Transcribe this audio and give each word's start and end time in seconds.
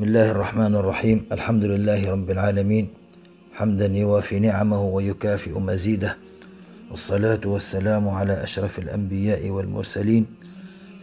بسم 0.00 0.08
الله 0.08 0.30
الرحمن 0.30 0.74
الرحيم. 0.80 1.18
الحمد 1.32 1.64
لله 1.64 2.00
رب 2.10 2.30
العالمين. 2.30 2.88
حمدا 3.52 3.86
يوافي 3.86 4.40
نعمه 4.40 4.82
ويكافئ 4.82 5.52
مزيده. 5.52 6.16
والصلاة 6.90 7.40
والسلام 7.44 8.08
على 8.08 8.32
أشرف 8.42 8.78
الأنبياء 8.78 9.48
والمرسلين 9.50 10.26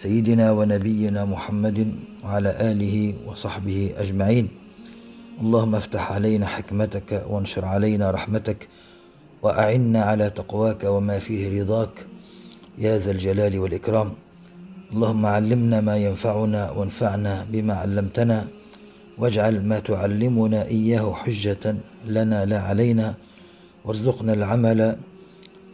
سيدنا 0.01 0.51
ونبينا 0.51 1.25
محمد 1.25 1.95
وعلى 2.25 2.49
آله 2.71 3.13
وصحبه 3.29 3.93
أجمعين. 3.97 4.49
اللهم 5.41 5.75
افتح 5.75 6.11
علينا 6.11 6.45
حكمتك 6.45 7.25
وانشر 7.29 7.65
علينا 7.65 8.11
رحمتك 8.11 8.67
وأعنا 9.45 10.01
على 10.01 10.29
تقواك 10.29 10.83
وما 10.83 11.19
فيه 11.19 11.61
رضاك. 11.61 12.05
يا 12.81 12.97
ذا 12.97 13.11
الجلال 13.11 13.59
والإكرام. 13.59 14.09
اللهم 14.93 15.25
علمنا 15.25 15.81
ما 15.81 15.97
ينفعنا 15.97 16.71
وانفعنا 16.71 17.45
بما 17.53 17.73
علمتنا. 17.73 18.56
واجعل 19.17 19.65
ما 19.65 19.79
تعلمنا 19.79 20.67
إياه 20.67 21.13
حجة 21.13 21.75
لنا 22.07 22.45
لا 22.45 22.59
علينا 22.59 23.15
وارزقنا 23.85 24.33
العمل 24.33 24.97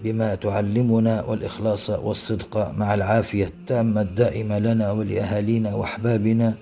بما 0.03 0.35
تعلمنا 0.35 1.23
والإخلاص 1.23 1.89
والصدق 1.89 2.72
مع 2.77 2.94
العافية 2.94 3.45
التامة 3.45 4.02
الدائمة 4.02 4.59
لنا 4.59 4.91
ولأهالينا 4.91 5.75
وأحبابنا 5.75 6.55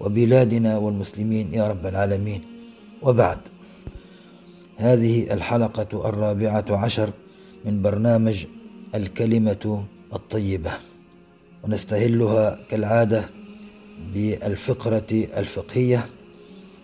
وبلادنا 0.00 0.78
والمسلمين 0.78 1.54
يا 1.54 1.68
رب 1.68 1.86
العالمين. 1.86 2.42
وبعد 3.02 3.38
هذه 4.76 5.32
الحلقة 5.32 6.08
الرابعة 6.08 6.64
عشر 6.70 7.10
من 7.64 7.82
برنامج 7.82 8.46
الكلمة 8.94 9.84
الطيبة 10.12 10.72
ونستهلها 11.62 12.58
كالعادة 12.70 13.30
بالفقرة 14.14 15.26
الفقهية. 15.36 16.06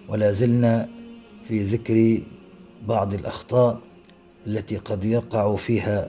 ولا 0.09 0.33
زلنا 0.33 0.89
في 1.49 1.61
ذكر 1.63 2.23
بعض 2.89 3.15
الأخطاء 3.15 3.81
التي 4.47 4.77
قد 4.77 5.05
يقع 5.05 5.57
فيها 5.57 6.09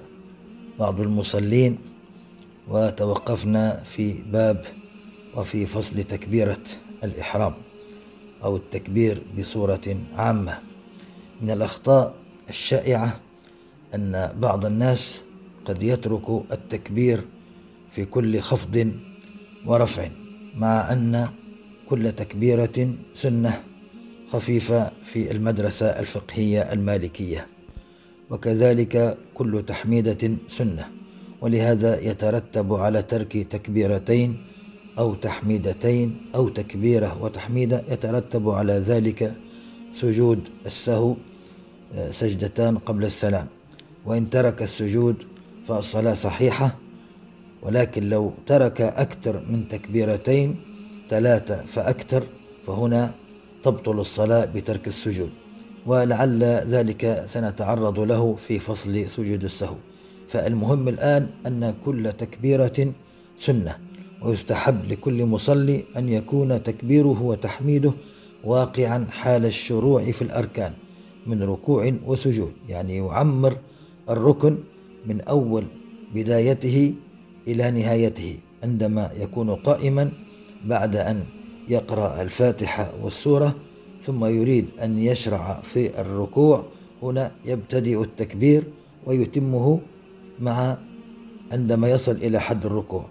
بعض 0.79 1.01
المصلين 1.01 1.77
وتوقفنا 2.67 3.83
في 3.83 4.13
باب 4.13 4.65
وفي 5.35 5.65
فصل 5.65 6.03
تكبيرة 6.03 6.63
الإحرام 7.03 7.53
أو 8.43 8.55
التكبير 8.55 9.23
بصورة 9.37 9.97
عامة. 10.15 10.59
من 11.41 11.49
الأخطاء 11.49 12.13
الشائعة 12.49 13.19
أن 13.95 14.31
بعض 14.39 14.65
الناس 14.65 15.21
قد 15.65 15.83
يترك 15.83 16.29
التكبير 16.51 17.21
في 17.91 18.05
كل 18.05 18.39
خفض 18.39 18.91
ورفع 19.65 20.07
مع 20.55 20.93
أن 20.93 21.29
كل 21.89 22.11
تكبيرة 22.11 22.93
سنة. 23.13 23.63
خفيفة 24.35 24.91
في 25.03 25.31
المدرسة 25.31 25.85
الفقهية 25.85 26.73
المالكية. 26.73 27.47
وكذلك 28.29 29.17
كل 29.33 29.63
تحميدة 29.67 30.37
سنة. 30.47 30.87
ولهذا 31.41 31.99
يترتب 31.99 32.73
على 32.73 33.01
ترك 33.01 33.37
تكبيرتين 33.37 34.37
أو 34.99 35.13
تحميدتين 35.13 36.17
أو 36.35 36.49
تكبيرة 36.49 37.23
وتحميدة 37.23 37.83
يترتب 37.89 38.49
على 38.49 38.73
ذلك 38.73 39.33
سجود 39.91 40.39
السهو 40.65 41.15
آه، 41.95 42.11
سجدتان 42.11 42.77
قبل 42.77 43.05
السلام. 43.05 43.47
وإن 44.05 44.29
ترك 44.29 44.61
السجود 44.61 45.15
فالصلاة 45.67 46.13
صحيحة. 46.13 46.75
ولكن 47.61 48.09
لو 48.09 48.33
ترك 48.45 48.81
أكثر 48.81 49.43
من 49.49 49.67
تكبيرتين 49.67 50.55
ثلاثة 51.09 51.65
فأكثر 51.65 52.27
فهنا 52.67 53.24
تبطل 53.65 53.99
الصلاة 53.99 54.45
بترك 54.45 54.87
السجود 54.87 55.29
ولعل 55.85 56.43
ذلك 56.43 57.23
سنتعرض 57.25 57.99
له 57.99 58.35
في 58.35 58.59
فصل 58.59 59.05
سجود 59.05 59.43
السهو. 59.43 59.75
فالمهم 60.29 60.87
الآن 60.87 61.29
أن 61.47 61.73
كل 61.85 62.13
تكبيرة 62.13 62.93
سنة 63.39 63.77
ويستحب 64.21 64.85
لكل 64.91 65.25
مصلي 65.25 65.83
أن 65.97 66.09
يكون 66.09 66.63
تكبيره 66.63 67.21
وتحميده 67.21 67.93
واقعا 68.43 69.07
حال 69.11 69.45
الشروع 69.45 70.11
في 70.11 70.21
الأركان 70.21 70.73
من 71.27 71.43
ركوع 71.43 71.93
وسجود. 72.05 72.53
يعني 72.69 72.97
يعمر 72.97 73.57
الركن 74.09 74.57
من 75.05 75.21
أول 75.21 75.63
بدايته 76.15 76.93
إلى 77.47 77.71
نهايته 77.71 78.37
عندما 78.63 79.11
يكون 79.19 79.49
قائما 79.55 80.11
بعد 80.65 80.95
أن 80.95 81.23
يقرأ 81.69 82.21
الفاتحة 82.21 82.91
والسورة 83.01 83.55
ثم 84.01 84.25
يريد 84.25 84.69
أن 84.83 84.99
يشرع 84.99 85.61
في 85.63 86.01
الركوع. 86.01 86.65
هنا 87.03 87.31
يبتدئ 87.45 88.01
التكبير 88.01 88.63
ويتمه 89.05 89.79
مع 90.39 90.77
عندما 91.51 91.89
يصل 91.89 92.11
إلى 92.11 92.39
حد 92.39 92.65
الركوع. 92.65 93.05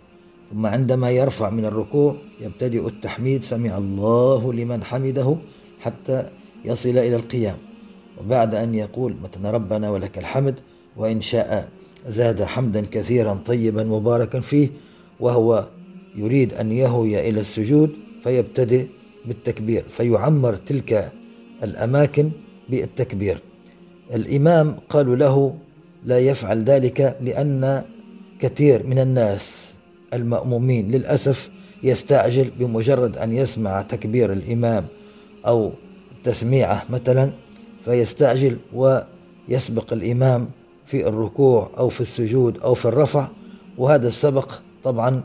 ثم 0.50 0.66
عندما 0.66 1.10
يرفع 1.10 1.50
من 1.50 1.64
الركوع 1.64 2.16
يبتدئ 2.40 2.86
التحميد 2.86 3.42
سمع 3.42 3.78
الله 3.78 4.52
لمن 4.52 4.84
حمده 4.84 5.36
حتى 5.80 6.30
يصل 6.64 6.88
إلى 6.88 7.16
القيام. 7.16 7.56
وبعد 8.20 8.54
أن 8.54 8.74
يقول 8.74 9.16
مثلا 9.22 9.50
ربنا 9.50 9.90
ولك 9.90 10.18
الحمد 10.18 10.60
وإن 10.96 11.20
شاء 11.20 11.68
زاد 12.06 12.42
حمدا 12.42 12.86
كثيرا 12.90 13.34
طيبا 13.34 13.84
مباركا 13.84 14.40
فيه 14.40 14.68
وهو 15.20 15.68
يريد 16.16 16.54
أن 16.54 16.72
يهوي 16.72 17.28
إلى 17.28 17.40
السجود 17.40 17.96
فيبتدئ 18.24 18.86
بالتكبير 19.24 19.84
فيعمر 19.90 20.56
تلك 20.56 21.12
الأماكن 21.62 22.30
بالتكبير. 22.68 23.38
الإمام 24.14 24.76
قالوا 24.88 25.16
له 25.16 25.54
لا 26.04 26.18
يفعل 26.18 26.64
ذلك 26.64 27.16
لأن 27.20 27.84
كثير 28.38 28.86
من 28.86 28.98
الناس 28.98 29.74
المأمومين 30.14 30.90
للأسف 30.90 31.50
يستعجل 31.82 32.50
بمجرد 32.58 33.16
أن 33.16 33.32
يسمع 33.32 33.82
تكبير 33.82 34.32
الإمام 34.32 34.86
أو 35.46 35.72
تسميعه 36.22 36.84
مثلا 36.90 37.30
فيستعجل 37.84 38.56
ويسبق 38.74 39.92
الإمام 39.92 40.48
في 40.86 41.08
الركوع 41.08 41.70
أو 41.78 41.88
في 41.88 42.00
السجود 42.00 42.58
أو 42.58 42.74
في 42.74 42.84
الرفع. 42.84 43.28
وهذا 43.78 44.08
السبق 44.08 44.52
طبعا 44.82 45.22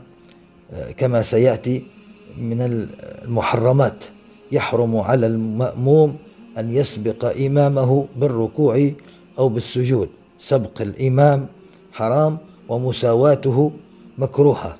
آه، 0.72 0.90
كما 0.90 1.22
سيأتي 1.22 1.82
من 2.38 2.60
المحرمات. 2.60 4.04
يحرم 4.52 4.96
على 4.96 5.26
المأموم 5.26 6.16
أن 6.58 6.70
يسبق 6.70 7.36
إمامه 7.46 8.06
بالركوع 8.16 8.90
أو 9.38 9.48
بالسجود. 9.48 10.08
سبق 10.38 10.82
الإمام 10.82 11.46
حرام 11.92 12.38
ومساواته 12.68 13.72
مكروهة. 14.18 14.76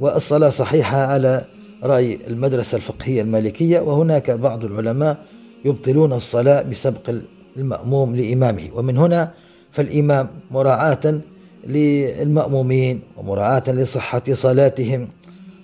والصلاة 0.00 0.48
صحيحة 0.48 0.98
على 0.98 1.44
رأي 1.82 2.18
المدرسة 2.26 2.76
الفقهية 2.76 3.22
المالكية 3.22 3.80
وهناك 3.80 4.30
بعض 4.30 4.64
العلماء 4.64 5.24
يبطلون 5.64 6.12
الصلاة 6.12 6.62
بسبق 6.62 7.14
المأموم 7.56 8.16
لإمامه. 8.16 8.68
ومن 8.74 8.96
هنا 8.96 9.30
فالإمام 9.72 10.28
مراعاة 10.50 11.20
للمأمومين 11.66 13.00
ومراعاة 13.16 13.62
لصحة 13.68 14.22
صلاتهم. 14.32 15.08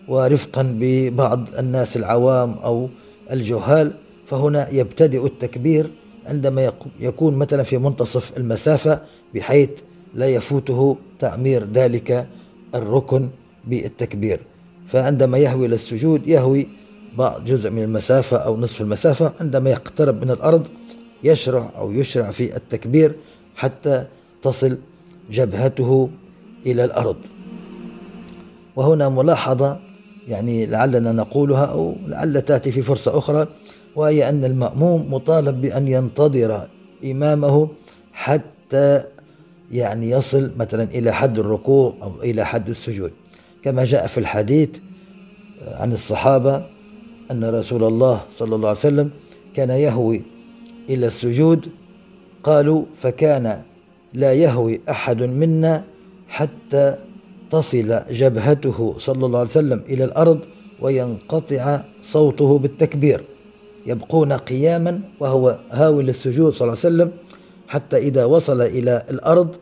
ورفقا 0.08 0.76
ببعض 0.81 1.49
الناس 1.58 1.97
العوام 1.97 2.53
أو 2.53 2.88
الجهال 3.31 3.93
فهنا 4.26 4.69
يبتدئ 4.70 5.26
التكبير 5.26 5.91
عندما 6.26 6.73
يكون 7.00 7.37
مثلا 7.37 7.62
في 7.62 7.79
منتصف 7.79 8.37
المسافة 8.37 9.00
بحيث 9.35 9.70
لا 10.14 10.26
يفوته 10.26 10.97
تعمير 11.19 11.64
ذلك 11.73 12.26
الركن 12.75 13.29
بالتكبير. 13.64 14.41
فعندما 14.87 15.38
يهوي 15.38 15.67
إلى 15.67 15.75
السجود 15.75 16.29
يهوي 16.29 16.69
بعض 17.19 17.44
جزء 17.44 17.70
من 17.70 17.82
المسافة 17.82 18.37
أو 18.37 18.56
نصف 18.56 18.81
المسافة 18.81 19.32
عندما 19.41 19.70
يقترب 19.70 20.25
من 20.25 20.31
الأرض 20.31 20.67
يشرع 21.25 21.70
أو 21.76 21.93
يشرع 21.93 22.31
في 22.31 22.56
التكبير 22.56 23.14
حتى 23.56 24.06
تصل 24.43 24.79
جبهته 25.31 26.11
إلى 26.67 26.85
الأرض. 26.85 27.17
وهنا 28.76 29.09
ملاحظة 29.09 29.86
يعني 30.28 30.67
لعلنا 30.67 31.12
نقولها 31.12 31.64
أو 31.64 31.94
لعل 32.06 32.43
تأتي 32.43 32.73
في 32.73 32.82
فرصة 32.82 33.19
أخرى 33.19 33.46
وهي 33.96 34.28
أن 34.28 34.44
المأموم 34.44 35.14
مطالب 35.14 35.61
بأن 35.61 35.88
ينتظر 35.88 36.69
إمامه 37.05 37.69
حتى 38.12 39.05
يعني 39.73 40.11
يصل 40.11 40.52
مثلا 40.56 40.82
إلى 40.82 41.12
حد 41.12 41.38
الركوع 41.38 41.94
أو 42.02 42.12
إلى 42.23 42.46
حد 42.46 42.69
السجود. 42.69 43.12
كما 43.62 43.84
جاء 43.84 44.06
في 44.06 44.19
الحديث 44.19 44.70
عن 45.67 45.93
الصحابة 45.93 46.67
أن 47.31 47.44
رسول 47.44 47.84
الله 47.84 48.23
صلى 48.37 48.55
الله 48.55 48.69
عليه 48.69 48.78
وسلم 48.78 49.11
كان 49.55 49.70
يهوي 49.70 50.23
إلى 50.88 51.06
السجود 51.06 51.69
قالوا 52.43 52.84
فكان 52.96 53.62
لا 54.14 54.32
يهوي 54.32 54.81
أحد 54.90 55.23
منا 55.23 55.84
حتى 56.28 56.96
تصل 57.50 58.00
جبهته 58.10 58.94
صلى 58.98 59.26
الله 59.26 59.38
عليه 59.38 59.50
وسلم 59.50 59.82
إلى 59.88 60.04
الأرض 60.04 60.40
وينقطع 60.81 61.81
صوته 62.02 62.58
بالتكبير 62.58 63.25
يبقون 63.87 64.32
قياما 64.32 65.00
وهو 65.20 65.58
هاوي 65.70 66.02
للسجود 66.02 66.54
صلى 66.54 66.69
الله 66.69 66.78
عليه 66.84 66.94
وسلم 66.94 67.10
حتى 67.69 67.96
إذا 67.96 68.25
وصل 68.25 68.62
إلى 68.62 69.02
الأرض 69.10 69.56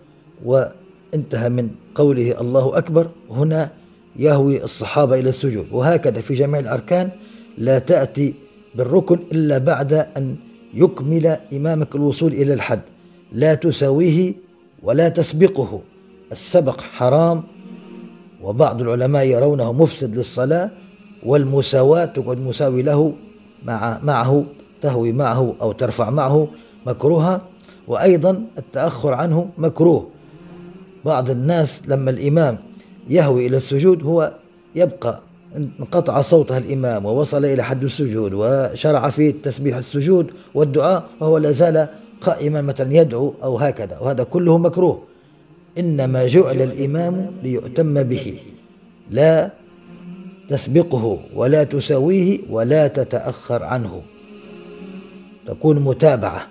وانتهى 0.45 1.49
من 1.49 1.69
قوله 1.95 2.41
الله 2.41 2.79
أكبر 2.79 3.09
هنا 3.31 3.71
يهوي 4.17 4.65
الصحابة 4.65 5.19
إلى 5.19 5.29
السجود. 5.29 5.67
وهكذا 5.73 6.21
في 6.21 6.35
جميع 6.35 6.61
الأركان 6.61 7.11
لا 7.59 7.79
تأتي 7.79 8.35
بالركن 8.75 9.19
إلا 9.33 9.59
بعد 9.59 9.93
أن 9.93 10.37
يكمل 10.75 11.27
إمامك 11.53 11.95
الوصول 11.95 12.33
إلى 12.33 12.55
الحد. 12.55 12.81
لا 13.33 13.55
تساويه 13.55 14.35
ولا 14.83 15.09
تسبقه. 15.09 15.81
السبق 16.33 16.81
حرام 16.81 17.43
وبعض 18.45 18.83
العلماء 18.83 19.25
يرونه 19.27 19.73
مفسد 19.73 20.17
للصلاة 20.17 20.71
والمساواة 21.27 22.05
تقعد 22.05 22.39
مساوي 22.39 22.83
له 22.83 23.13
مع 23.65 23.99
معه 24.03 24.45
تهوي 24.81 25.13
معه 25.13 25.55
أو 25.61 25.73
ترفع 25.73 26.11
معه 26.11 26.49
مكروها 26.87 27.43
وأيضا 27.89 28.47
التأخر 28.59 29.15
عنه 29.15 29.49
مكروه. 29.59 30.09
بعض 31.05 31.31
الناس 31.31 31.83
لما 31.89 32.11
الإمام 32.11 32.59
يهوي 33.09 33.47
إلى 33.47 33.57
السجود 33.57 34.03
هو 34.03 34.35
يبقى 34.75 35.21
انقطع 35.57 36.23
صوته 36.23 36.59
الإمام 36.59 37.07
ووصل 37.07 37.45
إلى 37.45 37.63
حد 37.63 37.85
السجود 37.85 38.33
وشرع 38.35 39.11
في 39.11 39.33
تسبيح 39.33 39.77
السجود 39.77 40.31
والدعاء 40.55 41.05
وهو 41.21 41.39
لا 41.39 41.53
زال 41.53 41.89
قائما 42.21 42.61
مثلا 42.63 42.95
يدعو 42.95 43.35
أو 43.43 43.59
هكذا 43.59 43.99
وهذا 43.99 44.25
كله 44.25 44.59
مكروه. 44.59 45.14
إنما 45.79 46.27
جعل 46.27 46.63
الإمام 46.63 47.31
ليؤتم 47.43 48.03
به. 48.03 48.39
لا 49.11 49.51
تسبقه 50.49 51.19
ولا 51.35 51.65
تساويه 51.65 52.39
ولا 52.51 52.89
تتأخر 52.89 53.63
عنه. 53.63 54.03
تكون 55.47 55.81
متابعة. 55.81 56.49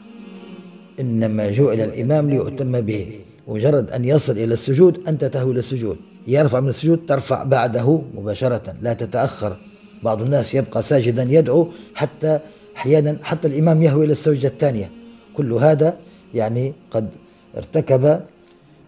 إنما 1.00 1.52
جعل 1.52 1.80
الإمام 1.82 2.30
ليؤتم 2.30 2.82
به. 2.82 3.12
مجرد 3.48 3.92
أن 3.92 4.06
يصل 4.06 4.34
إلى 4.34 4.54
السجود 4.54 5.08
أنت 5.08 5.26
تهوي 5.26 5.52
إلى 5.52 5.60
السجود. 5.60 5.98
يرفع 6.28 6.60
من 6.60 6.70
السجود 6.70 7.06
ترفع 7.06 7.44
بعده 7.44 8.02
مباشرة. 8.16 8.76
لا 8.82 8.94
تتأخر. 8.94 9.58
بعض 10.04 10.22
الناس 10.22 10.56
يبقى 10.56 10.84
ساجدا 10.84 11.28
يدعو 11.30 11.68
حتى 11.96 12.40
أحيانا 12.76 13.18
حتى 13.24 13.48
الإمام 13.48 13.84
يهوي 13.84 14.06
إلى 14.06 14.12
السجدة 14.12 14.50
الثانية. 14.50 14.92
كل 15.38 15.54
هذا 15.54 15.98
يعني 16.34 16.74
قد 16.92 17.10
ارتكب 17.58 18.20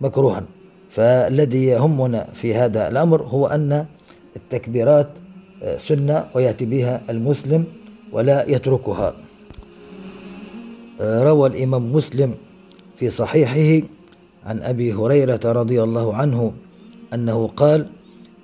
مكروها. 0.02 0.44
فالذي 0.90 1.66
يهمنا 1.66 2.28
في 2.34 2.56
هذا 2.56 2.88
الأمر 2.88 3.22
هو 3.22 3.48
أن 3.48 3.86
التكبيرات 4.36 5.10
سنة 5.78 6.26
ويأتي 6.34 6.66
بها 6.66 7.02
المسلم 7.10 7.64
ولا 8.12 8.50
يتركها. 8.52 9.16
روى 11.02 11.50
الإمام 11.50 11.94
مسلم 11.94 12.36
في 12.98 13.10
صحيحه 13.10 13.88
عن 14.46 14.60
أبي 14.62 14.94
هريرة 14.94 15.40
رضي 15.46 15.84
الله 15.84 16.16
عنه 16.16 16.54
أنه 17.14 17.48
قال 17.48 17.88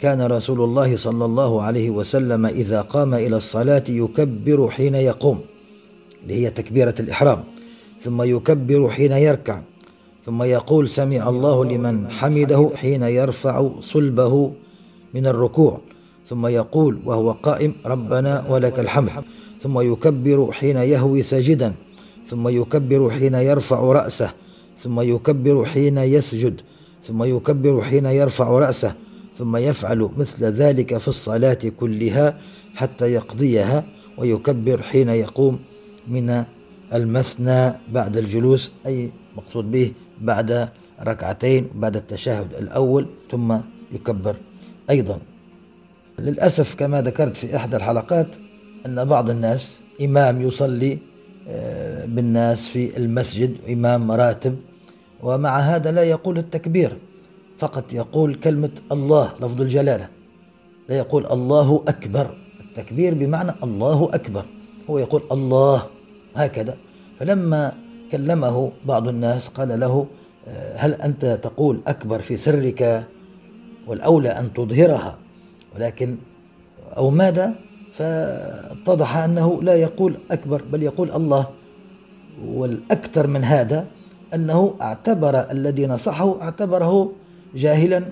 كان 0.02 0.22
رسول 0.22 0.62
الله 0.62 0.98
صلى 0.98 1.26
الله 1.26 1.62
عليه 1.62 1.90
وسلم 1.90 2.46
إذا 2.46 2.82
قام 2.82 3.14
إلى 3.14 3.38
الصلاة 3.38 3.84
يكبر 3.90 4.70
حين 4.70 4.96
يقوم 4.96 5.40
اللي 6.24 6.46
هي 6.46 6.50
تكبيرة 6.50 6.96
الإحرام 7.00 7.44
ثم 8.02 8.22
يكبر 8.22 8.90
حين 8.90 9.12
يركع 9.12 9.62
ثم 10.26 10.44
يقول 10.44 10.90
سمع 10.90 11.30
الله 11.30 11.66
لمن 11.66 12.12
حمده 12.12 12.70
حين 12.76 13.04
يرفع 13.04 13.70
صلبه 13.80 14.52
من 15.14 15.28
الركوع. 15.28 15.80
ثم 16.30 16.48
يقول 16.48 17.00
وهو 17.06 17.32
قائم 17.32 17.74
ربنا 17.86 18.46
ولك 18.50 18.80
الحمد. 18.80 19.10
ثم 19.62 19.80
يكبر 19.80 20.52
حين 20.52 20.78
يهوي 20.78 21.22
ساجدا 21.24 21.74
ثم 22.28 22.48
يكبر 22.48 23.10
حين 23.10 23.34
يرفع 23.34 23.80
رأسه. 23.80 24.32
ثم 24.80 25.02
يكبر 25.02 25.66
حين 25.66 25.98
يسجد. 25.98 26.62
ثم 27.08 27.24
يكبر 27.24 27.82
حين 27.82 28.06
يرفع 28.06 28.50
رأسه. 28.50 28.94
ثم 29.38 29.58
يفعل 29.58 30.10
مثل 30.18 30.46
ذلك 30.46 30.98
في 30.98 31.08
الصلاة 31.08 31.60
كلها 31.80 32.38
حتى 32.76 33.14
يقضيها 33.14 33.84
ويكبر 34.18 34.82
حين 34.82 35.10
يقوم 35.10 35.60
من 36.08 36.44
المثنى 36.94 37.74
بعد 37.94 38.18
الجلوس. 38.18 38.72
أي 38.86 39.12
مقصود 39.38 39.72
به 39.72 39.92
بعد 40.22 40.70
ركعتين 41.04 41.68
بعد 41.76 41.96
التشهد 41.96 42.54
الأول 42.54 43.08
ثم 43.32 43.58
يكبر. 43.92 44.36
أيضا 44.90 45.20
للأسف 46.20 46.76
كما 46.76 47.02
ذكرت 47.02 47.36
في 47.36 47.56
إحدى 47.56 47.76
الحلقات 47.76 48.28
أن 48.86 49.06
بعض 49.06 49.30
الناس 49.30 49.80
إمام 50.02 50.42
يصلي 50.42 50.98
آه، 51.50 52.06
بالناس 52.06 52.70
في 52.70 52.98
المسجد 52.98 53.58
إمام 53.70 54.12
راتب 54.12 54.56
ومع 55.24 55.60
هذا 55.60 55.92
لا 55.92 56.04
يقول 56.04 56.38
التكبير 56.38 56.98
فقط 57.60 57.94
يقول 57.94 58.36
كلمة 58.36 58.70
الله 58.92 59.34
لفظ 59.42 59.62
الجلالة. 59.62 60.08
لا 60.90 60.98
يقول 60.98 61.26
الله 61.26 61.84
أكبر. 61.88 62.38
التكبير 62.60 63.14
بمعنى 63.14 63.52
الله 63.64 64.10
أكبر. 64.14 64.46
هو 64.90 65.00
يقول 65.00 65.22
الله 65.32 65.88
هكذا. 66.36 66.78
فلما 67.20 67.74
كلمه 68.12 68.72
بعض 68.86 69.08
الناس 69.08 69.48
قال 69.48 69.80
له 69.80 70.08
هل 70.76 70.94
أنت 70.94 71.26
تقول 71.26 71.82
أكبر 71.88 72.20
في 72.20 72.38
سرك 72.38 73.08
والأولى 73.88 74.30
أن 74.30 74.54
تظهرها؟ 74.54 75.18
ولكن 75.76 76.18
أو 76.98 77.10
ماذا؟ 77.10 77.56
فاتضح 77.94 79.18
أنه 79.18 79.64
لا 79.64 79.76
يقول 79.76 80.18
أكبر 80.32 80.62
بل 80.72 80.84
يقول 80.84 81.12
الله. 81.12 81.48
والأكثر 82.46 83.28
من 83.28 83.44
هذا 83.44 83.88
أنه 84.34 84.76
اعتبر 84.82 85.52
الذي 85.52 85.88
نصحه 85.88 86.42
اعتبره 86.42 87.12
جاهلا 87.56 88.06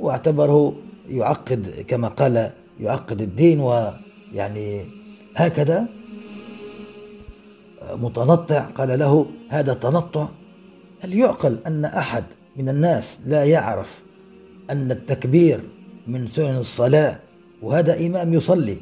واعتبره 0.00 0.74
يعقد 1.08 1.84
كما 1.88 2.08
قال 2.08 2.50
يعقد 2.80 3.22
الدين 3.22 3.60
ويعني 3.60 4.86
هكذا. 5.36 5.86
متنطع 7.92 8.60
قال 8.60 8.98
له 8.98 9.26
هذا 9.48 9.74
تنطع؟ 9.74 10.28
هل 11.00 11.14
يعقل 11.14 11.58
أن 11.66 11.84
أحد 11.84 12.24
من 12.56 12.68
الناس 12.68 13.18
لا 13.26 13.44
يعرف 13.44 14.04
أن 14.70 14.90
التكبير 14.90 15.60
من 16.06 16.26
سنن 16.26 16.56
الصلاة 16.56 17.18
وهذا 17.62 18.06
إمام 18.06 18.34
يصلي؟ 18.34 18.76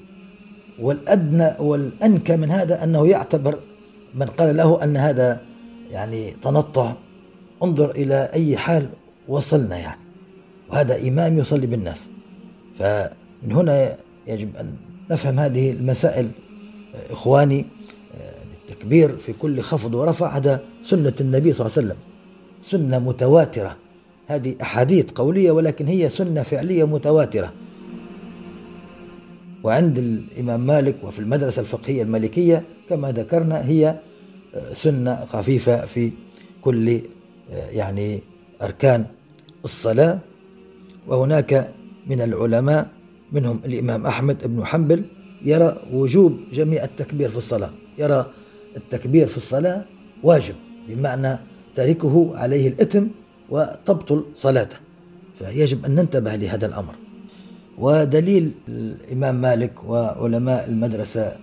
والأدنى 0.80 1.50
والأنكى 1.58 2.36
من 2.36 2.50
هذا 2.50 2.84
أنه 2.84 3.06
يعتبر 3.06 3.58
من 4.14 4.26
قال 4.26 4.56
له 4.56 4.84
أن 4.84 4.96
هذا 4.96 5.40
يعني 5.90 6.30
تنطع؟ 6.30 6.92
انظر 7.62 7.90
إلى 7.90 8.30
أي 8.34 8.56
حال 8.56 8.88
وصلنا 9.28 9.78
يعني. 9.78 10.00
وهذا 10.70 11.08
إمام 11.08 11.38
يصلي 11.38 11.66
بالناس. 11.66 12.08
فمن 12.78 13.52
هنا 13.52 13.96
يجب 14.26 14.56
أن 14.56 14.72
نفهم 15.10 15.40
هذه 15.40 15.70
المسائل 15.70 16.30
إخواني 17.10 17.66
التكبير 18.84 19.16
في 19.16 19.32
كل 19.32 19.60
خفض 19.60 19.94
ورفع 19.94 20.36
هذا 20.36 20.62
سنة 20.82 21.12
النبي 21.20 21.52
صلى 21.52 21.66
الله 21.66 21.76
عليه 21.76 21.86
وسلم. 21.86 21.96
سنة 22.62 22.98
متواترة. 22.98 23.76
هذه 24.26 24.54
أحاديث 24.62 25.10
قولية 25.10 25.50
ولكن 25.50 25.86
هي 25.86 26.08
سنة 26.08 26.42
فعلية 26.42 26.84
متواترة. 26.84 27.52
وعند 29.64 29.98
الإمام 29.98 30.60
مالك 30.66 30.96
وفي 31.02 31.18
المدرسة 31.18 31.60
الفقهية 31.60 32.02
المالكية 32.02 32.62
كما 32.88 33.12
ذكرنا 33.12 33.64
هي 33.64 34.00
سنة 34.72 35.24
خفيفة 35.24 35.86
في 35.86 36.12
كل 36.62 37.00
يعني 37.50 38.20
أركان 38.62 39.04
الصلاة. 39.64 40.18
وهناك 41.06 41.72
من 42.06 42.20
العلماء 42.20 42.90
منهم 43.32 43.60
الإمام 43.64 44.06
أحمد 44.06 44.46
بن 44.46 44.64
حنبل 44.64 45.02
يرى 45.44 45.76
وجوب 45.92 46.38
جميع 46.52 46.84
التكبير 46.84 47.30
في 47.30 47.36
الصلاة. 47.36 47.70
يرى 47.98 48.26
التكبير 48.76 49.26
في 49.26 49.36
الصلاة 49.36 49.84
واجب 50.22 50.54
بمعنى 50.88 51.38
تاركه 51.74 52.32
عليه 52.34 52.68
الإثم 52.68 53.04
وتبطل 53.50 54.24
صلاته 54.36 54.76
فيجب 55.38 55.84
أن 55.84 55.94
ننتبه 55.94 56.36
لهذا 56.36 56.66
الأمر. 56.66 56.94
ودليل 57.78 58.50
الإمام 58.68 59.34
مالك 59.40 59.84
وعلماء 59.84 60.68
المدرسة 60.68 61.36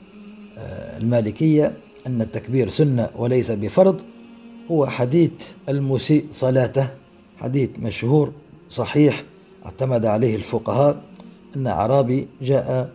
آه، 0.57 0.97
المالكية 0.97 1.73
أن 2.07 2.21
التكبير 2.21 2.69
سنة 2.69 3.09
وليس 3.15 3.51
بفرض 3.51 4.01
هو 4.71 4.85
حديث 4.85 5.31
المسيء 5.69 6.25
صلاته 6.31 6.87
حديث 7.37 7.69
مشهور 7.79 8.31
صحيح 8.69 9.23
اعتمد 9.65 10.05
عليه 10.05 10.35
الفقهاء 10.35 11.01
أن 11.55 11.67
أعرابي 11.67 12.27
جاء 12.41 12.89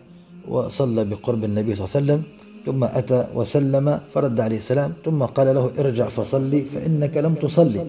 وصلى 0.47 1.05
بقرب 1.05 1.43
النبي 1.43 1.75
صلى 1.75 1.85
الله 1.85 1.95
عليه 1.95 2.05
وسلم 2.05 2.36
ثم 2.67 2.83
أتى 2.83 3.27
وسلم 3.35 3.99
فرد 4.13 4.39
عليه 4.39 4.57
السلام 4.57 4.93
ثم 5.05 5.23
قال 5.23 5.55
له 5.55 5.71
ارجع 5.79 6.07
فصلي 6.09 6.61
فإنك 6.75 7.17
لم 7.17 7.33
تصلي. 7.33 7.85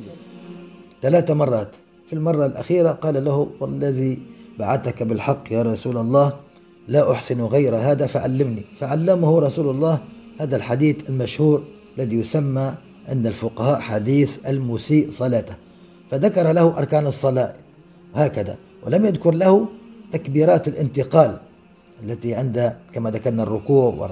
ثلاث 1.03 1.31
مرات. 1.31 1.69
في 2.07 2.13
المرة 2.13 2.47
الأخيرة 2.47 2.91
قال 2.91 3.25
له 3.25 3.49
والذي 3.61 4.19
بعثك 4.59 5.03
بالحق 5.03 5.53
يا 5.53 5.63
رسول 5.63 5.97
الله 5.97 6.33
لا 6.89 7.13
أحسن 7.13 7.41
غير 7.43 7.77
هذا 7.77 8.07
فعلمني. 8.07 8.65
فعلمه 8.81 9.41
رسول 9.41 9.71
الله 9.71 9.99
هذا 10.41 10.57
الحديث 10.57 10.97
المشهور 11.09 11.63
الذي 11.99 12.17
يسمى 12.17 12.75
عند 13.09 13.27
الفقهاء 13.27 13.81
حديث 13.81 14.39
المسيء 14.47 15.11
صلاته. 15.11 15.55
فذكر 16.11 16.53
له 16.53 16.79
أركان 16.79 17.07
الصلاة 17.07 17.55
هكذا 18.15 18.57
ولم 18.87 19.07
يذكر 19.07 19.35
له 19.35 19.69
تكبيرات 20.13 20.69
الانتقال. 20.69 21.39
التي 22.05 22.35
عند 22.35 22.77
كما 22.93 23.11
ذكرنا 23.11 23.43
الركوع 23.43 24.09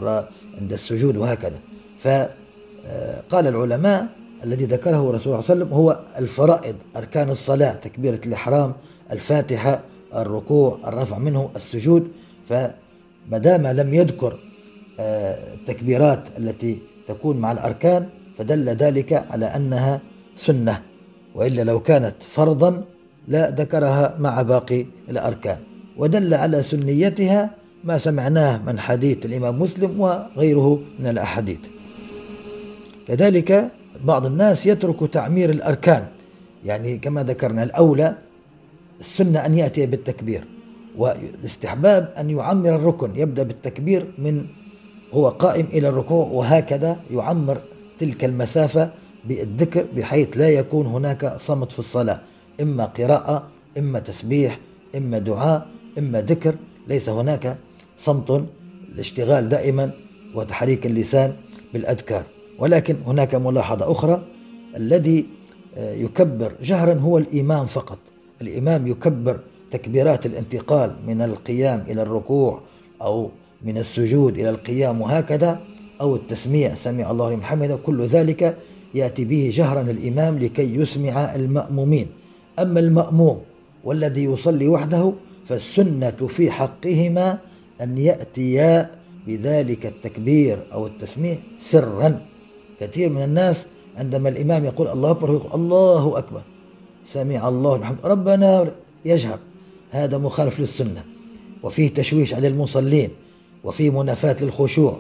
عند 0.61 0.73
السجود 0.73 1.17
وهكذا. 1.17 1.59
فقال 1.99 3.47
العلماء 3.47 4.09
الذي 4.45 4.65
ذكره 4.65 5.11
رسول 5.11 5.11
الله 5.11 5.17
صلى 5.17 5.33
الله 5.33 5.37
عليه 5.37 5.45
وسلم 5.45 5.73
هو 5.73 6.01
الفرائض 6.19 6.75
أركان 6.97 7.31
الصلاة 7.31 7.73
تكبيرة 7.73 8.21
الإحرام 8.27 8.73
الفاتحة 9.13 9.81
الركوع 10.15 10.79
الرفع 10.87 11.19
منه 11.19 11.51
السجود. 11.57 12.09
فما 12.49 13.39
دام 13.39 13.67
لم 13.67 13.95
يذكر 13.95 14.39
آه، 15.01 15.55
التكبيرات 15.55 16.29
التي 16.39 16.79
تكون 17.07 17.37
مع 17.37 17.53
الأركان 17.53 18.09
فدل 18.39 18.69
ذلك 18.69 19.13
على 19.31 19.47
أنها 19.47 20.01
سنة. 20.37 20.83
وإلا 21.35 21.63
لو 21.63 21.81
كانت 21.81 22.15
فرضا 22.23 22.85
لا 23.29 23.51
ذكرها 23.51 24.17
مع 24.19 24.43
باقي 24.43 24.87
الأركان. 25.11 25.59
ودل 25.97 26.35
على 26.35 26.63
سنيتها 26.63 27.51
ما 27.87 27.99
سمعناه 27.99 28.63
من 28.67 28.79
حديث 28.79 29.27
الإمام 29.27 29.63
مسلم 29.63 30.01
وغيره 30.01 30.81
من 30.99 31.07
الأحاديث. 31.07 31.59
كذلك 33.09 33.71
بعض 34.05 34.27
الناس 34.27 34.67
يترك 34.67 35.13
تعمير 35.13 35.51
الأركان 35.51 36.07
يعني 36.65 36.99
كما 36.99 37.23
ذكرنا 37.23 37.63
الأولى 37.63 38.17
السنة 39.01 39.47
أن 39.47 39.55
يأتي 39.55 39.87
بالتكبير 39.87 40.45
والاستحباب 40.97 42.15
أن 42.19 42.31
يعمر 42.31 42.77
الركن 42.77 43.11
يبدأ 43.17 43.43
بالتكبير 43.43 44.07
من 44.19 44.47
هو 45.13 45.29
قائم 45.29 45.67
إلى 45.73 45.89
الركوع 45.89 46.27
وهكذا 46.27 47.01
يعمر 47.11 47.59
تلك 47.99 48.25
المسافة 48.25 48.91
بالذكر 49.25 49.87
بحيث 49.97 50.29
لا 50.37 50.49
يكون 50.49 50.87
هناك 50.87 51.37
صمت 51.39 51.73
في 51.73 51.79
الصلاة 51.79 52.21
إما 52.61 52.85
قراءة 52.85 53.49
إما 53.79 53.99
تسبيح 53.99 54.59
إما 54.97 55.19
دعاء 55.19 55.67
إما 55.99 56.21
ذكر 56.21 56.55
ليس 56.89 57.09
هناك 57.09 57.57
صمت 57.97 58.45
الاشتغال 58.95 59.49
دائما 59.49 59.91
وتحريك 60.35 60.87
اللسان 60.87 61.33
بالأذكار. 61.73 62.25
ولكن 62.59 62.97
هناك 63.07 63.35
ملاحظة 63.35 63.93
أخرى 63.93 64.23
الذي 64.77 65.27
آه، 65.77 65.95
يكبر 65.95 66.53
جهرا 66.63 66.95
هو 66.95 67.19
الإمام 67.19 67.67
فقط. 67.67 67.99
الإمام 68.43 68.87
يكبر 68.87 69.41
تكبيرات 69.71 70.27
الانتقال 70.27 70.97
من 71.07 71.23
القيام 71.23 71.85
إلى 71.89 72.03
الركوع 72.03 72.61
أو 73.03 73.31
من 73.63 73.79
السجود 73.79 74.39
إلى 74.39 74.51
القيام 74.51 75.01
وهكذا 75.01 75.61
أو 76.01 76.17
التسميع 76.17 76.75
سمع 76.75 77.11
الله 77.11 77.31
لمن 77.31 77.43
حمده. 77.43 77.77
كل 77.77 78.03
ذلك 78.03 78.57
يأتي 78.95 79.25
به 79.25 79.51
جهرا 79.53 79.81
الإمام 79.81 80.39
لكي 80.39 80.75
يسمع 80.75 81.35
المأمومين. 81.35 82.07
أما 82.59 82.81
المأموم 82.81 83.41
والذي 83.85 84.25
يصلي 84.25 84.69
وحده 84.69 85.13
فالسنة 85.45 86.11
في 86.29 86.51
حقهما 86.51 87.39
أن 87.81 87.99
يأتيا 87.99 88.91
بذلك 89.27 89.87
التكبير 89.87 90.59
أو 90.73 90.87
التسميع 90.87 91.39
سرا. 91.59 92.21
كثير 92.81 93.11
من 93.11 93.23
الناس 93.23 93.67
عندما 93.97 94.29
الإمام 94.29 94.65
يقول 94.65 94.89
الله 94.89 95.11
أكبر 95.11 95.31
يقول 95.31 95.51
الله 95.55 96.19
أكبر 96.19 96.43
سمع 97.07 97.49
الله 97.49 97.77
الحمد 97.77 97.99
ربنا 98.05 98.73
يجهر. 99.05 99.39
هذا 99.91 100.19
مخالف 100.19 100.61
للسنة. 100.61 101.05
وفيه 101.63 101.89
تشويش 101.89 102.35
على 102.35 102.49
المصلين 102.49 103.11
وفيه 103.65 103.91
منافاة 103.91 104.37
للخشوع. 104.41 104.99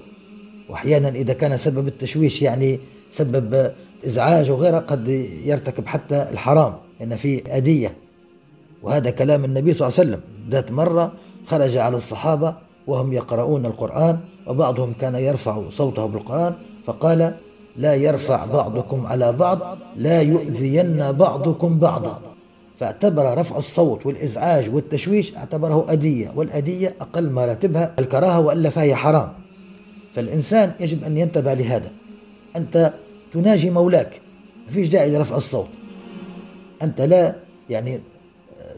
وأحيانا 0.68 1.08
إذا 1.08 1.32
كان 1.32 1.58
سبب 1.58 1.88
التشويش 1.88 2.42
يعني 2.42 2.80
سبب 3.10 3.72
إزعاج 4.06 4.50
وغيره 4.50 4.78
قد 4.78 5.08
يرتكب 5.44 5.86
حتى 5.86 6.28
الحرام 6.32 6.74
لأن 7.00 7.16
فيه 7.16 7.42
أدية. 7.46 7.94
وهذا 8.82 9.10
كلام 9.10 9.44
النبي 9.44 9.72
صلى 9.72 9.88
الله 9.88 9.98
عليه 9.98 10.10
وسلم. 10.10 10.20
ذات 10.50 10.72
مرة 10.72 11.12
خرج 11.46 11.76
على 11.76 11.96
الصحابة 11.96 12.65
وهم 12.86 13.12
يقرؤون 13.12 13.66
القرآن 13.66 14.18
وبعضهم 14.46 14.92
كان 14.92 15.14
يرفع 15.14 15.62
صوته 15.70 16.06
بالقرآن 16.06 16.54
فقال 16.84 17.34
لا 17.76 17.94
يرفع 17.94 18.46
بعضكم 18.46 19.06
على 19.06 19.32
بعض 19.32 19.78
لا 19.96 20.20
يؤذين 20.22 21.12
بعضكم 21.12 21.78
بعضا. 21.78 22.20
فاعتبر 22.78 23.38
رفع 23.38 23.56
الصوت 23.56 24.06
والإزعاج 24.06 24.74
والتشويش 24.74 25.36
اعتبره 25.36 25.86
أدية 25.88 26.32
والأدية 26.36 26.94
أقل 27.00 27.30
مراتبها 27.30 27.94
الكراهة 27.98 28.40
وإلا 28.40 28.70
فهي 28.70 28.94
حرام. 28.94 29.32
فالإنسان 30.14 30.72
يجب 30.80 31.04
أن 31.04 31.16
ينتبه 31.16 31.54
لهذا. 31.54 31.90
أنت 32.56 32.92
تناجي 33.32 33.70
مولاك 33.70 34.20
ما 34.66 34.72
فيش 34.72 34.88
داعي 34.88 35.10
لرفع 35.10 35.36
الصوت. 35.36 35.68
أنت 36.82 37.00
لا 37.00 37.34
يعني 37.70 38.00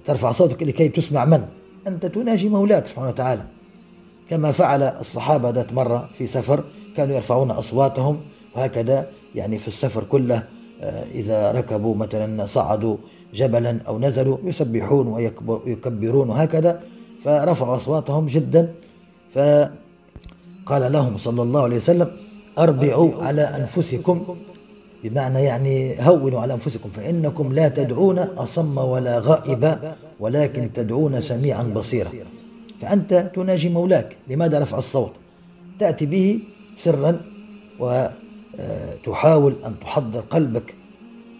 ترفع 0.04 0.32
صوتك 0.32 0.62
لكي 0.62 0.88
تسمع 0.88 1.24
من؟ 1.24 1.42
أنت 1.86 2.06
تناجي 2.06 2.48
مولاك 2.48 2.86
سبحانه 2.86 3.08
وتعالى. 3.08 3.42
كما 4.30 4.52
فعل 4.52 4.82
الصحابة 4.82 5.50
ذات 5.50 5.72
مرة 5.72 6.08
في 6.18 6.26
سفر 6.26 6.64
كانوا 6.96 7.16
يرفعون 7.16 7.50
أصواتهم 7.50 8.20
وهكذا 8.56 9.08
يعني 9.34 9.58
في 9.58 9.68
السفر 9.68 10.04
كله 10.04 10.42
آه، 10.80 11.04
إذا 11.14 11.52
ركبوا 11.52 11.94
مثلا 11.94 12.46
صعدوا 12.46 12.96
جبلا 13.34 13.78
أو 13.88 13.98
نزلوا 13.98 14.38
يسبحون 14.44 15.08
ويكبرون 15.46 16.30
وهكذا 16.30 16.80
فرفعوا 17.24 17.76
أصواتهم 17.76 18.26
جدا. 18.26 18.74
فقال 19.34 20.92
لهم 20.92 21.16
صلى 21.16 21.42
الله 21.42 21.62
عليه 21.62 21.76
وسلم 21.76 22.10
أربعوا 22.58 23.22
على 23.22 23.42
أنفسكم. 23.42 24.36
بمعنى 25.04 25.42
يعني 25.42 25.96
هونوا 26.00 26.40
على 26.40 26.54
أنفسكم 26.54 26.90
فإنكم 26.90 27.52
لا 27.52 27.68
تدعون 27.68 28.18
أصم 28.18 28.78
ولا 28.78 29.18
غائبا 29.18 29.96
ولكن 30.20 30.72
تدعون 30.72 31.20
سميعا 31.20 31.62
بصيرا. 31.62 32.10
فأنت 32.80 33.30
تناجي 33.34 33.68
مولاك. 33.68 34.16
لماذا 34.28 34.58
رفع 34.58 34.78
الصوت؟ 34.78 35.12
تأتي 35.78 36.06
به 36.06 36.40
سرا 36.76 37.20
وتحاول 37.78 39.56
أن 39.66 39.74
تحضر 39.80 40.20
قلبك. 40.20 40.74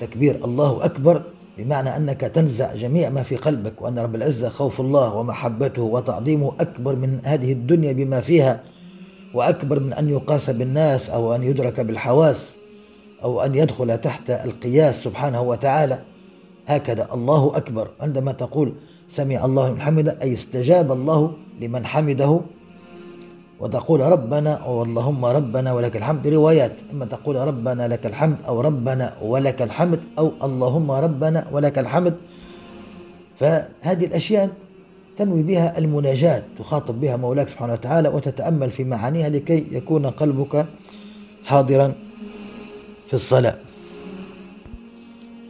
تكبير 0.00 0.44
الله 0.44 0.84
أكبر 0.84 1.22
بمعنى 1.58 1.96
أنك 1.96 2.20
تنزع 2.20 2.74
جميع 2.74 3.10
ما 3.10 3.22
في 3.22 3.36
قلبك 3.36 3.82
وأن 3.82 3.98
رب 3.98 4.14
العزة 4.14 4.48
خوف 4.48 4.80
الله 4.80 5.14
ومحبته 5.14 5.82
وتعظيمه 5.82 6.52
أكبر 6.60 6.96
من 6.96 7.20
هذه 7.24 7.52
الدنيا 7.52 7.92
بما 7.92 8.20
فيها 8.20 8.60
وأكبر 9.34 9.80
من 9.80 9.92
أن 9.92 10.08
يقاس 10.08 10.50
بالناس 10.50 11.10
أو 11.10 11.34
أن 11.34 11.42
يدرك 11.42 11.80
بالحواس 11.80 12.56
أو 13.22 13.40
أن 13.40 13.54
يدخل 13.54 13.98
تحت 13.98 14.30
القياس 14.30 15.04
سبحانه 15.04 15.42
وتعالى. 15.42 15.98
هكذا 16.66 17.08
الله 17.14 17.56
أكبر. 17.56 17.88
عندما 18.00 18.32
تقول 18.32 18.74
سمع 19.08 19.44
الله 19.44 19.72
من 19.72 19.80
حمده 19.80 20.18
أي 20.22 20.32
استجاب 20.32 20.92
الله 20.92 21.32
لمن 21.60 21.86
حمده 21.86 22.40
وتقول 23.60 24.00
ربنا 24.00 24.64
واللهم 24.64 25.24
ربنا 25.24 25.72
ولك 25.72 25.96
الحمد 25.96 26.26
روايات 26.26 26.72
إما 26.92 27.04
تقول 27.04 27.36
ربنا 27.36 27.88
لك 27.88 28.06
الحمد 28.06 28.36
أو 28.46 28.60
ربنا 28.60 29.14
ولك 29.22 29.62
الحمد 29.62 30.00
أو 30.18 30.32
اللهم 30.42 30.90
ربنا 30.90 31.48
ولك 31.52 31.78
الحمد. 31.78 32.14
فهذه 33.36 34.04
الأشياء 34.06 34.50
تنوي 35.16 35.42
بها 35.42 35.78
المناجاة 35.78 36.42
تخاطب 36.58 37.00
بها 37.00 37.16
مولاك 37.16 37.48
سبحانه 37.48 37.72
وتعالى 37.72 38.08
وتتأمل 38.08 38.70
في 38.70 38.84
معانيها 38.84 39.28
لكي 39.28 39.66
يكون 39.72 40.06
قلبك 40.06 40.66
حاضرا 41.44 41.94
في 43.06 43.14
الصلاة. 43.14 43.56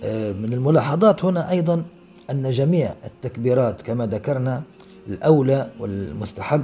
آه، 0.04 0.32
من 0.32 0.52
الملاحظات 0.52 1.24
هنا 1.24 1.50
أيضا 1.50 1.82
أن 2.30 2.50
جميع 2.50 2.94
التكبيرات 3.04 3.82
كما 3.82 4.06
ذكرنا 4.06 4.62
الأولى 5.08 5.70
والمستحب 5.80 6.62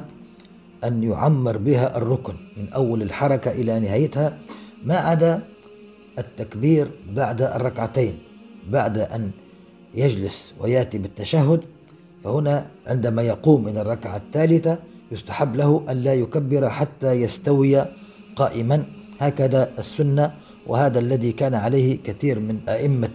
أن 0.85 1.03
يعمر 1.03 1.57
بها 1.57 1.97
الركن 1.97 2.35
من 2.57 2.73
أول 2.73 3.03
الحركة 3.03 3.51
إلى 3.51 3.81
نهايتها 3.81 4.39
ما 4.85 4.97
عدا 4.97 5.43
التكبير 6.19 6.91
بعد 7.13 7.43
الركعتين 7.43 8.19
بعد 8.71 8.99
أن 8.99 9.31
يجلس 9.95 10.55
ويأتي 10.61 10.99
بالتشهد 10.99 11.65
فهنا 12.25 12.67
عندما 12.87 13.23
يقوم 13.23 13.65
من 13.65 13.79
الركعة 13.79 14.17
الثالثة 14.17 14.79
يستحب 15.13 15.57
له 15.57 15.85
أن 15.91 15.97
لا 15.97 16.15
يكبر 16.15 16.71
حتى 16.71 17.13
يستوي 17.13 17.85
قائما. 18.37 18.85
هكذا 19.21 19.71
السنة 19.79 20.35
وهذا 20.67 20.99
الذي 20.99 21.33
كان 21.33 21.55
عليه 21.55 22.03
كثير 22.03 22.41
من 22.41 22.61
أئمة 22.69 23.15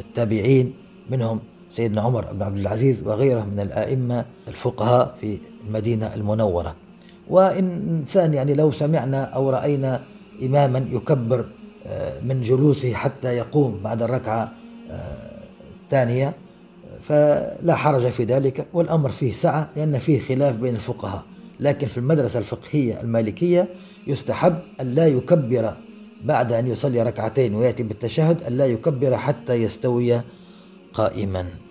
التابعين 0.00 0.74
منهم 1.10 1.40
سيدنا 1.76 2.00
عمر 2.00 2.32
بن 2.32 2.42
عبد 2.42 2.58
العزيز 2.58 3.02
وغيره 3.02 3.44
من 3.44 3.60
الأئمة 3.60 4.24
الفقهاء 4.48 5.16
في 5.20 5.38
المدينة 5.66 6.14
المنورة. 6.14 6.74
وإنسان 7.28 8.34
يعني 8.34 8.54
لو 8.54 8.72
سمعنا 8.72 9.24
أو 9.24 9.50
رأينا 9.50 10.02
إماما 10.42 10.86
يكبر 10.92 11.46
آه، 11.86 12.20
من 12.20 12.42
جلوسه 12.42 12.92
حتى 12.94 13.28
يقوم 13.28 13.80
بعد 13.84 14.02
الركعة 14.02 14.52
آه، 14.90 15.40
الثانية 15.82 16.34
فلا 17.02 17.74
حرج 17.74 18.08
في 18.08 18.24
ذلك. 18.24 18.66
والأمر 18.72 19.10
فيه 19.10 19.32
سعة 19.32 19.70
لأن 19.76 19.98
فيه 19.98 20.20
خلاف 20.20 20.56
بين 20.56 20.74
الفقهاء. 20.74 21.22
لكن 21.60 21.86
في 21.86 21.98
المدرسة 21.98 22.38
الفقهية 22.38 23.00
المالكية 23.00 23.68
يستحب 24.06 24.58
أن 24.80 24.94
لا 24.94 25.06
يكبر 25.06 25.76
بعد 26.24 26.52
أن 26.52 26.66
يصلي 26.66 27.02
ركعتين 27.02 27.54
ويأتي 27.54 27.82
بالتشهد 27.82 28.42
أن 28.42 28.52
لا 28.52 28.66
يكبر 28.66 29.16
حتى 29.16 29.54
يستوي 29.54 30.20
قائما. 30.92 31.65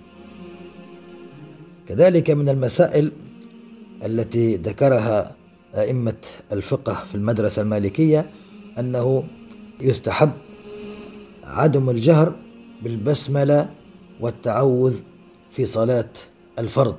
كذلك 1.87 2.31
من 2.31 2.49
المسائل 2.49 3.11
التي 4.05 4.55
ذكرها 4.55 5.31
أئمة 5.75 6.13
الفقه 6.51 7.03
في 7.09 7.15
المدرسة 7.15 7.61
المالكية 7.61 8.29
أنه 8.79 9.23
يستحب 9.81 10.31
عدم 11.43 11.89
الجهر 11.89 12.35
بالبسملة 12.83 13.69
والتعوذ 14.19 14.95
في 15.51 15.65
صلاة 15.65 16.09
الفرض 16.59 16.95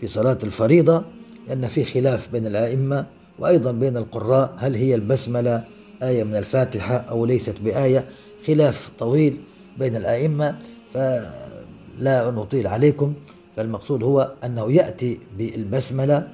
في 0.00 0.06
صلاة 0.06 0.38
الفريضة 0.42 1.04
لأن 1.48 1.68
في 1.68 1.84
خلاف 1.84 2.28
بين 2.28 2.46
الأئمة 2.46 3.06
وأيضا 3.38 3.72
بين 3.72 3.96
القراء 3.96 4.54
هل 4.58 4.74
هي 4.74 4.94
البسملة 4.94 5.64
آية 6.02 6.24
من 6.24 6.36
الفاتحة 6.36 6.94
أو 6.96 7.26
ليست 7.26 7.60
بآية؟ 7.60 8.04
خلاف 8.46 8.90
طويل 8.98 9.40
بين 9.78 9.96
الأئمة 9.96 10.58
فلا 10.94 12.30
نطيل 12.30 12.66
عليكم. 12.66 13.14
فالمقصود 13.58 14.02
هو 14.02 14.32
أنه 14.44 14.72
يأتي 14.72 15.18
بالبسملة 15.38 16.28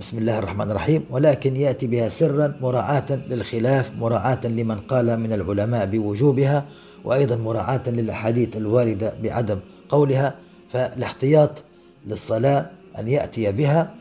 بسم 0.00 0.18
الله 0.18 0.38
الرحمن 0.38 0.70
الرحيم 0.70 1.04
ولكن 1.10 1.56
يأتي 1.56 1.86
بها 1.86 2.08
سرا 2.08 2.56
مراعاة 2.60 3.06
للخلاف 3.28 3.92
مراعاة 3.98 4.40
لمن 4.44 4.78
قال 4.78 5.20
من 5.20 5.32
العلماء 5.32 5.86
بوجوبها 5.86 6.66
وأيضا 7.04 7.36
مراعاة 7.36 7.82
للأحاديث 7.86 8.56
الواردة 8.56 9.14
بعدم 9.22 9.58
قولها. 9.88 10.34
فالاحتياط 10.72 11.64
للصلاة 12.06 12.70
أن 12.98 13.08
يأتي 13.08 13.52
بها 13.52 13.94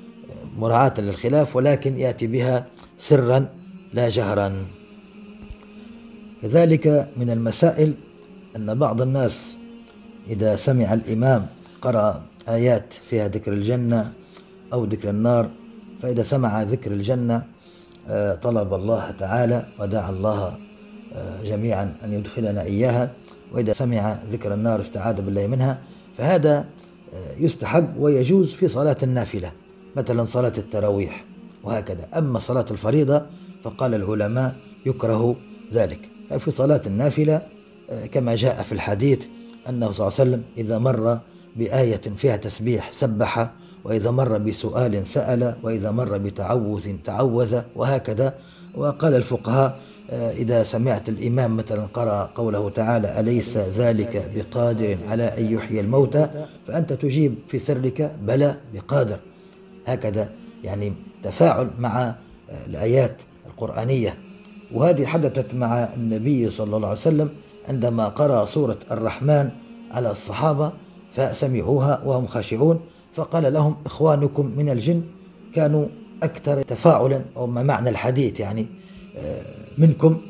مراعاة 0.57 0.93
للخلاف 0.97 1.55
ولكن 1.55 1.99
يأتي 1.99 2.27
بها 2.27 2.65
سرا 2.97 3.47
لا 3.93 4.09
جهرا. 4.09 4.53
كذلك 6.41 7.09
من 7.17 7.29
المسائل 7.29 7.93
أن 8.55 8.79
بعض 8.79 9.01
الناس 9.01 9.57
إذا 10.29 10.55
سمع 10.55 10.93
الإمام 10.93 11.47
قرأ 11.81 12.34
آيات 12.49 12.93
فيها 13.09 13.27
ذكر 13.27 13.53
الجنة 13.53 14.13
أو 14.73 14.85
ذكر 14.85 15.09
النار 15.09 15.49
فإذا 16.01 16.23
سمع 16.23 16.63
ذكر 16.63 16.91
الجنة 16.91 17.43
آه، 18.09 18.35
طلب 18.35 18.73
الله 18.73 19.11
تعالى 19.11 19.65
ودعا 19.79 20.09
الله 20.09 20.57
آه، 21.13 21.43
جميعا 21.43 21.95
أن 22.03 22.13
يدخلنا 22.13 22.61
إياها 22.61 23.11
وإذا 23.53 23.73
سمع 23.73 24.17
ذكر 24.31 24.53
النار 24.53 24.81
استعاذ 24.81 25.21
بالله 25.21 25.47
منها 25.47 25.79
فهذا 26.17 26.65
آه، 27.13 27.35
يستحب 27.39 27.97
ويجوز 27.97 28.53
في 28.53 28.67
صلاة 28.67 28.97
النافلة 29.03 29.51
مثلا 29.95 30.25
صلاة 30.25 30.51
التراويح 30.57 31.25
وهكذا. 31.63 32.07
أما 32.17 32.39
صلاة 32.39 32.65
الفريضة 32.71 33.25
فقال 33.63 33.93
العلماء 33.93 34.55
يكره 34.85 35.35
ذلك. 35.73 36.09
في 36.39 36.51
صلاة 36.51 36.81
النافلة 36.87 37.41
كما 38.11 38.35
جاء 38.35 38.61
في 38.61 38.71
الحديث 38.71 39.25
أنه 39.69 39.91
صلى 39.91 40.07
الله 40.07 40.19
عليه 40.19 40.29
وسلم 40.29 40.43
إذا 40.57 40.77
مر 40.77 41.19
بآية 41.55 42.01
فيها 42.17 42.37
تسبيح 42.37 42.91
سبح 42.91 43.51
وإذا 43.83 44.11
مر 44.11 44.37
بسؤال 44.37 45.07
سأل 45.07 45.55
وإذا 45.63 45.91
مر 45.91 46.17
بتعوذ 46.17 46.95
تعوذ 47.03 47.61
وهكذا. 47.75 48.33
وقال 48.75 49.13
الفقهاء 49.13 49.79
آه، 50.09 50.31
إذا 50.31 50.63
سمعت 50.63 51.09
الإمام 51.09 51.57
مثلا 51.57 51.85
قرأ 51.85 52.31
قوله 52.35 52.69
تعالى 52.69 53.19
أليس 53.19 53.57
ذلك 53.57 54.31
بقادر 54.35 54.97
على 55.09 55.23
أن 55.23 55.53
يحيي 55.53 55.79
الموتى؟ 55.79 56.47
فأنت 56.67 56.93
تجيب 56.93 57.35
في 57.47 57.59
سرك 57.59 58.11
بلى 58.21 58.57
بقادر. 58.73 59.19
هكذا 59.85 60.29
يعني 60.63 60.93
تفاعل 61.23 61.69
مع 61.79 62.03
آه، 62.03 62.15
الآيات 62.67 63.21
القرآنية. 63.47 64.17
وهذه 64.73 65.05
حدثت 65.05 65.53
مع 65.53 65.89
النبي 65.97 66.49
صلى 66.49 66.75
الله 66.75 66.87
عليه 66.87 66.99
وسلم 66.99 67.29
عندما 67.69 68.07
قرأ 68.07 68.45
سورة 68.45 68.77
الرحمن 68.91 69.49
على 69.91 70.11
الصحابة 70.11 70.73
فسمعوها 71.15 72.01
وهم 72.05 72.27
خاشعون. 72.27 72.79
فقال 73.15 73.53
لهم 73.53 73.75
إخوانكم 73.85 74.51
من 74.57 74.69
الجن 74.69 75.01
كانوا 75.53 75.87
أكثر 76.23 76.61
تفاعلا 76.61 77.21
أو 77.37 77.47
ما 77.47 77.63
معنى 77.63 77.89
الحديث 77.89 78.39
يعني 78.39 78.65
آه، 79.17 79.41
منكم 79.77 80.21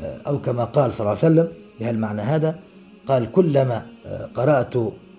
آه، 0.00 0.20
أو 0.26 0.40
كما 0.40 0.64
قال 0.64 0.92
صلى 0.92 1.00
الله 1.00 1.08
عليه 1.10 1.18
وسلم 1.18 1.48
بهالمعنى 1.80 2.22
هذا 2.22 2.58
قال 3.06 3.32
كلما 3.32 3.86
آه، 4.06 4.26
قرأت 4.34 4.74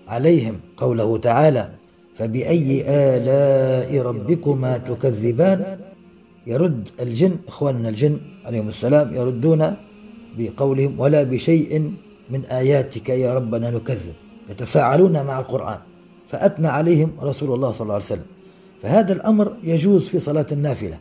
عليهم 0.08 0.60
قوله 0.76 1.18
تعالى 1.18 1.68
فبأي 2.16 2.84
آلاء 2.86 4.02
ربكما 4.02 4.78
تكذبان؟ 4.78 5.78
يرد 6.46 6.88
الجن 7.00 7.36
إخواننا 7.48 7.88
الجن 7.88 8.20
عليهم 8.44 8.68
السلام 8.68 9.14
يردون 9.14 9.76
بقولهم 10.38 11.00
ولا 11.00 11.22
بشيء 11.22 11.92
من 12.30 12.44
آياتك 12.44 13.08
يا 13.08 13.34
ربنا 13.34 13.70
نكذب. 13.70 14.14
يتفاعلون 14.50 15.24
مع 15.24 15.40
القرآن 15.40 15.78
فأثنى 16.28 16.68
عليهم 16.68 17.12
رسول 17.22 17.54
الله 17.54 17.70
صلى 17.70 17.82
الله 17.82 17.94
عليه 17.94 18.04
وسلم. 18.04 18.24
فهذا 18.82 19.12
الأمر 19.12 19.52
يجوز 19.64 20.08
في 20.08 20.18
صلاة 20.18 20.46
النافلة. 20.52 20.98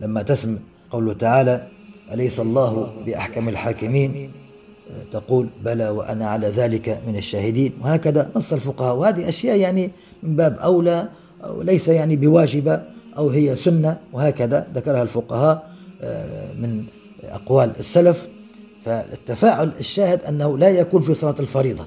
لما 0.00 0.22
تسمع 0.22 0.58
قوله 0.90 1.12
تعالى 1.12 1.66
أليس 2.12 2.40
الله 2.40 2.92
بأحكم 3.06 3.48
الحاكمين؟ 3.48 4.32
تقول 5.10 5.48
بلى 5.64 5.88
وأنا 5.88 6.26
على 6.26 6.48
ذلك 6.48 7.00
من 7.06 7.16
الشاهدين. 7.16 7.72
وهكذا 7.82 8.30
نص 8.36 8.52
الفقهاء. 8.52 8.96
وهذه 8.96 9.28
أشياء 9.28 9.56
يعني 9.56 9.90
من 10.22 10.36
باب 10.36 10.58
أولى 10.58 11.08
أو 11.44 11.62
ليس 11.62 11.88
يعني 11.88 12.16
بواجبة 12.16 12.82
أو 13.18 13.28
هي 13.28 13.54
سنة. 13.54 13.98
وهكذا 14.12 14.66
ذكرها 14.74 15.02
الفقهاء 15.02 15.70
آه، 16.02 16.52
من 16.52 16.84
أقوال 17.22 17.72
السلف. 17.78 18.28
فالتفاعل 18.84 19.72
الشاهد 19.80 20.20
أنه 20.20 20.58
لا 20.58 20.68
يكون 20.68 21.02
في 21.02 21.14
صلاة 21.14 21.34
الفريضة. 21.40 21.86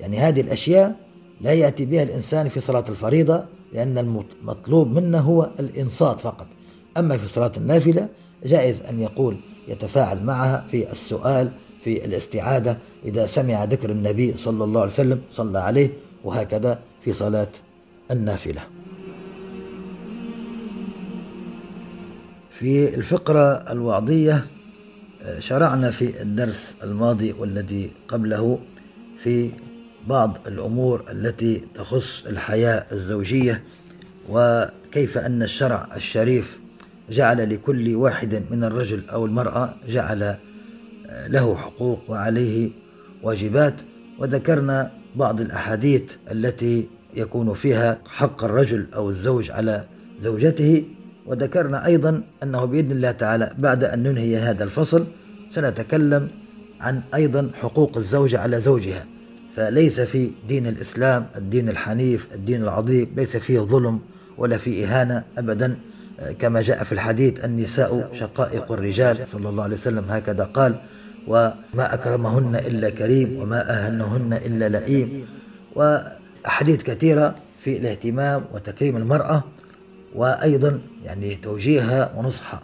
يعني 0.00 0.18
هذه 0.18 0.40
الأشياء 0.40 0.96
لا 1.40 1.52
يأتي 1.52 1.84
بها 1.84 2.02
الإنسان 2.02 2.48
في 2.48 2.60
صلاة 2.60 2.84
الفريضة 2.88 3.44
لأن 3.72 3.98
المطلوب 3.98 4.92
منا 4.92 5.18
هو 5.18 5.50
الإنصات 5.60 6.20
فقط. 6.20 6.46
أما 6.96 7.16
في 7.16 7.28
صلاة 7.28 7.52
النافلة 7.56 8.08
جائز 8.44 8.80
أن 8.80 9.00
يقول 9.00 9.36
يتفاعل 9.68 10.22
معها 10.22 10.66
في 10.70 10.92
السؤال 10.92 11.50
في 11.80 12.04
الاستعادة 12.04 12.78
إذا 13.04 13.26
سمع 13.26 13.64
ذكر 13.64 13.90
النبي 13.90 14.36
صلى 14.36 14.64
الله 14.64 14.80
عليه 14.80 14.92
وسلم 14.92 15.20
صلى 15.30 15.58
عليه 15.58 15.90
وهكذا 16.24 16.78
في 17.04 17.12
صلاة 17.12 17.48
النافلة. 18.10 18.62
في 22.50 22.94
الفقرة 22.94 23.72
الوعظية 23.72 24.46
شرعنا 25.38 25.90
في 25.90 26.22
الدرس 26.22 26.76
الماضي 26.82 27.32
والذي 27.32 27.90
قبله 28.08 28.58
في 29.22 29.50
بعض 30.06 30.38
الأمور 30.46 31.04
التي 31.10 31.64
تخص 31.74 32.26
الحياة 32.26 32.86
الزوجية 32.92 33.62
وكيف 34.28 35.18
أن 35.18 35.42
الشرع 35.42 35.88
الشريف 35.96 36.58
جعل 37.10 37.54
لكل 37.54 37.94
واحد 37.94 38.42
من 38.50 38.64
الرجل 38.64 39.08
أو 39.08 39.26
المرأة 39.26 39.74
جعل 39.88 40.36
له 41.26 41.56
حقوق 41.56 42.00
وعليه 42.08 42.70
واجبات. 43.22 43.74
وذكرنا 44.18 44.92
بعض 45.16 45.40
الأحاديث 45.40 46.02
التي 46.32 46.88
يكون 47.14 47.54
فيها 47.54 47.98
حق 48.06 48.44
الرجل 48.44 48.86
أو 48.94 49.10
الزوج 49.10 49.50
على 49.50 49.84
زوجته. 50.20 50.84
وذكرنا 51.26 51.86
أيضا 51.86 52.22
أنه 52.42 52.64
بإذن 52.64 52.90
الله 52.90 53.10
تعالى 53.10 53.54
بعد 53.58 53.84
أن 53.84 54.02
ننهي 54.02 54.36
هذا 54.36 54.64
الفصل 54.64 55.06
سنتكلم 55.50 56.28
عن 56.80 57.02
أيضا 57.14 57.50
حقوق 57.54 57.96
الزوجة 57.96 58.40
على 58.40 58.60
زوجها. 58.60 59.06
فليس 59.56 60.00
في 60.00 60.30
دين 60.48 60.66
الإسلام 60.66 61.26
الدين 61.36 61.68
الحنيف 61.68 62.28
الدين 62.34 62.62
العظيم 62.62 63.12
ليس 63.16 63.36
فيه 63.36 63.60
ظلم 63.60 64.00
ولا 64.38 64.56
فيه 64.56 64.86
إهانة 64.86 65.24
أبدا. 65.38 65.76
كما 66.38 66.62
جاء 66.62 66.84
في 66.84 66.92
الحديث 66.92 67.44
النساء 67.44 68.08
شقائق 68.12 68.72
الرجال 68.72 69.18
صلى 69.32 69.48
الله 69.48 69.62
عليه 69.62 69.76
وسلم 69.76 70.04
هكذا 70.08 70.44
قال 70.44 70.74
وما 71.28 71.94
أكرمهن 71.94 72.56
إلا 72.56 72.90
كريم 72.90 73.36
وما 73.36 73.86
أهنهن 73.86 74.32
إلا 74.32 74.68
لئيم. 74.68 75.26
وأحاديث 75.74 76.82
كثيرة 76.82 77.34
في 77.60 77.76
الاهتمام 77.76 78.44
وتكريم 78.52 78.96
المرأة 78.96 79.44
وأيضا 80.14 80.80
يعني 81.04 81.34
توجيهها 81.34 82.12
ونصحها. 82.16 82.62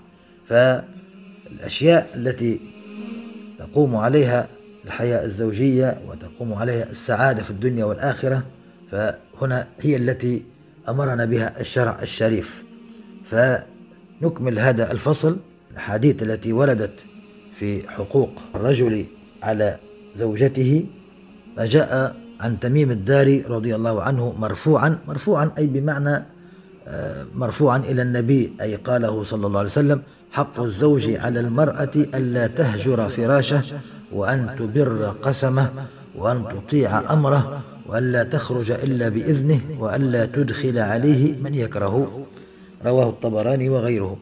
فالأشياء 0.48 2.10
التي 2.14 2.60
تقوم 3.58 3.96
عليها 3.96 4.48
الحياة 4.84 5.24
الزوجية 5.24 6.00
وتقوم 6.08 6.54
عليها 6.54 6.90
السعادة 6.90 7.42
في 7.42 7.50
الدنيا 7.50 7.84
والآخرة 7.84 8.42
فهنا 8.90 9.66
هي 9.80 9.96
التي 9.96 10.42
أمرنا 10.88 11.24
بها 11.24 11.60
الشرع 11.60 12.02
الشريف. 12.02 12.62
فنكمل 13.24 14.58
هذا 14.58 14.92
الفصل 14.92 15.36
الحديث 15.72 16.22
التي 16.22 16.52
وردت 16.52 17.00
في 17.58 17.88
حقوق 17.88 18.42
الرجل 18.54 19.04
على 19.42 19.78
زوجته 20.14 20.86
ما 21.56 21.66
جاء 21.66 22.16
عن 22.40 22.60
تميم 22.60 22.90
الداري 22.90 23.40
رضي 23.40 23.74
الله 23.74 24.02
عنه 24.02 24.34
مرفوعا 24.38 24.98
مرفوعا 25.08 25.50
أي 25.58 25.66
بمعنى 25.66 26.24
آه، 26.86 27.26
مرفوعا 27.34 27.78
إلى 27.78 28.02
النبي 28.02 28.52
أي 28.60 28.76
قاله 28.76 29.24
صلى 29.24 29.46
الله 29.46 29.58
عليه 29.58 29.70
وسلم 29.70 30.02
حق 30.30 30.60
الزوج 30.60 31.10
على 31.10 31.40
المرأة 31.40 31.90
ألا 31.96 32.46
تهجر 32.46 33.08
فراشه 33.08 33.62
وأن 34.12 34.56
تبر 34.58 35.14
قسمه 35.22 35.70
وأن 36.14 36.44
تطيع 36.44 37.12
أمره 37.12 37.62
وألا 37.86 38.22
تخرج 38.22 38.70
إلا 38.70 39.08
بإذنه 39.08 39.60
وألا 39.78 40.26
تدخل 40.26 40.78
عليه 40.78 41.36
من 41.42 41.54
يكرهه. 41.54 42.26
رواه 42.84 43.08
الطبراني 43.08 43.68
وغيره. 43.68 44.16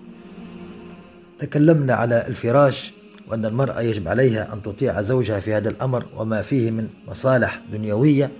تكلمنا 1.38 1.94
على 1.94 2.26
الفراش 2.26 2.92
وأن 3.29 3.44
المرأة 3.44 3.81
يجب 3.81 4.09
عليها 4.09 4.53
أن 4.53 4.62
تطيع 4.62 5.03
زوجها 5.03 5.40
في 5.40 5.55
هذا 5.55 5.68
الأمر 5.68 6.07
وما 6.16 6.42
فيه 6.42 6.70
من 6.70 6.88
مصالح 7.09 7.62
دنيوية. 7.72 8.31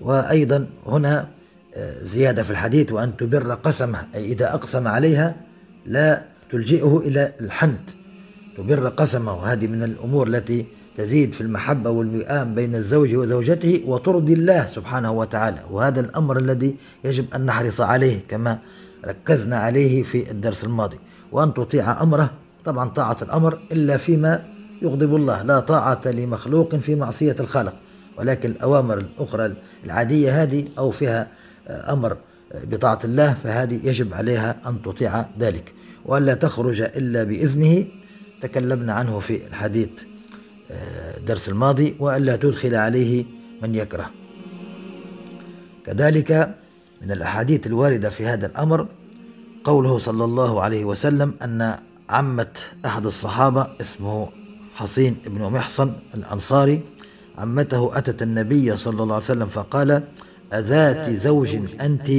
وأيضا 0.00 0.66
هنا 0.86 1.28
آه، 1.74 2.04
زيادة 2.04 2.42
في 2.42 2.50
الحديث 2.50 2.92
وأن 2.92 3.16
تبر 3.16 3.54
قسمه 3.54 4.06
أي 4.14 4.24
إذا 4.24 4.54
أقسم 4.54 4.88
عليها 4.88 5.36
لا 5.86 6.22
تلجئه 6.50 6.98
إلى 6.98 7.32
الحنت. 7.40 7.90
تبر 8.58 8.88
قسمه. 8.88 9.34
وهذه 9.34 9.66
من 9.66 9.82
الأمور 9.82 10.26
التي 10.26 10.66
تزيد 10.96 11.32
في 11.32 11.40
المحبة 11.40 11.90
والوئام 11.90 12.54
بين 12.54 12.74
الزوج 12.74 13.14
وزوجته 13.14 13.82
وترضي 13.86 14.32
الله 14.32 14.66
سبحانه 14.66 15.12
وتعالى. 15.12 15.60
وهذا 15.70 16.00
الأمر 16.00 16.38
الذي 16.38 16.76
يجب 17.04 17.34
أن 17.34 17.46
نحرص 17.46 17.80
عليه 17.80 18.20
كما 18.28 18.58
ركزنا 19.06 19.58
عليه 19.58 20.02
في 20.02 20.30
الدرس 20.30 20.64
الماضي. 20.64 20.98
وأن 21.32 21.54
تطيع 21.54 22.02
أمره 22.02 22.30
طبعا 22.64 22.88
طاعة 22.88 23.16
الأمر 23.22 23.58
إلا 23.72 23.96
فيما 23.96 24.44
يغضب 24.82 25.16
الله. 25.16 25.42
لا 25.42 25.60
طاعة 25.60 26.00
لمخلوق 26.06 26.76
في 26.76 26.94
معصية 26.94 27.36
الخالق. 27.40 27.74
ولكن 28.18 28.50
الأوامر 28.50 28.98
الأخرى 28.98 29.54
العادية 29.84 30.42
هذه 30.42 30.64
أو 30.78 30.90
فيها 30.90 31.28
أمر 31.68 32.16
بطاعة 32.64 32.98
الله 33.04 33.36
فهذه 33.44 33.80
يجب 33.84 34.14
عليها 34.14 34.56
أن 34.66 34.82
تطيع 34.82 35.26
ذلك. 35.40 35.72
وألا 36.04 36.34
تخرج 36.34 36.80
إلا 36.80 37.24
بإذنه 37.24 37.84
تكلمنا 38.40 38.92
عنه 38.92 39.20
في 39.20 39.46
الحديث 39.46 39.88
الدرس 41.16 41.48
الماضي 41.48 41.96
وألا 41.98 42.36
تدخل 42.36 42.74
عليه 42.74 43.24
من 43.62 43.74
يكره. 43.74 44.10
كذلك 45.86 46.54
من 47.02 47.10
الأحاديث 47.10 47.66
الواردة 47.66 48.10
في 48.10 48.26
هذا 48.26 48.46
الأمر 48.46 48.86
قوله 49.64 49.98
صلى 49.98 50.24
الله 50.24 50.62
عليه 50.62 50.84
وسلم 50.84 51.34
أن 51.42 51.78
عمة 52.10 52.52
أحد 52.86 53.06
الصحابة 53.06 53.68
اسمه 53.80 54.28
حصين 54.74 55.16
بن 55.26 55.42
محصن 55.42 55.92
الأنصاري 56.14 56.80
عمته 57.38 57.98
أتت 57.98 58.22
النبي 58.22 58.76
صلى 58.76 59.02
الله 59.02 59.14
عليه 59.14 59.24
وسلم 59.24 59.46
فقال 59.46 60.02
أذات 60.52 61.10
زوج 61.10 61.58
أنت؟ 61.80 62.10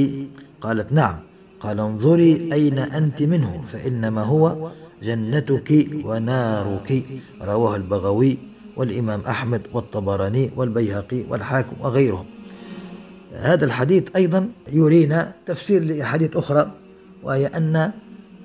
قالت 0.60 0.92
نعم. 0.92 1.16
قال 1.60 1.80
انظري 1.80 2.48
أين 2.52 2.78
أنت 2.78 3.22
منه 3.22 3.64
فإنما 3.72 4.22
هو 4.22 4.70
جنتك 5.02 5.88
ونارك. 6.04 7.04
رواه 7.42 7.76
البغوي 7.76 8.38
والإمام 8.76 9.20
أحمد 9.20 9.62
والطبراني 9.72 10.50
والبيهقي 10.56 11.24
والحاكم 11.28 11.76
وغيرهم. 11.80 12.26
هذا 13.32 13.64
الحديث 13.64 14.16
أيضا 14.16 14.48
يرينا 14.72 15.34
تفسير 15.46 15.84
لأحاديث 15.84 16.36
أخرى 16.36 16.72
وهي 17.22 17.46
أن 17.46 17.90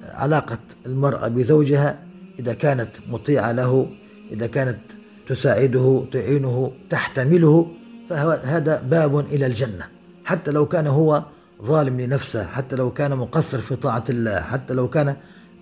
علاقة 0.04 0.60
المرأة 0.86 1.28
بزوجها 1.28 2.04
إذا 2.40 2.54
كانت 2.54 2.90
مطيعة 3.08 3.52
له 3.52 3.88
إذا 4.32 4.48
كانت 4.48 4.80
تساعده 5.28 6.06
تعينه 6.12 6.72
تحتمله 6.90 7.72
فهذا 8.10 8.82
باب 8.82 9.20
إلى 9.20 9.46
الجنة. 9.46 9.86
حتى 10.26 10.52
لو 10.52 10.66
كان 10.66 10.88
هو 10.88 11.24
ظالم 11.64 12.02
لنفسه 12.02 12.48
حتى 12.48 12.76
لو 12.76 12.92
كان 12.92 13.18
مقصر 13.18 13.58
في 13.58 13.76
طاعة 13.76 14.04
الله 14.10 14.42
حتى 14.42 14.74
لو 14.74 14.88
كان 14.90 15.16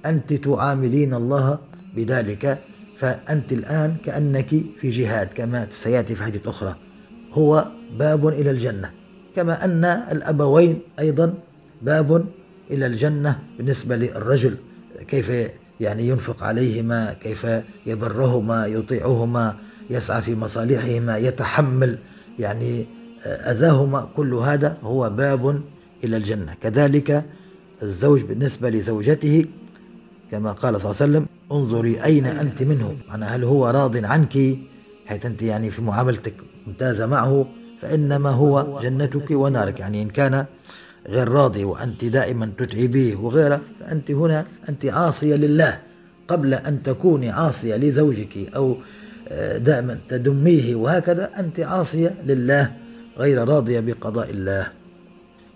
أنت 0.05 0.33
تعاملين 0.33 1.13
الله 1.13 1.59
بذلك 1.95 2.59
فأنت 2.97 3.51
الآن 3.51 3.95
كأنك 4.05 4.49
في 4.79 4.89
جهاد 4.89 5.27
كما 5.27 5.67
سيأتي 5.71 6.15
في 6.15 6.23
حديث 6.23 6.47
أخرى. 6.47 6.75
هو 7.33 7.67
باب 7.99 8.27
إلى 8.27 8.51
الجنة 8.51 8.91
كما 9.35 9.65
أن 9.65 9.85
الأبوين 9.85 10.79
أيضا 10.99 11.33
باب 11.81 12.25
إلى 12.71 12.85
الجنة 12.85 13.39
بالنسبة 13.57 13.95
للرجل. 13.95 14.55
كيف 15.07 15.31
يعني 15.79 16.07
ينفق 16.07 16.43
عليهما 16.43 17.13
كيف 17.13 17.47
يبرهما 17.85 18.65
يطيعهما 18.65 19.55
يسعى 19.89 20.21
في 20.21 20.35
مصالحهما 20.35 21.17
يتحمل 21.17 21.97
يعني 22.39 22.85
أذاهما. 23.25 24.09
كل 24.15 24.33
هذا 24.33 24.77
هو 24.83 25.09
باب 25.09 25.61
إلى 26.03 26.17
الجنة. 26.17 26.53
كذلك 26.61 27.25
الزوج 27.83 28.21
بالنسبة 28.21 28.69
لزوجته 28.69 29.45
كما 30.33 30.51
قال 30.51 30.81
صلى 30.81 30.91
الله 30.91 31.01
عليه 31.01 31.11
وسلم 31.11 31.25
انظري 31.51 32.03
أين 32.03 32.25
أنت 32.25 32.63
منه. 32.63 32.97
أنا 33.11 33.35
هل 33.35 33.43
هو 33.43 33.69
راض 33.69 34.05
عنك؟ 34.05 34.57
حيث 35.05 35.25
أنت 35.25 35.41
يعني 35.41 35.71
في 35.71 35.81
معاملتك 35.81 36.33
ممتازة 36.67 37.05
معه 37.05 37.45
فإنما 37.81 38.29
هو 38.29 38.79
جنتك 38.81 39.31
ونارك. 39.31 39.79
يعني 39.79 40.01
إن 40.01 40.09
كان 40.09 40.45
غير 41.07 41.29
راضي 41.29 41.63
وأنت 41.63 42.05
دائما 42.05 42.51
تتعبيه 42.57 43.15
وغيره 43.15 43.61
فأنت 43.79 44.11
هنا 44.11 44.45
أنت 44.69 44.85
عاصية 44.85 45.35
لله. 45.35 45.79
قبل 46.27 46.53
أن 46.53 46.83
تكوني 46.83 47.29
عاصية 47.29 47.75
لزوجك 47.75 48.49
أو 48.55 48.77
آه، 49.27 49.57
دائما 49.57 49.99
تدميه 50.09 50.75
وهكذا 50.75 51.29
أنت 51.39 51.59
عاصية 51.59 52.15
لله 52.25 52.71
غير 53.17 53.47
راضية 53.47 53.79
بقضاء 53.79 54.29
الله. 54.29 54.67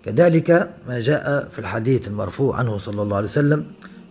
كذلك 0.04 0.70
ما 0.88 1.00
جاء 1.00 1.48
في 1.52 1.58
الحديث 1.58 2.08
المرفوع 2.08 2.56
عنه 2.56 2.78
صلى 2.78 3.02
الله 3.02 3.16
عليه 3.16 3.28
وسلم 3.28 3.64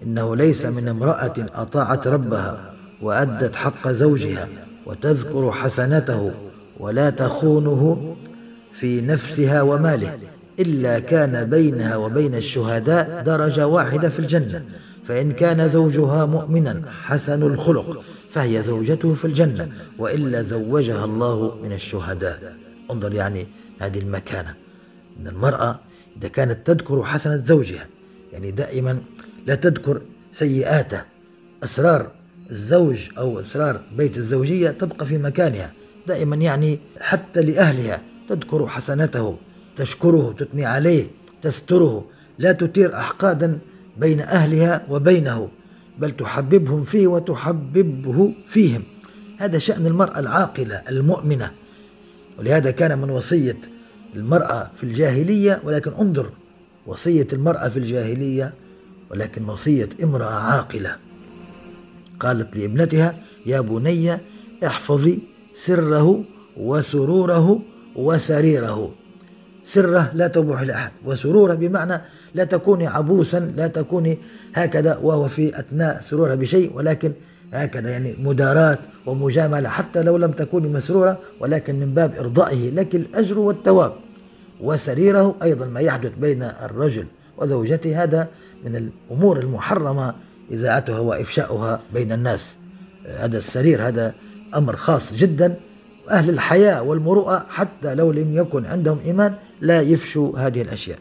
إنه 0.04 0.36
ليس 0.36 0.66
من 0.66 0.88
امرأة 0.88 1.34
أطاعت 1.56 2.08
ربها 2.08 2.74
وأدت 3.02 3.56
حق 3.56 3.88
زوجها 3.88 4.48
وتذكر 4.86 5.52
حسنته 5.52 6.32
ولا 6.80 7.10
تخونه 7.10 8.16
في 8.80 9.02
نفسها 9.02 9.62
وماله 9.62 10.20
إلا 10.60 11.00
كان 11.00 11.50
بينها 11.50 11.96
وبين 11.96 12.36
الشهداء 12.36 13.24
درجة 13.24 13.68
واحدة 13.68 14.10
في 14.10 14.20
الجنة 14.20 14.66
فإن 15.08 15.32
كان 15.32 15.70
زوجها 15.70 16.26
مؤمنا 16.26 16.82
حسن 17.04 17.44
الخلق 17.44 18.04
فهي 18.32 18.64
زوجته 18.64 19.14
في 19.14 19.26
الجنة 19.26 19.72
وإلا 19.98 20.42
زوجها 20.42 21.06
الله 21.06 21.58
من 21.64 21.72
الشهداء. 21.74 22.56
انظر 22.92 23.14
يعني 23.14 23.48
هذه 23.80 24.00
المكانة. 24.00 24.54
أن 25.22 25.28
المرأة 25.28 25.80
إذا 26.20 26.28
كانت 26.28 26.68
تذكر 26.68 27.04
حسنة 27.04 27.44
زوجها 27.46 27.88
يعني 28.34 28.52
دائما 28.52 29.00
لا 29.48 29.56
تذكر 29.56 30.02
سيئاته 30.34 31.02
أسرار 31.64 32.12
الزوج 32.52 33.00
أو 33.18 33.40
أسرار 33.40 33.82
بيت 33.98 34.18
الزوجية 34.18 34.70
تبقى 34.70 35.06
في 35.06 35.18
مكانها 35.18 35.74
دائما 36.08 36.36
يعني 36.36 36.80
حتى 37.00 37.42
لأهلها. 37.42 38.02
تذكر 38.30 38.68
حسنته 38.68 39.38
تشكره 39.76 40.36
تثني 40.40 40.66
عليه 40.66 41.06
تستره. 41.42 42.06
لا 42.40 42.52
تثير 42.52 42.96
أحقادا 42.96 43.60
بين 43.98 44.20
أهلها 44.20 44.86
وبينه 44.90 45.50
بل 46.00 46.12
تحببهم 46.12 46.84
فيه 46.84 47.08
وتحببه 47.08 48.34
فيهم. 48.48 48.84
هذا 49.38 49.58
شأن 49.58 49.86
المرأة 49.86 50.20
العاقلة 50.20 50.76
المؤمنة. 50.90 51.52
ولهذا 52.40 52.72
كان 52.72 52.98
من 53.00 53.10
وصية 53.10 53.58
المرأة 54.16 54.72
في 54.78 54.84
الجاهلية 54.84 55.62
ولكن 55.64 55.92
انظر 55.92 56.30
وصية 56.86 57.28
المرأة 57.34 57.70
في 57.70 57.80
الجاهلية 57.80 58.54
ولكن 59.12 59.50
وصية 59.50 59.89
امرأة 60.04 60.34
عاقلة. 60.34 60.96
قالت 62.20 62.58
لابنتها 62.58 63.15
يا 63.46 63.62
بني 63.62 64.17
احفظي 64.65 65.20
سره 65.54 66.24
وسروره 66.58 67.60
وسريره. 67.96 68.91
سره 69.63 70.12
لا 70.13 70.28
تبوح 70.28 70.62
لأحد 70.62 70.91
وسرورة 71.06 71.54
بمعنى 71.54 72.02
لا 72.36 72.43
تكوني 72.43 72.88
عبوسا 72.88 73.39
لا 73.39 73.67
تكوني 73.67 74.17
هكذا 74.54 74.98
وهو 74.98 75.28
في 75.28 75.60
أثناء 75.60 76.02
سرورها 76.02 76.36
بشيء 76.36 76.74
ولكن 76.76 77.12
هكذا 77.54 77.89
يعني 77.89 78.15
مداراة 78.20 78.78
ومجاملة 79.06 79.70
حتى 79.70 80.04
لو 80.04 80.17
لم 80.17 80.32
تكوني 80.32 80.67
مسرورة 80.67 81.20
ولكن 81.39 81.80
من 81.80 81.93
باب 81.93 82.13
إرضائه 82.20 82.70
لك 82.70 82.96
الأجر 82.96 83.39
والثواب. 83.39 83.93
وسريره 84.62 85.36
أيضا 85.43 85.65
ما 85.65 85.80
يحدث 85.80 86.12
بين 86.22 86.43
الرجل 86.43 87.06
وزوجته 87.38 88.04
هذا 88.04 88.28
من 88.65 88.76
الأمور 88.76 89.39
المحرمة 89.39 90.13
إذاعتها 90.52 91.00
وإفشاؤها 91.00 91.80
بين 91.93 92.12
الناس. 92.12 92.58
هذا 93.06 93.38
السرير 93.38 93.88
هذا 93.88 94.13
أمر 94.56 94.76
خاص 94.76 95.13
جدا 95.13 95.56
أهل 96.10 96.30
الحياة 96.30 96.84
والمروءة 96.84 97.45
حتى 97.50 97.95
لو 97.95 98.12
لم 98.12 98.36
يكن 98.36 98.65
عندهم 98.65 99.00
إيمان 99.06 99.36
لا 99.62 99.82
يفشوا 99.82 100.39
هذه 100.39 100.62
الأشياء. 100.62 101.00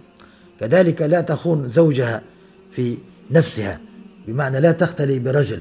كذلك 0.61 1.03
لا 1.03 1.21
تخون 1.21 1.69
زوجها 1.69 2.23
في 2.73 2.99
نفسها 3.31 3.81
بمعنى 4.27 4.61
لا 4.61 4.73
تختلي 4.73 5.19
برجل 5.19 5.61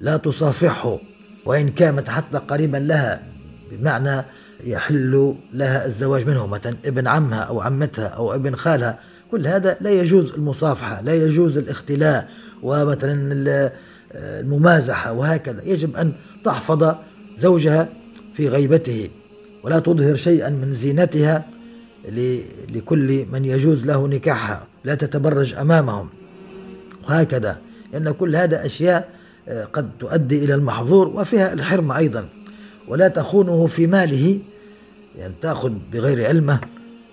لا 0.00 0.16
تصافحه 0.16 0.98
وإن 1.44 1.68
كانت 1.68 2.08
حتى 2.08 2.38
قريبا 2.38 2.76
لها 2.76 3.22
بمعنى 3.70 4.24
يحل 4.64 5.34
لها 5.52 5.86
الزواج 5.86 6.26
منه 6.26 6.46
مثلا 6.46 6.76
ابن 6.84 7.06
عمها 7.06 7.40
أو 7.40 7.60
عمتها 7.60 8.06
أو 8.06 8.34
ابن 8.34 8.56
خالها. 8.56 8.98
كل 9.30 9.46
هذا 9.46 9.76
لا 9.80 9.90
يجوز 9.90 10.32
المصافحة 10.32 11.02
لا 11.02 11.14
يجوز 11.14 11.58
الاختلاء 11.58 12.28
ومثلا 12.62 13.12
الممازحة 14.14 15.12
وهكذا. 15.12 15.62
يجب 15.64 15.96
أن 15.96 16.12
تحفظ 16.44 16.94
زوجها 17.38 17.88
في 18.34 18.48
غيبته 18.48 19.10
ولا 19.62 19.78
تظهر 19.78 20.16
شيئا 20.16 20.50
من 20.50 20.72
زينتها 20.72 21.44
لكل 22.68 23.26
من 23.32 23.44
يجوز 23.44 23.86
له 23.86 24.08
نكاحها 24.08 24.66
لا 24.84 24.94
تتبرج 24.94 25.54
أمامهم. 25.54 26.08
وهكذا 27.08 27.58
لأن 27.92 28.10
كل 28.10 28.36
هذا 28.36 28.66
أشياء 28.66 29.16
آه، 29.48 29.64
قد 29.64 29.90
تؤدي 29.98 30.44
إلى 30.44 30.54
المحظور 30.54 31.08
وفيها 31.08 31.52
الحرم 31.52 31.92
أيضا. 31.92 32.28
ولا 32.88 33.08
تخونه 33.08 33.66
في 33.66 33.86
ماله 33.86 34.38
يعني 35.18 35.34
تأخذ 35.40 35.72
بغير 35.92 36.26
علمة 36.26 36.60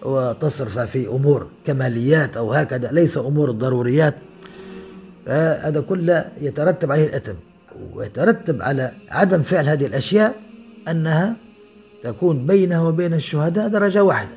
وتصرف 0.06 0.80
في 0.80 1.08
أمور 1.08 1.48
كماليات 1.66 2.38
أو 2.38 2.54
هكذا 2.54 2.92
ليس 2.92 3.18
أمور 3.18 3.50
الضروريات 3.50 4.16
هذا 5.28 5.82
كله 5.82 6.26
يترتب 6.42 6.92
عليه 6.92 7.06
الأثم 7.06 7.34
ويترتب 7.94 8.62
على 8.62 8.92
عدم 9.10 9.42
فعل 9.42 9.70
هذه 9.70 9.86
الأشياء 9.86 10.36
أنها 10.88 11.36
تكون 12.04 12.46
بينها 12.46 12.82
وبين 12.82 13.14
الشهداء 13.14 13.68
درجة 13.68 14.04
واحدة. 14.04 14.32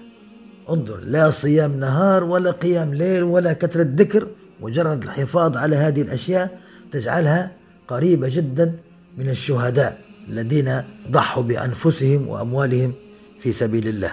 انظر 0.71 1.01
لا 1.01 1.31
صيام 1.31 1.81
نهار 1.81 2.25
ولا 2.25 2.51
قيام 2.51 2.95
ليل 2.95 3.23
ولا 3.23 3.53
كثرة 3.53 3.89
ذكر 3.97 4.27
مجرد 4.63 5.03
الحفاظ 5.03 5.57
على 5.57 5.77
هذه 5.77 6.03
الأشياء 6.03 6.59
تجعلها 6.93 7.51
قريبة 7.89 8.29
جدا 8.29 8.73
من 9.19 9.29
الشهداء 9.29 9.99
الذين 10.29 10.83
ضحوا 11.11 11.43
بأنفسهم 11.43 12.29
وأموالهم 12.29 12.93
في 13.41 13.53
سبيل 13.53 13.89
الله. 13.89 14.13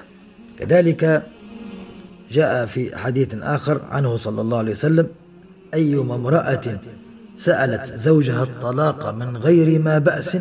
كذلك 0.60 1.24
جاء 2.34 2.66
في 2.66 2.98
حديث 2.98 3.36
آخر 3.42 3.82
عنه 3.92 4.18
صلى 4.18 4.42
الله 4.42 4.58
عليه 4.58 4.72
وسلم 4.72 5.08
أيما 5.74 6.16
امرأة 6.16 6.80
سألت 7.38 7.94
زوجها 7.94 8.44
الطلاق 8.44 9.10
من 9.10 9.38
غير 9.38 9.80
ما 9.80 10.00
بأس 10.00 10.38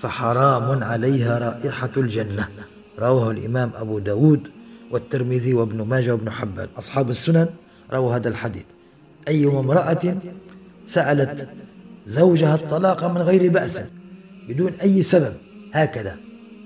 فحرام 0.00 0.84
عليها 0.84 1.38
رائحة 1.38 1.90
الجنة. 1.96 2.48
رواه 2.98 3.30
الإمام 3.30 3.70
أبو 3.76 3.98
داود 3.98 4.48
والترمذي 4.90 5.54
وابن 5.54 5.82
ماجه 5.82 6.12
وابن 6.12 6.30
حبان. 6.30 6.68
أصحاب 6.78 7.10
السنن 7.10 7.48
رووا 7.92 8.16
هذا 8.16 8.28
الحديث. 8.28 8.64
أيما 9.28 9.60
امرأة 9.60 10.16
سألت 10.86 11.48
زوجها 12.06 12.54
الطلاق 12.54 13.04
من 13.04 13.22
غير 13.22 13.50
بأس 13.50 13.80
بدون 14.48 14.72
أي 14.82 15.02
سبب 15.02 15.34
هكذا 15.72 16.16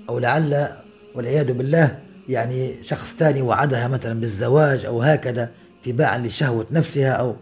أو 0.09 0.19
لعل 0.19 0.67
والعياذ 1.15 1.53
بالله 1.53 1.99
يعني 2.29 2.83
شخص 2.83 3.15
ثاني 3.15 3.41
وعدها 3.41 3.87
مثلا 3.87 4.19
بالزواج 4.19 4.85
أو 4.85 5.01
هكذا 5.01 5.49
اتباعا 5.81 6.17
لشهوة 6.17 6.65
نفسها 6.71 7.11
أو 7.11 7.35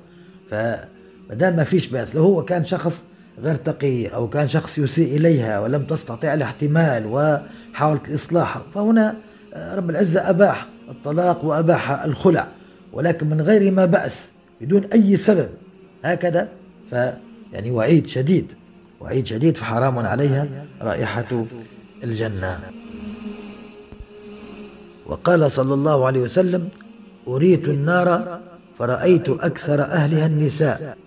فما 0.50 0.88
دام 1.30 1.56
ما 1.56 1.64
فيش 1.64 1.88
بأس 1.88 2.16
لو 2.16 2.24
هو 2.24 2.46
كان 2.46 2.66
شخص 2.66 3.04
غير 3.40 3.56
تقي 3.56 4.08
أو 4.08 4.30
كان 4.30 4.48
شخص 4.48 4.78
يسيء 4.78 5.18
إليها 5.18 5.60
ولم 5.60 5.86
تستطيع 5.86 6.34
الاحتمال 6.34 7.06
وحاولت 7.06 8.10
الإصلاح 8.10 8.62
فهنا 8.76 9.16
رب 9.56 9.90
العزة 9.90 10.30
أباح 10.30 10.68
الطلاق 10.90 11.46
وأباح 11.46 12.04
الخلع 12.04 12.48
ولكن 12.94 13.30
من 13.30 13.42
غير 13.42 13.72
ما 13.72 13.86
بأس 13.86 14.32
بدون 14.62 14.84
أي 14.94 15.18
سبب 15.18 15.50
هكذا؟ 16.04 16.50
ف 16.92 16.96
يعني 17.54 17.72
وعيد 17.72 18.08
شديد 18.08 18.52
وعيد 19.00 19.28
شديد 19.28 19.58
فحرام 19.58 20.00
عليها 20.00 20.48
رائحة 20.82 21.46
الجنة. 22.04 22.60
وقال 25.08 25.52
صلى 25.52 25.74
الله 25.74 26.06
عليه 26.06 26.22
وسلم 26.22 26.70
أريت 27.28 27.68
النار 27.68 28.40
فرأيت 28.80 29.30
أكثر 29.30 29.82
أهلها 29.82 30.26
النساء. 30.26 30.98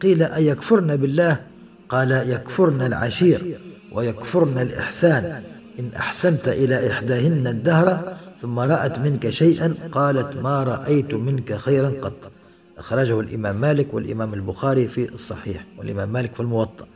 قيل 0.00 0.22
أيكفرن 0.22 0.96
بالله؟ 0.96 1.40
قال 1.88 2.10
يكفرن 2.12 2.82
العشير 2.82 3.58
ويكفرن 3.92 4.58
الإحسان. 4.58 5.42
إن 5.78 5.90
أحسنت 5.96 6.48
إلى 6.48 6.90
إحداهن 6.90 7.46
الدهر 7.46 8.16
ثم 8.42 8.58
رأت 8.58 8.98
منك 8.98 9.30
شيئا 9.30 9.74
قالت 9.92 10.36
ما 10.36 10.62
رأيت 10.64 11.14
منك 11.14 11.54
خيرا 11.56 11.88
قط. 12.02 12.30
أخرجه 12.78 13.20
الإمام 13.20 13.56
مالك 13.56 13.94
والإمام 13.94 14.34
البخاري 14.34 14.88
في 14.88 15.14
الصحيح 15.14 15.66
والإمام 15.78 16.08
مالك 16.08 16.34
في 16.34 16.40
الموطأ. 16.40 16.86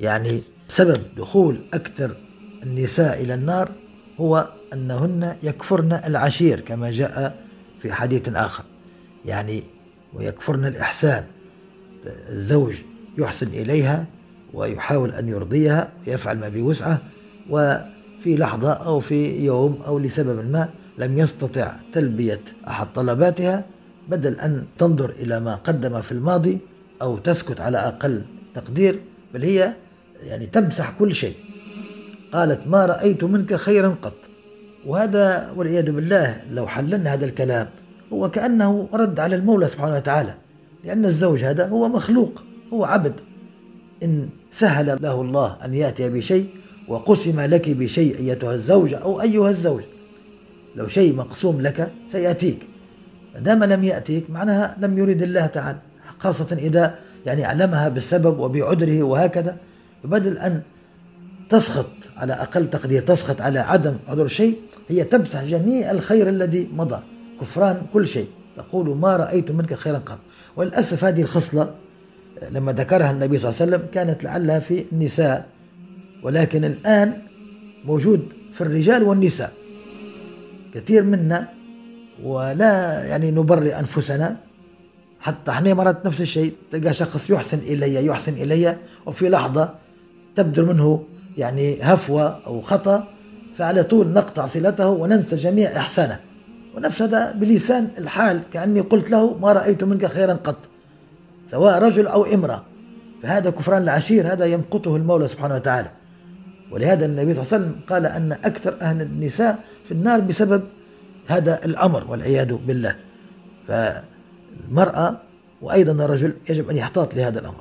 يعني 0.00 0.40
سبب 0.68 1.02
دخول 1.16 1.60
أكثر 1.74 2.16
النساء 2.62 3.22
إلى 3.22 3.34
النار 3.34 3.68
هو 4.22 4.48
أنهن 4.72 5.36
يكفرن 5.42 5.92
العشير 5.92 6.60
كما 6.60 6.90
جاء 6.90 7.36
في 7.82 7.92
حديث 7.92 8.28
آخر. 8.28 8.64
يعني 9.24 9.62
ويكفرن 10.14 10.64
الإحسان. 10.64 11.24
الزوج 12.06 12.74
يحسن 13.18 13.46
إليها 13.46 14.06
ويحاول 14.54 15.10
أن 15.10 15.28
يرضيها 15.28 15.92
ويفعل 16.06 16.38
ما 16.38 16.48
بوسعه 16.48 16.98
وفي 17.50 18.36
لحظة 18.36 18.72
أو 18.72 19.00
في 19.00 19.44
يوم 19.44 19.82
أو 19.86 19.98
لسبب 19.98 20.50
ما 20.50 20.68
لم 20.98 21.18
يستطع 21.18 21.72
تلبية 21.92 22.40
أحد 22.68 22.92
طلباتها 22.92 23.64
بدل 24.08 24.40
أن 24.40 24.64
تنظر 24.78 25.10
إلى 25.10 25.40
ما 25.40 25.54
قدم 25.54 26.00
في 26.00 26.12
الماضي 26.12 26.58
أو 27.02 27.18
تسكت 27.18 27.60
على 27.60 27.78
أقل 27.78 28.22
تقدير 28.54 29.00
بل 29.34 29.42
هي 29.42 29.72
يعني 30.22 30.46
تمسح 30.46 30.90
كل 30.98 31.14
شيء. 31.14 31.34
قالت 32.32 32.66
ما 32.66 32.86
رأيت 32.86 33.24
منك 33.24 33.54
خيرا 33.54 33.96
قط. 34.02 34.14
وهذا 34.86 35.52
والعياذ 35.56 35.92
بالله 35.92 36.42
لو 36.50 36.66
حللنا 36.66 37.12
هذا 37.12 37.24
الكلام 37.24 37.68
هو 38.12 38.30
كأنه 38.30 38.88
رد 38.92 39.20
على 39.20 39.36
المولى 39.36 39.68
سبحانه 39.68 39.96
وتعالى 39.96 40.34
لأن 40.84 41.04
الزوج 41.04 41.44
هذا 41.44 41.68
هو 41.68 41.88
مخلوق 41.88 42.42
هو 42.72 42.84
عبد. 42.84 43.20
إن 44.02 44.28
سهل 44.50 44.98
له 45.02 45.20
الله 45.20 45.56
أن 45.64 45.74
يأتي 45.74 46.10
بشيء 46.10 46.46
وقسم 46.88 47.40
لك 47.40 47.70
بشيء 47.70 48.18
أيتها 48.18 48.54
الزوجة 48.54 48.96
أو 48.96 49.20
أيها 49.20 49.50
الزوج. 49.50 49.82
لو 50.76 50.88
شيء 50.88 51.14
مقسوم 51.14 51.60
لك 51.60 51.92
سيأتيك. 52.12 52.68
ما 53.34 53.40
دام 53.40 53.64
لم 53.64 53.84
يأتيك 53.84 54.30
معناها 54.30 54.76
لم 54.80 54.98
يريد 54.98 55.22
الله 55.22 55.46
تعالى. 55.46 55.78
خاصة 56.18 56.56
إذا 56.56 56.94
يعني 57.26 57.44
علمها 57.44 57.88
بالسبب 57.88 58.38
وبعذره 58.38 59.02
وهكذا 59.02 59.56
بدل 60.04 60.38
أن 60.38 60.62
تسخط 61.48 61.90
على 62.22 62.32
أقل 62.32 62.70
تقدير 62.70 63.02
تسخط 63.02 63.40
على 63.40 63.58
عدم 63.58 63.96
عذر 64.08 64.28
شيء 64.28 64.56
هي 64.88 65.04
تمسح 65.04 65.44
جميع 65.44 65.90
الخير 65.90 66.28
الذي 66.28 66.68
مضى. 66.76 67.00
كفران 67.40 67.82
كل 67.92 68.08
شيء. 68.08 68.26
تقول 68.56 68.96
ما 68.96 69.16
رأيت 69.16 69.50
منك 69.50 69.74
خيرا 69.74 69.98
قط. 69.98 70.18
وللأسف 70.56 71.04
هذه 71.04 71.22
الخصلة 71.22 71.74
لما 72.50 72.72
ذكرها 72.72 73.10
النبي 73.10 73.38
صلى 73.38 73.50
الله 73.50 73.62
عليه 73.62 73.70
وسلم 73.72 73.88
كانت 73.94 74.24
لعلها 74.24 74.58
في 74.58 74.84
النساء. 74.92 75.46
ولكن 76.22 76.64
الآن 76.64 77.22
موجود 77.84 78.32
في 78.52 78.60
الرجال 78.60 79.02
والنساء. 79.02 79.52
كثير 80.74 81.02
منا 81.02 81.48
ولا 82.24 83.04
يعني 83.04 83.30
نبرئ 83.30 83.78
أنفسنا. 83.78 84.36
حتى 85.20 85.50
إحنا 85.50 85.74
مرات 85.74 86.06
نفس 86.06 86.20
الشيء 86.20 86.52
تلقى 86.70 86.94
شخص 86.94 87.30
يحسن 87.30 87.58
إلي 87.58 88.06
يحسن 88.06 88.32
إلي 88.32 88.76
وفي 89.06 89.28
لحظة 89.28 89.74
تبدو 90.34 90.66
منه 90.66 91.04
يعني 91.38 91.82
هفوة 91.82 92.38
أو 92.46 92.60
خطأ 92.60 93.08
فعلى 93.54 93.82
طول 93.82 94.08
نقطع 94.08 94.46
صلته 94.46 94.88
وننسى 94.88 95.36
جميع 95.36 95.76
إحسانه. 95.76 96.20
ونفس 96.76 97.02
هذا 97.02 97.32
بلسان 97.32 97.88
الحال 97.98 98.40
كأني 98.52 98.80
قلت 98.80 99.10
له 99.10 99.38
ما 99.38 99.52
رأيت 99.52 99.84
منك 99.84 100.06
خيرا 100.06 100.32
قط 100.32 100.56
سواء 101.50 101.82
رجل 101.82 102.06
أو 102.06 102.24
امرأة. 102.24 102.62
فهذا 103.22 103.50
كفران 103.50 103.82
العشير 103.82 104.32
هذا 104.32 104.44
يمقته 104.44 104.96
المولى 104.96 105.28
سبحانه 105.28 105.54
وتعالى. 105.54 105.90
ولهذا 106.70 107.06
النبي 107.06 107.34
صلى 107.34 107.42
الله 107.42 107.54
عليه 107.54 107.64
وسلم 107.64 107.80
قال 107.88 108.06
أن 108.06 108.32
أكثر 108.32 108.76
أهل 108.80 109.02
النساء 109.02 109.58
في 109.84 109.92
النار 109.92 110.20
بسبب 110.20 110.62
هذا 111.26 111.64
الأمر 111.64 112.04
والعياذ 112.10 112.54
بالله. 112.54 112.96
فالمرأة 113.68 115.20
وأيضا 115.62 116.04
الرجل 116.04 116.34
يجب 116.50 116.70
أن 116.70 116.76
يحتاط 116.76 117.14
لهذا 117.14 117.40
الأمر 117.40 117.60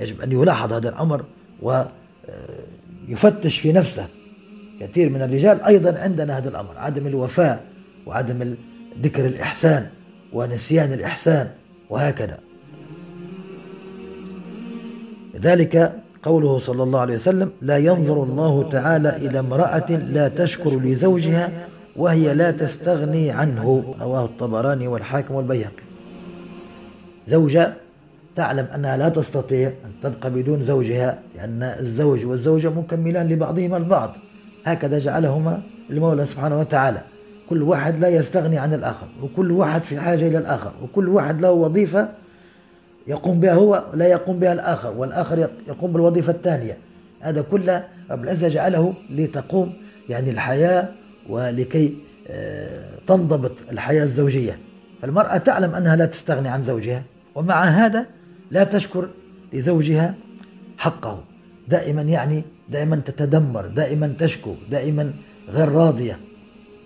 يجب 0.00 0.20
أن 0.20 0.32
يلاحظ 0.32 0.72
هذا 0.72 0.88
الأمر 0.88 1.24
ويفتش 3.08 3.58
في 3.58 3.72
نفسه. 3.72 4.06
كثير 4.80 5.10
من 5.10 5.22
الرجال 5.22 5.62
أيضا 5.62 5.98
عندنا 5.98 6.38
هذا 6.38 6.48
الأمر 6.48 6.70
عدم 6.76 7.06
الوفاء 7.06 7.64
وعدم 8.06 8.54
ذكر 9.02 9.26
الإحسان 9.26 9.86
ونسيان 10.32 10.92
الإحسان 10.92 11.50
وهكذا. 11.90 12.38
لذلك 15.34 15.92
قوله 16.22 16.58
صلى 16.58 16.82
الله 16.82 17.00
عليه 17.00 17.14
وسلم 17.14 17.50
لا 17.62 17.76
ينظر 17.76 18.22
الله 18.22 18.68
تعالى 18.68 19.16
إلى 19.16 19.38
امرأة 19.38 19.90
لا 19.90 20.28
تشكر 20.28 20.80
لزوجها 20.80 21.68
وهي 21.96 22.34
لا 22.34 22.50
تستغني 22.50 23.30
عنه. 23.30 23.94
رواه 24.00 24.24
الطبراني 24.24 24.88
والحاكم 24.88 25.34
والبيهقي. 25.34 25.82
زوجة 27.28 27.72
تعلم 28.40 28.66
أنها 28.74 28.96
لا 28.96 29.08
تستطيع 29.08 29.68
أن 29.68 29.90
تبقى 30.02 30.30
بدون 30.30 30.62
زوجها 30.62 31.18
لأن 31.36 31.62
الزوج 31.62 32.24
والزوجة 32.26 32.70
مكملان 32.70 33.28
لبعضهما 33.28 33.76
البعض. 33.76 34.16
هكذا 34.64 34.98
جعلهما 34.98 35.62
المولى 35.90 36.26
سبحانه 36.26 36.60
وتعالى. 36.60 37.02
كل 37.48 37.62
واحد 37.62 38.00
لا 38.00 38.08
يستغني 38.08 38.58
عن 38.58 38.74
الآخر 38.74 39.06
وكل 39.22 39.50
واحد 39.50 39.82
في 39.82 40.00
حاجة 40.00 40.28
إلى 40.28 40.38
الآخر 40.38 40.72
وكل 40.82 41.08
واحد 41.08 41.40
له 41.40 41.52
وظيفة 41.52 42.08
يقوم 43.06 43.40
بها 43.40 43.54
هو 43.54 43.84
لا 43.94 44.06
يقوم 44.06 44.38
بها 44.38 44.52
الآخر 44.52 44.94
والآخر 44.96 45.50
يقوم 45.68 45.92
بالوظيفة 45.92 46.32
الثانية. 46.32 46.76
هذا 47.20 47.42
كله 47.42 47.84
رب 48.10 48.24
العزة 48.24 48.48
جعله 48.48 48.94
لتقوم 49.10 49.72
يعني 50.08 50.30
الحياة 50.30 50.88
ولكي 51.28 51.96
آه، 52.28 52.84
تنضبط 53.06 53.52
الحياة 53.72 54.04
الزوجية. 54.04 54.58
فالمرأة 55.02 55.36
تعلم 55.36 55.74
أنها 55.74 55.96
لا 55.96 56.06
تستغني 56.06 56.48
عن 56.48 56.64
زوجها 56.64 57.02
ومع 57.34 57.64
هذا 57.64 58.06
لا 58.50 58.64
تشكر 58.64 59.08
لزوجها 59.52 60.14
حقه. 60.78 61.24
دائما 61.68 62.02
يعني 62.02 62.42
دائما 62.68 62.96
تتدمر 62.96 63.66
دائما 63.66 64.14
تشكو 64.18 64.54
دائما 64.70 65.12
غير 65.48 65.68
راضية. 65.68 66.18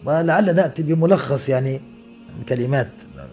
ولعل 0.04 0.54
نأتي 0.54 0.82
بملخص 0.82 1.48
يعني 1.48 1.80
كلمات 2.48 2.90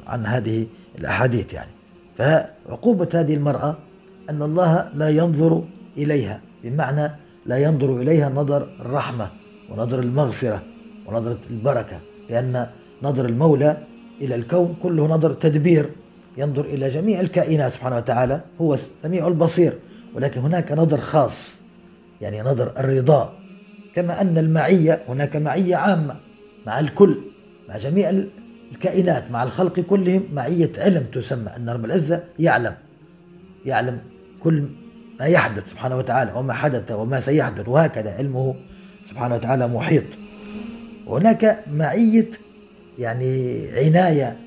عن 0.07 0.25
هذه 0.25 0.65
الأحاديث 0.99 1.53
يعني. 1.53 1.71
فعقوبة 2.17 3.09
هذه 3.13 3.33
المرأة 3.33 3.77
أن 4.29 4.41
الله 4.41 4.89
لا 4.95 5.09
ينظر 5.09 5.63
إليها 5.97 6.41
بمعنى 6.63 7.11
لا 7.45 7.57
ينظر 7.57 8.01
إليها 8.01 8.29
نظر 8.29 8.69
الرحمة 8.79 9.29
ونظر 9.69 9.99
المغفرة 9.99 10.63
ونظرة 11.05 11.39
البركة 11.49 11.99
لأن 12.29 12.67
نظر 13.03 13.25
المولى 13.25 13.77
إلى 14.21 14.35
الكون 14.35 14.75
كله 14.83 15.07
نظر 15.07 15.33
تدبير. 15.33 15.89
ينظر 16.37 16.65
إلى 16.65 16.89
جميع 16.89 17.19
الكائنات 17.19 17.73
سبحانه 17.73 17.97
وتعالى 17.97 18.41
هو 18.61 18.73
السميع 18.73 19.27
البصير 19.27 19.73
ولكن 20.15 20.41
هناك 20.41 20.71
نظر 20.71 21.01
خاص 21.01 21.61
يعني 22.21 22.41
نظر 22.41 22.71
الرضا. 22.77 23.33
كما 23.95 24.21
أن 24.21 24.37
المعية 24.37 25.01
هناك 25.09 25.35
معية 25.35 25.75
عامة 25.75 26.15
مع 26.67 26.79
الكل 26.79 27.17
مع 27.69 27.77
جميع 27.77 28.11
الكائنات 28.71 29.31
مع 29.31 29.43
الخلق 29.43 29.79
كلهم 29.79 30.23
معية 30.33 30.71
علم 30.77 31.03
تسمى 31.13 31.49
أن 31.57 31.69
رب 31.69 31.85
العزة 31.85 32.23
يعلم 32.39 32.75
يعلم 33.65 33.99
كل 34.39 34.67
ما 35.19 35.25
يحدث 35.25 35.69
سبحانه 35.69 35.97
وتعالى 35.97 36.33
وما 36.35 36.53
حدث 36.53 36.91
وما 36.91 37.19
سيحدث 37.19 37.69
وهكذا 37.69 38.17
علمه 38.17 38.55
سبحانه 39.09 39.35
وتعالى 39.35 39.67
محيط. 39.67 40.03
وهناك 41.07 41.63
معية 41.73 42.29
يعني 42.99 43.67
عناية 43.77 44.37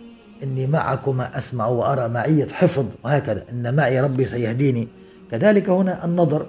إني 0.42 0.66
معكما 0.66 1.38
أسمع 1.38 1.66
وأرى 1.66 2.09
معية 2.09 2.49
حفظ 2.49 2.87
وهكذا. 3.05 3.44
إن 3.53 3.75
معي 3.75 4.01
ربي 4.01 4.25
سيهديني. 4.25 4.88
كذلك 5.31 5.70
هنا 5.70 6.05
النظر. 6.05 6.47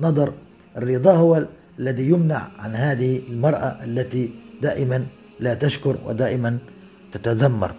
نظر 0.00 0.32
الرضا 0.76 1.12
هو 1.12 1.46
الذي 1.78 2.08
يمنع 2.10 2.48
عن 2.58 2.76
هذه 2.76 3.20
المرأة 3.28 3.76
التي 3.84 4.30
دائما 4.62 5.06
لا 5.40 5.54
تشكر 5.54 5.96
ودائما 6.06 6.58
تتذمر. 7.12 7.74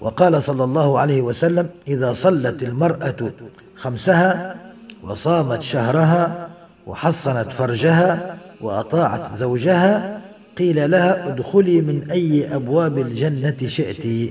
وقال 0.00 0.42
صلى 0.42 0.64
الله 0.64 0.98
عليه 0.98 1.22
وسلم 1.22 1.68
إذا 1.88 2.12
صلت 2.12 2.62
المرأة 2.62 3.30
خمسها 3.76 4.56
وصامت 5.02 5.62
شهرها 5.62 6.50
وحصنت 6.86 7.52
فرجها 7.52 8.38
وأطاعت 8.60 9.34
زوجها 9.36 10.19
قيل 10.58 10.90
لها 10.90 11.28
ادخلي 11.28 11.80
من 11.80 12.10
أي 12.10 12.54
أبواب 12.54 12.98
الجنة 12.98 13.56
شئت. 13.66 14.30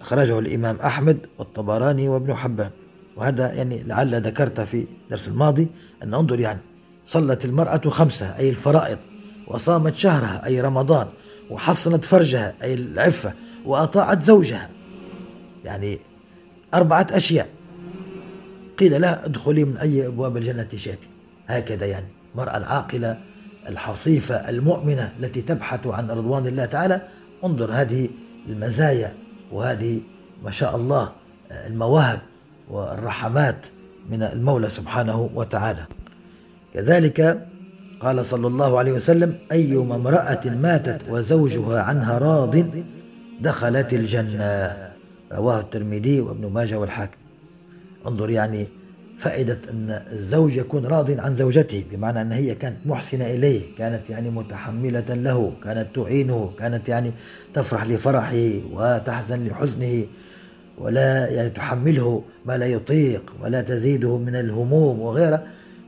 أخرجه 0.00 0.38
الإمام 0.38 0.76
أحمد 0.76 1.18
والطبراني 1.38 2.08
وابن 2.08 2.34
حبان. 2.34 2.70
وهذا 3.16 3.52
يعني 3.52 3.82
لعل 3.82 4.22
ذكرت 4.22 4.60
في 4.60 4.86
الدرس 5.04 5.28
الماضي 5.28 5.68
أن 6.02 6.14
انظر 6.14 6.40
يعني 6.40 6.60
صلت 7.04 7.44
المرأة 7.44 7.80
خمسة 7.88 8.36
أي 8.38 8.50
الفرائض 8.50 8.98
وصامت 9.46 9.96
شهرها 9.96 10.46
أي 10.46 10.60
رمضان 10.60 11.06
وحصنت 11.50 12.04
فرجها 12.04 12.54
أي 12.62 12.74
العفة 12.74 13.32
وأطاعت 13.64 14.22
زوجها. 14.22 14.70
يعني 15.64 15.98
أربعة 16.74 17.06
أشياء. 17.10 17.48
قيل 18.78 19.00
لها 19.00 19.26
ادخلي 19.26 19.64
من 19.64 19.76
أي 19.76 20.06
أبواب 20.06 20.36
الجنة 20.36 20.68
شئت. 20.76 20.98
هكذا 21.46 21.86
يعني 21.86 22.06
المرأة 22.34 22.56
العاقلة 22.56 23.31
الحصيفة 23.68 24.34
المؤمنة 24.34 25.12
التي 25.20 25.42
تبحث 25.42 25.86
عن 25.86 26.10
رضوان 26.10 26.46
الله 26.46 26.64
تعالى 26.64 27.00
انظر 27.44 27.72
هذه 27.72 28.08
المزايا 28.48 29.12
وهذه 29.52 30.00
ما 30.44 30.50
شاء 30.50 30.76
الله 30.76 31.12
المواهب 31.50 32.20
والرحمات 32.70 33.66
من 34.10 34.22
المولى 34.22 34.70
سبحانه 34.70 35.30
وتعالى. 35.34 35.86
كذلك 36.74 37.46
قال 38.00 38.26
صلى 38.26 38.46
الله 38.46 38.78
عليه 38.78 38.92
وسلم 38.92 39.38
أيما 39.52 39.94
امرأة 39.94 40.40
ماتت 40.44 41.00
وزوجها 41.10 41.82
عنها 41.82 42.18
راض 42.18 42.66
دخلت 43.40 43.94
الجنة. 43.94 44.92
رواه 45.32 45.60
الترمذي 45.60 46.20
وابن 46.20 46.52
ماجه 46.52 46.78
والحاكم. 46.78 47.18
انظر 48.06 48.30
يعني 48.30 48.68
فائدة 49.22 49.58
أن 49.70 50.02
الزوج 50.12 50.56
يكون 50.56 50.86
راض 50.86 51.20
عن 51.20 51.36
زوجته 51.36 51.84
بمعنى 51.92 52.20
أن 52.20 52.32
هي 52.32 52.54
كانت 52.54 52.76
محسنة 52.86 53.26
إليه 53.26 53.62
كانت 53.78 54.10
يعني 54.10 54.30
متحملة 54.30 55.04
له 55.14 55.52
كانت 55.64 55.86
تعينه 55.94 56.52
كانت 56.58 56.88
يعني 56.88 57.12
تفرح 57.54 57.86
لفرحه 57.86 58.50
وتحزن 58.72 59.46
لحزنه 59.46 60.06
ولا 60.78 61.28
يعني 61.28 61.50
تحمله 61.50 62.22
ما 62.46 62.58
لا 62.58 62.66
يطيق 62.66 63.32
ولا 63.42 63.62
تزيده 63.62 64.18
من 64.18 64.36
الهموم 64.36 65.00
وغيره. 65.00 65.42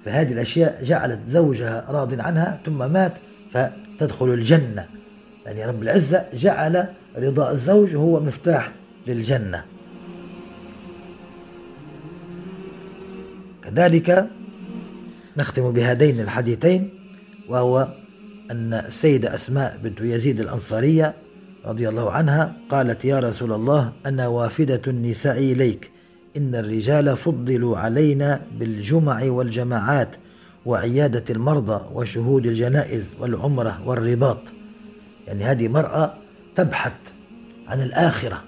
فهذه 0.05 0.33
الأشياء 0.33 0.85
جعلت 0.85 1.19
زوجها 1.29 1.85
راض 1.89 2.21
عنها 2.21 2.61
ثم 2.67 2.93
مات 2.93 3.13
فتدخل 3.51 4.29
الجنة. 4.29 4.87
يعني 5.47 5.67
رب 5.67 5.83
العزة 5.83 6.25
جعل 6.35 6.87
رضاء 7.17 7.53
الزوج 7.53 7.95
هو 7.95 8.21
مفتاح 8.21 8.73
للجنة. 9.07 9.65
كذلك 13.65 14.31
نختم 15.37 15.71
بهذين 15.71 16.21
الحديثين 16.21 16.91
وهو 17.49 17.89
أن 18.51 18.75
السيدة 18.75 19.35
أسماء 19.35 19.79
بنت 19.83 20.01
يزيد 20.01 20.41
الأنصارية 20.41 21.15
رضي 21.65 21.89
الله 21.89 22.13
عنها 22.13 22.57
قالت 22.71 23.05
يا 23.05 23.19
رسول 23.19 23.53
الله 23.53 23.93
أنا 24.07 24.29
وافدة 24.29 24.83
النساء 24.87 25.39
إليك. 25.39 25.91
إن 26.37 26.55
الرجال 26.55 27.17
فضلوا 27.17 27.79
علينا 27.79 28.43
بالجمع 28.59 29.25
والجماعات 29.25 30.09
وعيادة 30.67 31.25
المرضى 31.31 31.85
وشهود 31.93 32.47
الجنائز 32.47 33.15
والعمرة 33.21 33.83
والرباط. 33.87 34.41
يعني 35.27 35.45
هذه 35.45 35.69
مرأة 35.69 36.15
تبحث 36.55 36.93
عن 37.69 37.81
الآخرة. 37.81 38.45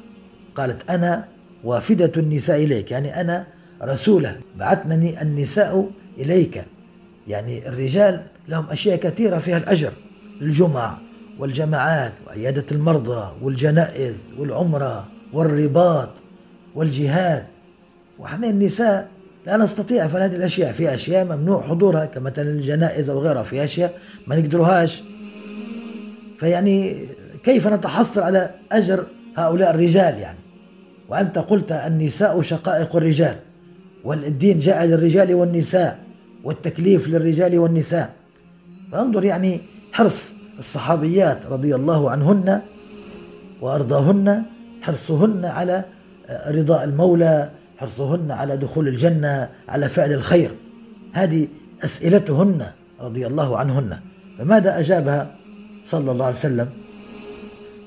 قالت 0.54 0.90
أنا 0.90 1.28
وافدة 1.64 2.12
النساء 2.16 2.64
إليك. 2.64 2.90
يعني 2.90 3.20
أنا 3.20 3.46
رسولة 3.82 4.36
بعثنني 4.58 5.22
النساء 5.22 5.90
إليك. 6.18 6.64
يعني 7.28 7.68
الرجال 7.68 8.22
لهم 8.48 8.66
أشياء 8.70 8.96
كثيرة 8.96 9.38
فيها 9.38 9.58
الأجر 9.58 9.92
الجمع 10.40 10.98
والجماعات 11.38 12.12
وعيادة 12.26 12.64
المرضى 12.72 13.32
والجنائز 13.42 14.14
والعمرة 14.38 15.08
والرباط 15.32 16.08
والجهاد. 16.74 17.44
وإحنا 18.18 18.50
النساء 18.50 19.08
لا 19.46 19.56
نستطيع 19.56 20.06
فعل 20.06 20.22
هذه 20.22 20.36
الأشياء. 20.36 20.72
في 20.72 20.94
أشياء 20.94 21.24
ممنوع 21.24 21.62
حضورها 21.62 22.06
كمثلا 22.06 22.50
الجنائز 22.50 23.10
أو 23.10 23.18
غيرها. 23.18 23.42
في 23.42 23.64
أشياء 23.64 23.98
ما 24.26 24.36
نقدروهاش. 24.36 25.02
فيعني 26.38 27.06
كيف 27.44 27.66
نتحصل 27.66 28.20
على 28.20 28.50
أجر 28.72 29.06
هؤلاء 29.36 29.70
الرجال 29.70 30.18
يعني؟ 30.18 30.38
وأنت 31.08 31.38
قلت 31.38 31.72
النساء 31.72 32.42
شقائق 32.42 32.96
الرجال. 32.96 33.36
والدين 34.06 34.60
جاء 34.60 34.84
للرجال 34.84 35.34
والنساء 35.34 35.98
والتكليف 36.44 37.08
للرجال 37.08 37.58
والنساء. 37.58 38.14
فانظر 38.92 39.24
يعني 39.24 39.60
حرص 39.92 40.32
الصحابيات 40.58 41.46
رضي 41.46 41.74
الله 41.74 42.10
عنهن 42.10 42.60
وأرضاهن 43.60 44.42
حرصهن 44.82 45.44
على 45.44 45.84
رضاء 46.48 46.84
المولى 46.84 47.50
حرصهن 47.78 48.30
على 48.30 48.56
دخول 48.56 48.88
الجنة 48.88 49.48
على 49.68 49.88
فعل 49.88 50.12
الخير. 50.12 50.50
هذه 51.12 51.48
أسئلتهن 51.84 52.66
رضي 53.00 53.26
الله 53.26 53.58
عنهن. 53.58 53.98
فماذا 54.38 54.78
أجابها؟ 54.78 55.36
صلى 55.84 56.10
الله 56.12 56.24
عليه 56.24 56.36
وسلم. 56.36 56.68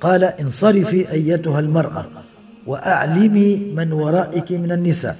قال 0.01 0.23
انصرفي 0.23 1.11
أيتها 1.11 1.59
المرأة 1.59 2.05
وأعلمي 2.67 3.73
من 3.75 3.93
ورائك 3.93 4.51
من 4.51 4.71
النساء. 4.71 5.15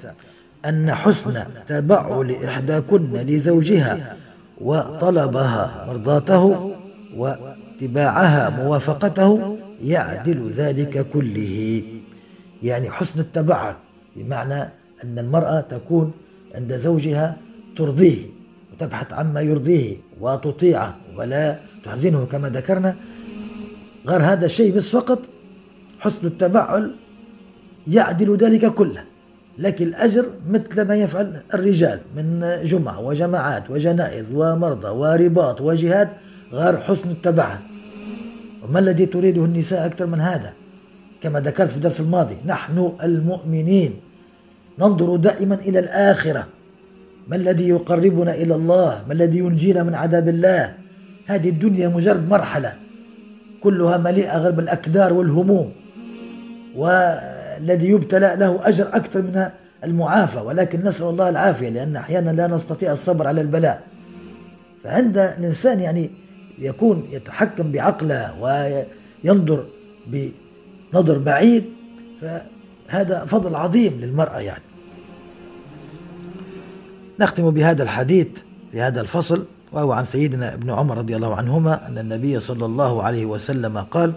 أن 0.66 0.94
حسن 0.94 1.44
تبعل 1.68 2.32
إحداكن 2.32 3.14
لزوجها 3.14 4.18
وطلبها 4.62 5.86
مرضاته 5.88 6.76
واتباعها 7.16 8.64
موافقته 8.64 9.58
يعدل 9.84 10.50
ذلك 10.50 11.08
كله. 11.14 11.84
يعني 12.64 12.92
حسن 12.92 13.20
التبعل 13.20 13.76
بمعنى 14.16 14.62
أن 15.04 15.20
المرأة 15.20 15.62
تكون 15.62 16.12
عند 16.56 16.74
زوجها 16.74 17.38
ترضيه 17.78 18.26
وتبحث 18.74 19.14
عما 19.14 19.42
يرضيه 19.42 19.96
وتطيعه 20.22 20.96
ولا 21.16 21.60
تحزنه 21.84 22.26
كما 22.26 22.50
ذكرنا. 22.50 22.96
غير 24.08 24.22
هذا 24.22 24.46
الشيء 24.46 24.76
بس 24.76 24.90
فقط 24.90 25.20
حسن 26.00 26.28
التبعل 26.28 26.96
يعدل 27.88 28.36
ذلك 28.38 28.74
كله. 28.74 29.04
لكن 29.60 29.88
الأجر 29.88 30.26
مثل 30.50 30.82
ما 30.82 30.96
يفعل 30.96 31.42
الرجال 31.54 32.00
من 32.16 32.58
جمعة 32.64 33.00
وجماعات 33.00 33.70
وجنائز 33.70 34.26
ومرضى 34.34 34.88
ورباط 34.88 35.62
وجهاد 35.62 36.10
غير 36.54 36.78
حسن 36.78 37.10
التبعل 37.10 37.58
وما 38.64 38.80
الذي 38.80 39.06
تريده 39.06 39.46
النساء 39.46 39.86
أكثر 39.86 40.06
من 40.06 40.20
هذا؟ 40.20 40.54
كما 41.22 41.40
ذكرت 41.40 41.70
في 41.70 41.76
الدرس 41.76 42.00
الماضي 42.00 42.38
نحن 42.46 42.92
المؤمنين. 43.04 43.94
ننظر 44.80 45.16
دائما 45.16 45.56
إلى 45.56 45.80
الآخرة. 45.80 46.48
ما 47.28 47.36
الذي 47.36 47.70
يقربنا 47.70 48.34
إلى 48.34 48.56
الله؟ 48.56 49.04
ما 49.08 49.14
الذي 49.14 49.38
ينجينا 49.38 49.84
من 49.84 49.96
عذاب 49.96 50.28
الله؟ 50.28 50.74
هذه 51.26 51.50
الدنيا 51.50 51.88
مجرد 51.88 52.30
مرحلة. 52.30 52.74
كلها 53.62 53.98
مليئة 53.98 54.38
غير 54.38 54.52
بالأكدار 54.52 55.14
والهموم. 55.14 55.72
والذي 57.60 57.90
يبتلى 57.90 58.36
له 58.38 58.60
أجر 58.64 58.88
أكثر 58.94 59.22
من 59.22 59.50
المعافى 59.84 60.40
ولكن 60.40 60.84
نسأل 60.84 61.08
الله 61.08 61.30
العافية 61.30 61.70
لأن 61.70 61.96
أحيانا 61.96 62.30
لا 62.30 62.48
نستطيع 62.48 62.92
الصبر 62.92 63.28
على 63.28 63.42
البلاء. 63.42 63.82
فعند 64.84 65.18
الإنسان 65.18 65.80
يعني 65.80 66.10
يكون 66.60 67.08
يتحكم 67.12 67.72
بعقله 67.72 68.42
وينظر 68.42 69.66
بنظر 70.08 71.18
بعيد 71.18 71.64
فهذا 72.22 73.26
فضل 73.26 73.56
عظيم 73.56 73.94
للمرأة 74.02 74.40
يعني. 74.40 74.64
نختم 77.20 77.52
بهذا 77.52 77.84
الحديث 77.84 78.28
في 78.72 78.82
هذا 78.82 79.02
الفصل 79.02 79.46
وهو 79.72 79.92
عن 79.92 80.06
سيدنا 80.06 80.54
ابن 80.54 80.70
عمر 80.70 80.98
رضي 80.98 81.16
الله 81.16 81.36
عنهما 81.36 81.88
أن 81.88 81.98
النبي 81.98 82.40
صلى 82.40 82.66
الله 82.66 83.04
عليه 83.04 83.26
وسلم 83.26 83.78
قال 83.78 84.14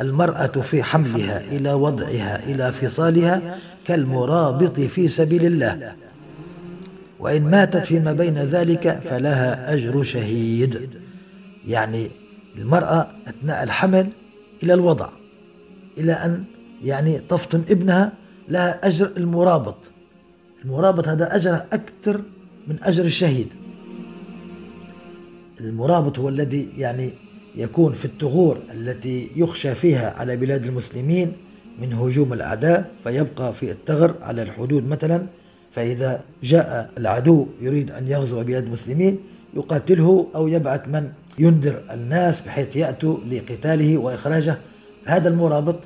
المرأة 0.00 0.46
في 0.46 0.82
حملها 0.82 1.40
إلى 1.40 1.72
وضعها 1.72 2.46
إلى 2.46 2.72
فصالها 2.72 3.58
كالمرابط 3.84 4.80
في 4.80 5.08
سبيل 5.08 5.46
الله. 5.46 5.94
وإن 7.20 7.42
ماتت 7.50 7.84
فيما 7.84 8.12
بين 8.12 8.38
ذلك 8.38 9.00
فلها 9.10 9.74
أجر 9.74 10.02
شهيد. 10.02 10.88
يعني 11.66 12.10
المرأة 12.58 13.10
أثناء 13.26 13.62
الحمل 13.62 14.08
إلى 14.62 14.74
الوضع 14.74 15.08
إلى 15.98 16.12
أن 16.12 16.44
يعني 16.84 17.18
تفطم 17.18 17.62
ابنها 17.70 18.12
لها 18.48 18.86
أجر 18.86 19.10
المرابط. 19.16 19.76
المرابط 20.64 21.08
هذا 21.08 21.36
أجر 21.36 21.54
أكثر 21.72 22.20
من 22.66 22.78
أجر 22.82 23.04
الشهيد. 23.04 23.52
المرابط 25.60 26.18
هو 26.18 26.28
الذي 26.28 26.68
يعني 26.76 27.10
يكون 27.58 27.92
في 27.92 28.04
الثغور 28.04 28.58
التي 28.74 29.30
يخشى 29.36 29.74
فيها 29.74 30.14
على 30.18 30.36
بلاد 30.36 30.66
المسلمين 30.66 31.32
من 31.80 31.92
هجوم 31.92 32.32
الأعداء 32.32 32.90
فيبقى 33.04 33.54
في 33.54 33.70
الثغر 33.70 34.14
على 34.22 34.42
الحدود 34.42 34.88
مثلا 34.88 35.26
فإذا 35.72 36.24
جاء 36.42 36.90
العدو 36.98 37.46
يريد 37.60 37.90
أن 37.90 38.08
يغزو 38.08 38.44
بلاد 38.44 38.64
المسلمين 38.64 39.18
يقاتله 39.54 40.26
أو 40.34 40.48
يبعث 40.48 40.88
من 40.88 41.12
ينذر 41.38 41.82
الناس 41.90 42.40
بحيث 42.40 42.76
يأتوا 42.76 43.18
لقتاله 43.30 43.98
وإخراجه. 43.98 44.58
هذا 45.04 45.28
المرابط 45.28 45.78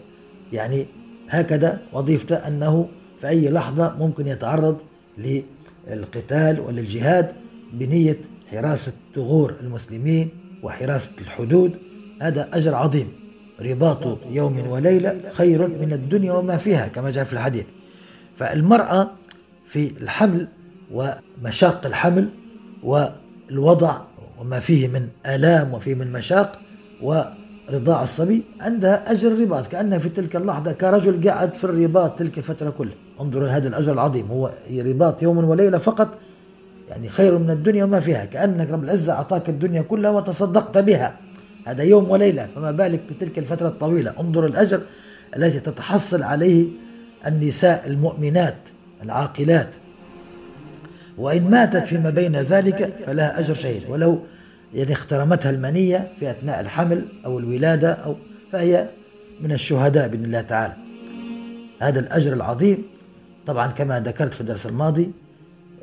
يعني 0.52 0.86
هكذا 1.28 1.80
وظيفته 1.92 2.36
أنه 2.36 2.88
في 3.20 3.28
أي 3.28 3.50
لحظة 3.50 3.96
ممكن 3.98 4.26
يتعرض 4.28 4.76
للقتال 5.88 6.60
وللجهاد 6.60 7.32
بنية 7.72 8.18
حراسة 8.50 8.92
ثغور 9.14 9.54
المسلمين 9.60 10.41
وحراسة 10.62 11.12
الحدود 11.20 11.72
هذا 12.22 12.48
أجر 12.52 12.74
عظيم. 12.74 13.12
رباط 13.60 14.18
يوم 14.30 14.68
وليلة 14.68 15.20
خير 15.30 15.68
من 15.68 15.92
الدنيا 15.92 16.32
وما 16.32 16.56
فيها 16.56 16.88
كما 16.88 17.10
جاء 17.10 17.24
في 17.24 17.32
الحديث. 17.32 17.64
فالمرأة 18.38 19.10
في 19.68 19.92
الحمل 20.02 20.48
ومشاق 20.92 21.86
الحمل 21.86 22.28
والوضع 22.82 24.00
وما 24.40 24.60
فيه 24.60 24.88
من 24.88 25.08
آلام 25.26 25.74
وفيه 25.74 25.94
من 25.94 26.12
مشاق 26.12 26.58
ورضاع 27.02 28.02
الصبي 28.02 28.42
عندها 28.60 29.12
أجر 29.12 29.28
الرباط. 29.28 29.66
كأنها 29.66 29.98
في 29.98 30.08
تلك 30.08 30.36
اللحظة 30.36 30.72
كرجل 30.72 31.28
قاعد 31.28 31.54
في 31.54 31.64
الرباط 31.64 32.18
تلك 32.18 32.38
الفترة 32.38 32.70
كلها. 32.70 32.94
انظروا 33.20 33.48
هذا 33.48 33.68
الأجر 33.68 33.92
العظيم. 33.92 34.26
هو 34.26 34.52
رباط 34.70 35.22
يوم 35.22 35.38
وليلة 35.44 35.78
فقط 35.78 36.18
يعني 36.93 37.11
خير 37.11 37.38
من 37.38 37.51
الدنيا 37.51 37.84
وما 37.84 38.01
فيها 38.01 38.24
كأنك 38.24 38.70
رب 38.70 38.84
العزة 38.84 39.12
أعطاك 39.12 39.49
الدنيا 39.49 39.82
كلها 39.82 40.11
وتصدقت 40.11 40.78
بها. 40.78 41.16
هذا 41.66 41.82
يوم 41.82 42.11
وليلة 42.11 42.49
فما 42.55 42.70
بالك 42.70 43.01
بتلك 43.11 43.38
الفترة 43.38 43.68
الطويلة؟ 43.68 44.12
انظر 44.20 44.47
الأجر 44.47 44.80
التي 45.36 45.61
تتحصل 45.61 46.22
عليه 46.22 46.68
النساء 47.26 47.86
المؤمنات 47.86 48.57
العاقلات. 49.03 49.68
وإن 51.18 51.51
ماتت 51.51 51.86
فيما 51.86 52.11
بين 52.11 52.36
ذلك 52.36 52.97
فلها 53.07 53.40
أجر 53.40 53.55
شهيد. 53.55 53.82
ولو 53.88 54.22
يعني 54.74 54.93
اخترمتها 54.93 55.51
المنية 55.51 56.12
في 56.20 56.30
أثناء 56.30 56.61
الحمل 56.61 57.05
أو 57.24 57.38
الولادة 57.38 57.93
أو 57.93 58.16
فهي 58.53 58.88
من 59.40 59.53
الشهداء 59.53 60.09
بإذن 60.09 60.24
الله 60.24 60.40
تعالى. 60.40 60.74
هذا 61.80 62.01
الأجر 62.01 62.32
العظيم. 62.32 62.82
طبعا 63.47 63.66
كما 63.66 64.01
ذكرت 64.01 64.34
في 64.34 64.40
الدرس 64.40 64.66
الماضي 64.66 65.12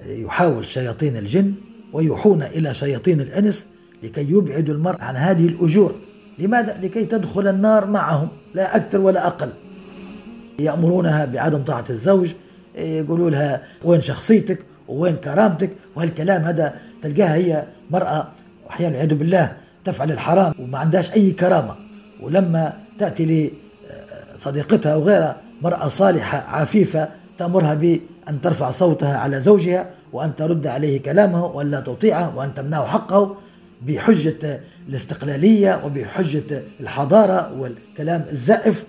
يحاول 0.06 0.66
شياطين 0.66 1.18
الجن 1.18 1.54
ويوحون 1.94 2.44
إلى 2.44 2.74
شياطين 2.74 3.22
الإنس 3.22 3.68
لكي 4.04 4.32
يبعدوا 4.32 4.76
المرء 4.76 5.02
عن 5.02 5.16
هذه 5.16 5.48
الأجور. 5.48 5.96
لماذا؟ 6.40 6.80
لكي 6.82 7.06
تدخل 7.06 7.48
النار 7.48 7.88
معهم. 7.88 8.28
لا 8.54 8.76
أكثر 8.76 9.02
ولا 9.02 9.28
أقل. 9.28 9.50
يأمرونها 10.60 11.26
بعدم 11.26 11.64
طاعة 11.64 11.86
الزوج. 11.90 12.32
يقولوا 12.76 13.30
لها 13.30 13.64
وين 13.84 14.02
شخصيتك؟ 14.02 14.60
ووين 14.88 15.16
كرامتك؟ 15.16 15.72
وهالكلام 15.96 16.42
هذا 16.42 16.74
تلقاها 17.02 17.36
هي 17.36 17.64
مرأة 17.92 18.28
أحيانا 18.70 18.94
والعياذ 18.94 19.16
بالله 19.16 19.58
تفعل 19.86 20.12
الحرام 20.12 20.54
وما 20.60 20.78
عندهاش 20.78 21.14
أي 21.14 21.32
كرامة. 21.32 21.76
ولما 22.22 22.74
تأتي 22.98 23.52
لصديقتها 24.36 24.94
أو 24.94 25.04
غيرها 25.04 25.42
مرأة 25.62 25.88
صالحة 25.88 26.38
عفيفة 26.38 27.10
تأمرها 27.38 27.74
بأن 28.30 28.42
ترفع 28.42 28.72
صوتها 28.72 29.18
على 29.18 29.42
زوجها 29.42 29.90
وأن 30.14 30.36
ترد 30.36 30.68
عليه 30.68 31.02
كلامه 31.02 31.46
وأن 31.46 31.72
لا 31.72 31.80
تطيعه 31.80 32.38
وأن 32.38 32.54
تمنعه 32.54 32.86
حقه 32.86 33.36
بحجة 33.88 34.62
الاستقلالية 34.90 35.86
وبحجة 35.86 36.64
الحضارة 36.80 37.54
والكلام 37.60 38.26
الزائف 38.32 38.86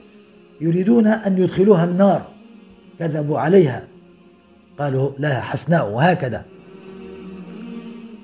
يريدون 0.61 1.07
أن 1.07 1.39
يدخلوها 1.39 1.85
النار. 1.85 2.23
كذبوا 2.99 3.39
عليها. 3.39 3.83
قالوا 4.79 5.11
لها 5.19 5.41
حسناء 5.41 5.89
وهكذا. 5.89 6.45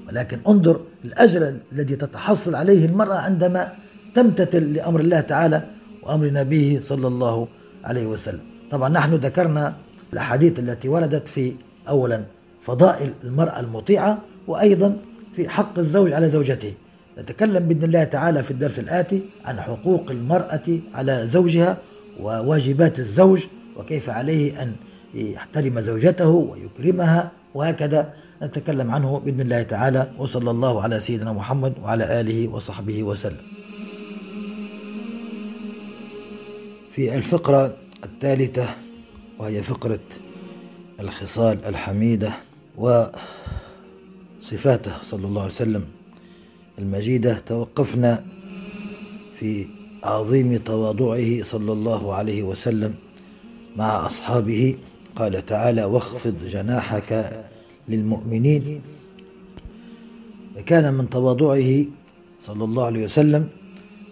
ولكن 0.09 0.39
انظر 0.49 0.81
الأجر 1.05 1.55
الذي 1.73 1.97
تتحصل 1.97 2.55
عليه 2.55 2.87
المرأة 2.87 3.17
عندما 3.17 3.73
تمتثل 4.15 4.73
لأمر 4.73 5.01
الله 5.01 5.21
تعالى 5.21 5.63
وأمر 6.03 6.31
نبيه 6.31 6.81
صلى 6.81 7.07
الله 7.07 7.49
عليه 7.85 8.07
وسلم. 8.07 8.45
طبعا 8.71 8.89
نحن 8.89 9.15
ذكرنا 9.15 9.86
الأحاديث 10.13 10.59
التي 10.59 10.89
وردت 10.89 11.29
في 11.29 11.53
أولا 11.89 12.25
فضائل 12.63 13.13
المرأة 13.25 13.61
المطيعة 13.61 14.19
وأيضا 14.47 14.97
في 15.33 15.49
حق 15.49 15.79
الزوج 15.79 16.13
على 16.13 16.31
زوجته. 16.31 16.73
نتكلم 17.19 17.69
بإذن 17.69 17.85
الله 17.85 18.05
تعالى 18.05 18.43
في 18.43 18.51
الدرس 18.51 18.79
الآتي 18.79 19.23
عن 19.45 19.61
حقوق 19.61 20.11
المرأة 20.11 20.79
على 20.95 21.27
زوجها 21.27 21.79
وواجبات 22.21 22.99
الزوج 22.99 23.43
وكيف 23.77 24.11
عليه 24.11 24.63
أن 24.63 24.73
يحترم 25.15 25.81
زوجته 25.81 26.29
ويكرمها 26.29 27.33
وهكذا. 27.55 28.13
نتكلم 28.43 28.91
عنه 28.91 29.19
بإذن 29.19 29.41
الله 29.41 29.63
تعالى. 29.63 30.11
وصلى 30.19 30.51
الله 30.51 30.83
على 30.83 31.01
سيدنا 31.01 31.33
محمد 31.33 31.73
وعلى 31.83 32.21
آله 32.21 32.49
وصحبه 32.49 33.03
وسلم. 33.03 33.37
في 36.93 37.15
الفقرة 37.17 37.77
الثالثة 38.05 38.69
وهي 39.39 39.63
فقرة 39.63 40.01
الخصال 41.01 41.65
الحميدة 41.65 42.33
وصفاته 42.77 43.13
صلى 45.03 45.27
الله 45.27 45.43
عليه 45.43 45.53
وسلم 45.53 45.85
المجيدة. 46.79 47.39
توقفنا 47.39 48.25
في 49.41 49.67
عظيم 50.03 50.57
تواضعه 50.57 51.43
صلى 51.43 51.73
الله 51.73 52.15
عليه 52.15 52.43
وسلم 52.43 52.95
مع 53.77 54.07
أصحابه. 54.07 54.77
قال 55.17 55.47
تعالى 55.47 55.85
واخفض 55.85 56.47
جناحك 56.47 57.43
للمؤمنين. 57.89 58.83
فكان 60.57 60.95
من 60.95 61.11
تواضعه 61.11 61.85
صلى 62.43 62.65
الله 62.65 62.85
عليه 62.85 63.05
وسلم 63.05 63.49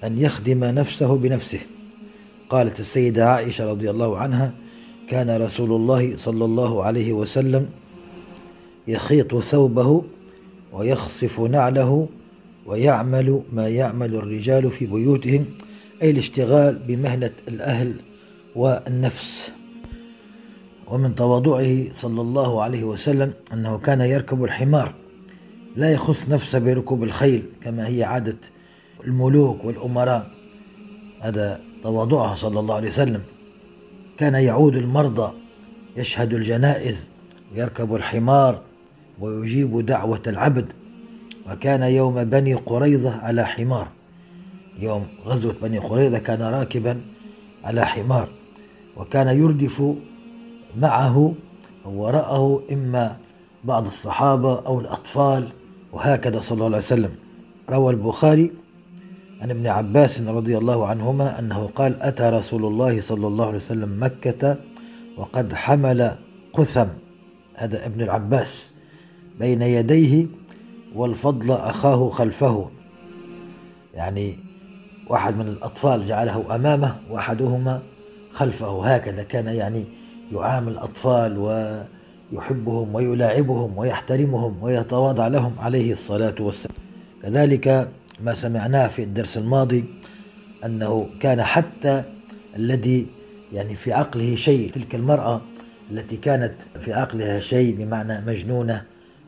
أن 0.05 0.19
يخدم 0.19 0.65
نفسه 0.65 1.17
بنفسه. 1.17 1.61
قالت 2.51 2.81
السيدة 2.81 3.31
عائشة 3.31 3.71
رضي 3.71 3.91
الله 3.91 4.19
عنها 4.19 4.55
كان 5.09 5.43
رسول 5.43 5.73
الله 5.73 6.17
صلى 6.17 6.45
الله 6.45 6.83
عليه 6.85 7.13
وسلم 7.13 7.69
يخيط 8.89 9.35
ثوبه 9.35 10.05
ويخصف 10.73 11.41
نعله 11.41 12.09
ويعمل 12.67 13.43
ما 13.53 13.69
يعمل 13.69 14.15
الرجال 14.15 14.71
في 14.71 14.87
بيوتهم 14.87 15.45
أي 16.03 16.11
الاشتغال 16.11 16.79
بمهنة 16.79 17.31
الأهل 17.49 17.95
والنفس. 18.57 19.51
ومن 20.89 21.15
تواضعه 21.15 21.93
صلى 21.93 22.21
الله 22.21 22.63
عليه 22.63 22.85
وسلم 22.85 23.33
أنه 23.53 23.79
كان 23.79 24.01
يركب 24.01 24.45
الحمار 24.45 24.95
لا 25.77 25.93
يخص 25.93 26.29
نفسه 26.29 26.59
بركوب 26.59 27.05
الخيل 27.05 27.43
كما 27.63 27.89
هي 27.89 28.05
عادة 28.05 28.37
الملوك 29.05 29.65
والأمراء. 29.65 30.31
هذا 31.21 31.61
تواضعه 31.83 32.35
صلى 32.35 32.61
الله 32.61 32.75
عليه 32.75 32.89
وسلم. 32.89 33.23
كان 34.19 34.35
يعود 34.35 34.77
المرضى 34.77 35.33
يشهد 35.97 36.35
الجنائز 36.35 37.11
ويركب 37.53 37.95
الحمار 37.95 38.61
ويجيب 39.21 39.87
دعوة 39.87 40.23
العبد. 40.27 40.73
وكان 41.51 41.83
يوم 41.83 42.25
بني 42.25 42.55
قريظة 42.55 43.17
على 43.17 43.45
حمار. 43.47 43.89
يوم 44.79 45.07
غزوة 45.27 45.55
بني 45.63 45.79
قريظة 45.79 46.19
كان 46.19 46.43
راكبا 46.43 47.01
على 47.65 47.87
حمار. 47.87 48.29
وكان 48.97 49.39
يردف 49.39 49.83
معه 50.77 51.35
وراءه 51.85 52.63
إما 52.73 53.17
بعض 53.65 53.87
الصحابة 53.87 54.59
أو 54.67 54.81
الأطفال 54.81 55.49
وهكذا 55.93 56.41
صلى 56.41 56.55
الله 56.55 56.67
عليه 56.67 56.77
وسلم. 56.77 57.15
روى 57.71 57.93
البخاري 57.93 58.53
عن 59.43 59.51
ابن 59.51 59.67
عباس 59.67 60.21
رضي 60.21 60.59
الله 60.59 60.87
عنهما 60.87 61.39
أنه 61.39 61.67
قال 61.67 62.03
أتى 62.03 62.23
رسول 62.23 62.65
الله 62.65 63.01
صلى 63.01 63.27
الله 63.27 63.47
عليه 63.47 63.57
وسلم 63.57 63.99
مكة 64.01 64.57
وقد 65.17 65.55
حمل 65.55 66.17
قثم 66.53 66.87
هذا 67.55 67.87
ابن 67.87 68.01
العباس 68.01 68.71
بين 69.39 69.63
يديه 69.63 70.27
والفضل 70.95 71.51
أخاه 71.51 72.09
خلفه. 72.09 72.71
يعني 73.95 74.39
واحد 75.11 75.37
من 75.37 75.49
الأطفال 75.49 76.07
جعله 76.07 76.55
أمامه 76.55 76.97
وأحدهما 77.11 77.83
خلفه. 78.31 78.95
هكذا 78.95 79.23
كان 79.23 79.47
يعني 79.47 79.85
يعامل 80.33 80.73
الأطفال 80.73 81.39
ويحبهم 81.39 82.95
ويلاعبهم 82.95 83.79
ويحترمهم 83.79 84.63
ويتواضع 84.63 85.29
لهم 85.29 85.53
عليه 85.59 85.93
الصلاة 85.93 86.35
والسلام. 86.41 86.77
كذلك 87.23 87.89
ما 88.25 88.35
سمعناه 88.35 88.89
في 88.89 89.03
الدرس 89.03 89.39
الماضي 89.39 89.85
أنه 90.65 91.09
كان 91.21 91.43
حتى 91.43 92.03
الذي 92.57 93.07
يعني 93.53 93.77
في 93.77 93.93
عقله 93.93 94.35
شيء 94.35 94.71
تلك 94.71 94.95
المرأة 94.95 95.41
التي 95.91 96.17
كانت 96.17 96.53
في 96.85 96.93
عقلها 96.93 97.41
شيء 97.41 97.77
بمعنى 97.77 98.21
مجنونة 98.27 98.83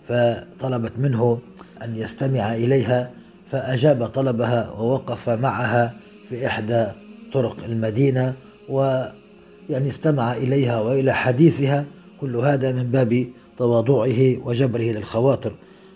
فطلبت 0.09 0.93
منه 0.99 1.39
أن 1.85 1.97
يستمع 1.97 2.55
إليها 2.55 3.11
فأجاب 3.51 4.07
طلبها 4.07 4.71
ووقف 4.71 5.29
معها 5.29 5.95
في 6.29 6.47
إحدى 6.47 6.87
طرق 7.33 7.65
المدينة 7.65 8.35
ويعني 8.69 9.89
استمع 9.89 10.33
إليها 10.33 10.81
وإلى 10.81 11.13
حديثها 11.13 11.85
كل 12.21 12.37
هذا 12.37 12.73
من 12.73 12.83
باب 12.91 13.27
تواضعه 13.59 14.47
وجبره 14.47 14.83
للخواطر 14.83 15.53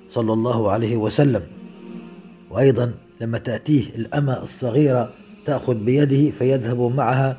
صلى 0.09 0.32
الله 0.32 0.70
عليه 0.70 0.96
وسلم. 0.96 1.42
وأيضا 2.51 2.94
لما 3.20 3.38
تأتيه 3.38 3.84
الأمة 3.94 4.42
الصغيرة 4.42 5.12
تأخذ 5.44 5.74
بيده 5.74 6.30
فيذهب 6.38 6.80
معها 6.80 7.38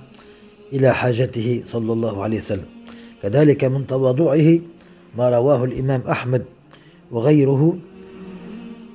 إلى 0.73 0.93
حاجته 0.93 1.63
صلى 1.65 1.93
الله 1.93 2.23
عليه 2.23 2.37
وسلم. 2.37 2.65
كذلك 3.23 3.63
من 3.63 3.87
تواضعه 3.87 4.59
ما 5.17 5.29
رواه 5.29 5.63
الإمام 5.63 6.01
أحمد 6.01 6.45
وغيره 7.11 7.77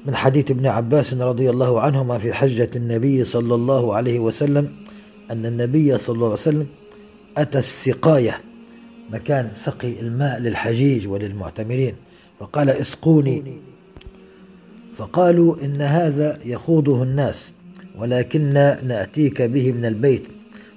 من 0.06 0.16
حديث 0.16 0.50
ابن 0.50 0.66
عباس 0.66 1.14
رضي 1.14 1.50
الله 1.50 1.80
عنهما 1.80 2.18
في 2.18 2.32
حجة 2.32 2.70
النبي 2.76 3.24
صلى 3.24 3.54
الله 3.54 3.94
عليه 3.94 4.18
وسلم 4.18 4.68
أن 5.30 5.46
النبي 5.46 5.98
صلى 5.98 6.14
الله 6.14 6.26
عليه 6.26 6.36
وسلم 6.36 6.66
أتى 7.36 7.58
السقاية 7.58 8.40
مكان 9.10 9.50
سقي 9.54 10.00
الماء 10.00 10.38
للحجيج 10.38 11.08
وللمعتمرين 11.08 11.94
فقال 12.40 12.70
اسقوني. 12.70 13.60
فقالوا 14.96 15.56
إن 15.64 15.82
هذا 15.82 16.38
يخوضه 16.44 17.02
الناس 17.02 17.52
ولكننا 17.98 18.84
نأتيك 18.84 19.42
به 19.42 19.72
من 19.72 19.84
البيت. 19.84 20.22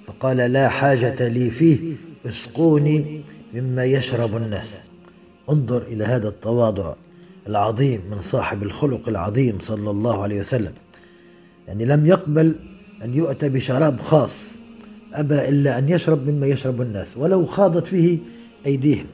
فقال 0.08 0.38
لا 0.38 0.70
حاجة 0.70 1.28
لي 1.28 1.50
فيه 1.52 1.96
اسقوني 2.26 3.22
مما 3.54 3.86
يشرب 3.86 4.38
الناس. 4.38 4.82
انظر 5.50 5.82
إلى 5.82 6.04
هذا 6.04 6.28
التواضع 6.28 6.94
العظيم 7.48 8.02
من 8.12 8.22
صاحب 8.22 8.64
الخلق 8.64 9.10
العظيم 9.10 9.58
صلى 9.62 9.90
الله 9.90 10.24
عليه 10.24 10.40
وسلم. 10.40 10.74
يعني 11.68 11.86
لم 11.86 12.06
يقبل 12.06 12.56
أن 13.04 13.14
يؤتى 13.14 13.50
بشراب 13.50 14.00
خاص 14.00 14.52
أبى 15.14 15.50
إلا 15.50 15.78
أن 15.78 15.90
يشرب 15.90 16.30
مما 16.30 16.48
يشرب 16.48 16.82
الناس 16.82 17.18
ولو 17.18 17.46
خاضت 17.46 17.86
فيه 17.86 18.18
أيديهم. 18.66 19.06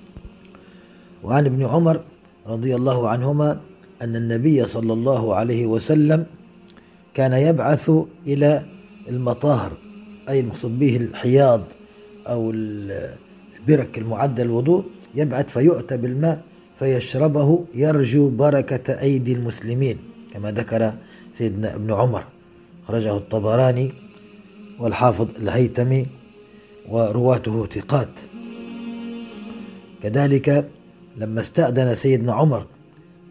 وعن 1.24 1.46
ابن 1.46 1.66
عمر 1.66 2.02
رضي 2.48 2.76
الله 2.76 3.10
عنهما 3.10 3.60
أن 4.02 4.16
النبي 4.16 4.66
صلى 4.66 4.94
الله 4.94 5.36
عليه 5.36 5.66
وسلم 5.66 6.26
كان 7.14 7.34
يبعث 7.34 7.92
إلى 8.28 8.66
المطاهر 9.10 9.78
أي 10.30 10.40
المقصود 10.40 10.80
به 10.80 10.96
الحياض 10.98 11.62
أو 12.28 12.52
البرك 12.52 13.98
المعدة 13.98 14.44
للوضوء 14.44 14.84
يبعث 15.16 15.50
فيؤتى 15.50 15.98
بالماء 15.98 16.42
فيشربه 16.80 17.66
يرجو 17.76 18.30
بركة 18.30 19.00
أيدي 19.02 19.34
المسلمين 19.34 19.98
كما 20.34 20.52
ذكر 20.52 20.94
سيدنا 21.34 21.76
ابن 21.76 21.94
عمر. 21.94 22.24
خرجه 22.88 23.18
الطبراني 23.18 23.92
والحافظ 24.80 25.28
الهيتمي 25.40 26.06
ورواته 26.90 27.66
ثقات. 27.66 28.10
كذلك 30.04 30.70
لما 31.18 31.42
استأذن 31.42 31.96
سيدنا 31.96 32.34
عمر 32.34 32.66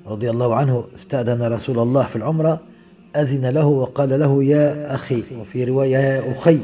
رضي 0.07 0.31
الله 0.31 0.55
عنه 0.55 0.85
استأذن 0.97 1.43
رسول 1.43 1.79
الله 1.79 2.03
في 2.03 2.17
العمرة 2.17 2.61
أذن 3.17 3.47
له 3.47 3.67
وقال 3.67 4.21
له 4.21 4.45
يا 4.45 4.95
أخي 4.95 5.23
وفي 5.41 5.65
رواية 5.65 5.97
يا 5.97 6.33
أخي 6.33 6.59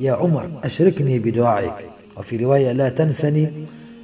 يا 0.00 0.12
عمر 0.12 0.50
أشركني 0.64 1.18
بدعائك 1.18 1.90
وفي 2.16 2.36
رواية 2.36 2.72
لا 2.72 2.88
تنسني 2.88 3.50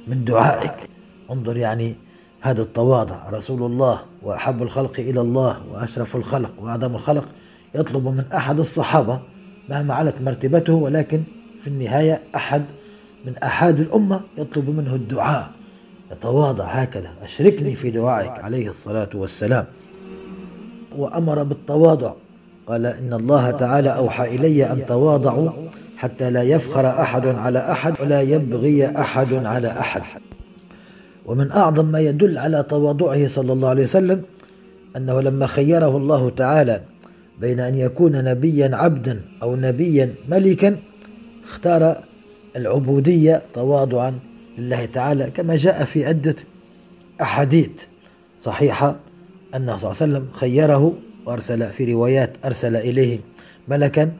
من 0.07 0.25
دعائك. 0.25 0.89
انظر 1.31 1.57
يعني 1.57 1.95
هذا 2.41 2.61
التواضع 2.61 3.29
رسول 3.29 3.63
الله 3.63 3.99
وأحب 4.23 4.63
الخلق 4.63 4.99
إلى 4.99 5.21
الله 5.21 5.57
وأشرف 5.71 6.15
الخلق 6.15 6.51
وأعظم 6.61 6.95
الخلق 6.95 7.27
يطلب 7.75 8.07
من 8.07 8.23
أحد 8.33 8.59
الصحابة 8.59 9.19
مهما 9.69 9.93
علت 9.93 10.15
مرتبته 10.21 10.73
ولكن 10.73 11.23
في 11.63 11.67
النهاية 11.67 12.21
أحد 12.35 12.63
من 13.25 13.37
أحد 13.37 13.79
الأمة 13.79 14.21
يطلب 14.37 14.69
منه 14.69 14.95
الدعاء. 14.95 15.51
يتواضع 16.19 16.65
هكذا 16.65 17.09
أشركني 17.23 17.75
في 17.75 17.91
دعائك 17.91 18.43
عليه 18.43 18.69
الصلاة 18.69 19.09
والسلام. 19.13 19.65
وأمر 20.97 21.43
بالتواضع. 21.43 22.13
قال 22.67 22.85
إن 22.85 23.13
الله 23.13 23.51
تعالى 23.51 23.89
أوحى 23.89 24.35
إلي 24.35 24.71
أن 24.71 24.85
تواضعوا 24.85 25.49
حتى 25.97 26.29
لا 26.29 26.43
يفخر 26.43 26.87
أحد 26.87 27.27
على 27.27 27.59
أحد 27.59 27.93
ولا 28.01 28.21
يبغي 28.21 28.87
أحد 28.87 29.33
على 29.33 29.67
أحد. 29.67 30.01
ومن 31.25 31.51
أعظم 31.51 31.85
ما 31.85 31.99
يدل 31.99 32.37
على 32.37 32.63
تواضعه 32.63 33.27
صلى 33.27 33.53
الله 33.53 33.69
عليه 33.69 33.83
وسلم 33.83 34.21
أنه 34.97 35.21
لما 35.21 35.47
خيره 35.47 35.97
الله 35.97 36.29
تعالى 36.29 36.81
بين 37.41 37.59
أن 37.59 37.75
يكون 37.75 38.23
نبيا 38.23 38.75
عبدا 38.75 39.21
أو 39.43 39.55
نبيا 39.55 40.13
ملكا 40.29 40.77
اختار 41.43 42.03
العبودية 42.55 43.41
تواضعا 43.53 44.19
لله 44.57 44.85
تعالى 44.85 45.29
كما 45.31 45.55
جاء 45.55 45.83
في 45.83 46.05
عدة 46.05 46.35
أحاديث 47.21 47.69
صحيحة 48.41 48.99
أنه 49.55 49.77
صلى 49.77 49.91
الله 49.91 50.01
عليه 50.01 50.13
وسلم 50.13 50.27
خيره 50.33 50.93
وأرسل 51.25 51.71
في 51.71 51.93
روايات 51.93 52.31
أرسل 52.45 52.75
إليه 52.75 53.19
ملكا 53.67 54.11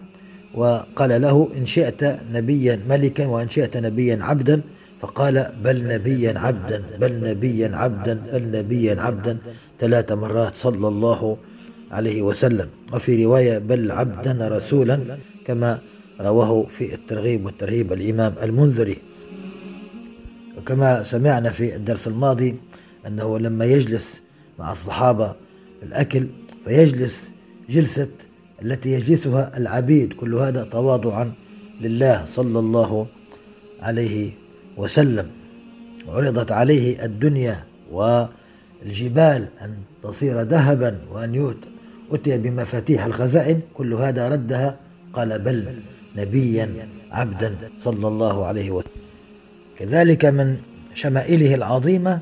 وقال 0.55 1.21
له 1.21 1.49
إن 1.57 1.65
شئت 1.65 2.19
نبيا 2.31 2.79
ملكا 2.89 3.25
وإن 3.25 3.49
شئت 3.49 3.77
نبيا 3.77 4.23
عبدا 4.23 4.61
فقال 5.01 5.51
بل 5.63 5.87
نبيا 5.87 6.39
عبدا 6.39 6.83
بل 6.99 7.29
نبيا 7.29 7.75
عبدا 7.75 8.13
بل 8.33 8.51
نبيا 8.59 9.01
عبدا 9.01 9.37
ثلاث 9.79 10.11
مرات 10.11 10.55
صلى 10.55 10.87
الله 10.87 11.37
عليه 11.91 12.21
وسلم. 12.21 12.69
وفي 12.93 13.25
رواية 13.25 13.57
بل 13.57 13.91
عبدا 13.91 14.47
رسولا 14.47 14.99
كما 15.45 15.79
رواه 16.21 16.63
في 16.63 16.93
الترغيب 16.93 17.45
والترهيب 17.45 17.93
الإمام 17.93 18.33
المنذري. 18.43 18.97
وكما 20.65 21.03
سمعنا 21.03 21.49
في 21.49 21.75
الدرس 21.75 22.07
الماضي 22.07 22.55
أنه 23.07 23.39
لما 23.39 23.65
يجلس 23.65 24.21
مع 24.59 24.71
الصحابة 24.71 25.35
الأكل 25.83 26.27
فيجلس 26.65 27.31
جلسة 27.69 28.07
التي 28.61 28.91
يجلسها 28.91 29.57
العبيد 29.57 30.13
كل 30.13 30.35
هذا 30.35 30.63
تواضعا 30.63 31.33
لله 31.81 32.25
صلى 32.25 32.59
الله 32.59 33.07
عليه 33.81 34.31
وسلم. 34.77 35.27
عرضت 36.07 36.51
عليه 36.51 37.05
الدنيا 37.05 37.63
والجبال 37.91 39.47
أن 39.61 39.77
تصير 40.03 40.41
ذهبا 40.41 40.97
وأن 41.11 41.55
أتي 42.11 42.37
بمفاتيح 42.37 43.05
الخزائن 43.05 43.61
كل 43.73 43.93
هذا 43.93 44.29
ردها 44.29 44.79
قال 45.13 45.39
بل 45.39 45.75
نبيا 46.15 46.89
عبدا 47.11 47.55
صلى 47.79 48.07
الله 48.07 48.45
عليه 48.45 48.71
وسلم. 48.71 49.04
كذلك 49.79 50.25
من 50.25 50.57
شمائله 50.93 51.55
العظيمة 51.55 52.19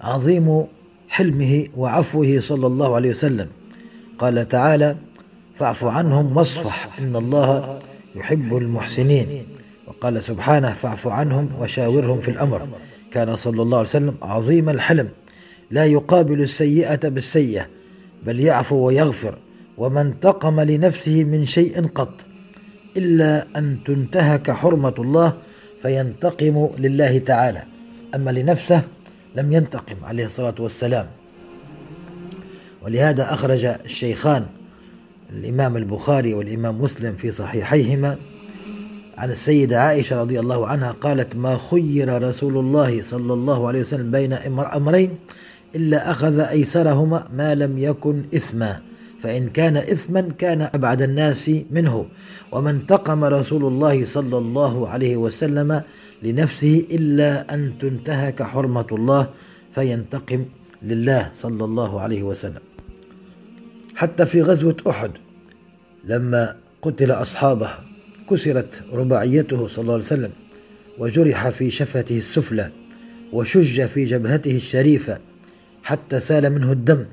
عظيم 0.00 0.64
حلمه 1.08 1.66
وعفوه 1.76 2.40
صلى 2.40 2.66
الله 2.66 2.94
عليه 2.94 3.10
وسلم. 3.10 3.48
قال 4.18 4.48
تعالى 4.48 4.96
فاعف 5.56 5.84
عنهم 5.84 6.36
واصفح 6.36 6.98
إن 6.98 7.16
الله 7.16 7.78
يحب 8.16 8.56
المحسنين. 8.56 9.46
وقال 9.86 10.22
سبحانه 10.22 10.72
فاعف 10.72 11.08
عنهم 11.08 11.48
وشاورهم 11.60 12.20
في 12.20 12.30
الأمر. 12.30 12.68
كان 13.12 13.36
صلى 13.36 13.62
الله 13.62 13.78
عليه 13.78 13.88
وسلم 13.88 14.14
عظيم 14.22 14.68
الحلم. 14.68 15.08
لا 15.70 15.84
يقابل 15.84 16.42
السيئة 16.42 17.08
بالسيئة 17.08 17.66
بل 18.26 18.40
يعفو 18.40 18.76
ويغفر 18.76 19.38
وما 19.78 20.00
انتقم 20.00 20.60
لنفسه 20.60 21.24
من 21.24 21.46
شيء 21.46 21.86
قط 21.86 22.20
إلا 22.96 23.46
أن 23.56 23.78
تنتهك 23.86 24.50
حرمة 24.50 24.94
الله 24.98 25.32
فينتقم 25.82 26.68
لله 26.78 27.18
تعالى. 27.18 27.62
أما 28.14 28.30
لنفسه 28.30 28.82
لم 29.36 29.52
ينتقم 29.52 29.96
عليه 30.04 30.24
الصلاة 30.24 30.54
والسلام. 30.58 31.06
ولهذا 32.82 33.34
أخرج 33.34 33.64
الشيخان 33.64 34.46
الإمام 35.32 35.76
البخاري 35.76 36.34
والإمام 36.34 36.80
مسلم 36.80 37.14
في 37.14 37.30
صحيحيهما 37.30 38.16
عن 39.18 39.30
السيدة 39.30 39.80
عائشة 39.80 40.20
رضي 40.20 40.40
الله 40.40 40.66
عنها 40.66 40.92
قالت 40.92 41.36
ما 41.36 41.58
خير 41.70 42.28
رسول 42.28 42.58
الله 42.58 43.02
صلى 43.02 43.32
الله 43.32 43.68
عليه 43.68 43.80
وسلم 43.80 44.10
بين 44.10 44.32
أمرين 44.58 45.10
إلا 45.74 46.10
أخذ 46.10 46.40
أيسرهما 46.40 47.28
ما 47.36 47.54
لم 47.54 47.78
يكن 47.78 48.22
إثما. 48.36 48.80
فإن 49.22 49.48
كان 49.48 49.76
إثما 49.76 50.20
كان 50.20 50.62
أبعد 50.62 51.02
الناس 51.02 51.50
منه. 51.70 52.06
وما 52.52 52.70
انتقم 52.70 53.24
رسول 53.24 53.64
الله 53.64 54.04
صلى 54.04 54.38
الله 54.38 54.88
عليه 54.88 55.16
وسلم 55.16 55.82
لنفسه 56.22 56.86
إلا 56.90 57.54
أن 57.54 57.72
تنتهك 57.80 58.42
حرمة 58.42 58.86
الله 58.92 59.30
فينتقم 59.74 60.44
لله 60.82 61.30
صلى 61.34 61.64
الله 61.64 62.00
عليه 62.00 62.22
وسلم. 62.22 62.60
حتى 63.94 64.26
في 64.26 64.42
غزوة 64.42 64.76
أحد 64.88 65.10
لما 66.04 66.56
قتل 66.82 67.10
أصحابه 67.10 67.70
كسرت 68.30 68.82
رباعيته 68.92 69.66
صلى 69.66 69.82
الله 69.82 69.94
عليه 69.94 70.04
وسلم 70.04 70.30
وجرح 70.98 71.48
في 71.48 71.70
شفته 71.70 72.16
السفلى 72.16 72.70
وشج 73.32 73.86
في 73.86 74.04
جبهته 74.04 74.56
الشريفة 74.56 75.18
حتى 75.82 76.20
سال 76.20 76.50
منه 76.50 76.72
الدم. 76.72 77.04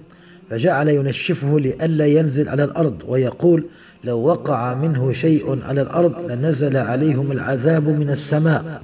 فجعل 0.50 0.90
ينشفه 0.90 1.60
لئلا 1.60 2.06
ينزل 2.06 2.50
على 2.50 2.64
الأرض 2.64 3.04
ويقول 3.08 3.66
لو 4.04 4.20
وقع 4.20 4.74
منه 4.74 5.14
شيء 5.14 5.64
على 5.64 5.82
الأرض 5.82 6.32
لنزل 6.32 6.78
عليهم 6.78 7.32
العذاب 7.32 7.88
من 7.88 8.10
السماء. 8.10 8.82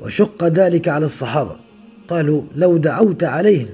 وشق 0.00 0.44
ذلك 0.44 0.88
على 0.88 1.06
الصحابة. 1.06 1.56
قالوا 2.08 2.42
لو 2.56 2.76
دعوت 2.76 3.24
عليهم. 3.24 3.68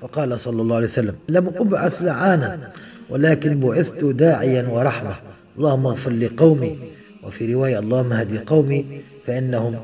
فقال 0.00 0.40
صلى 0.40 0.62
الله 0.62 0.76
عليه 0.76 0.86
وسلم 0.86 1.14
لم 1.28 1.52
أبعث 1.56 2.02
لعانا 2.02 2.72
ولكن 3.10 3.60
بعثت 3.60 4.04
داعيا 4.04 4.68
ورحمة. 4.68 5.14
اللهم 5.58 5.86
اغفر 5.86 6.10
لقومي. 6.10 6.78
وفي 7.22 7.54
رواية 7.54 7.78
اللهم 7.78 8.12
هدي 8.12 8.38
قومي 8.38 8.86
فإنهم 9.26 9.76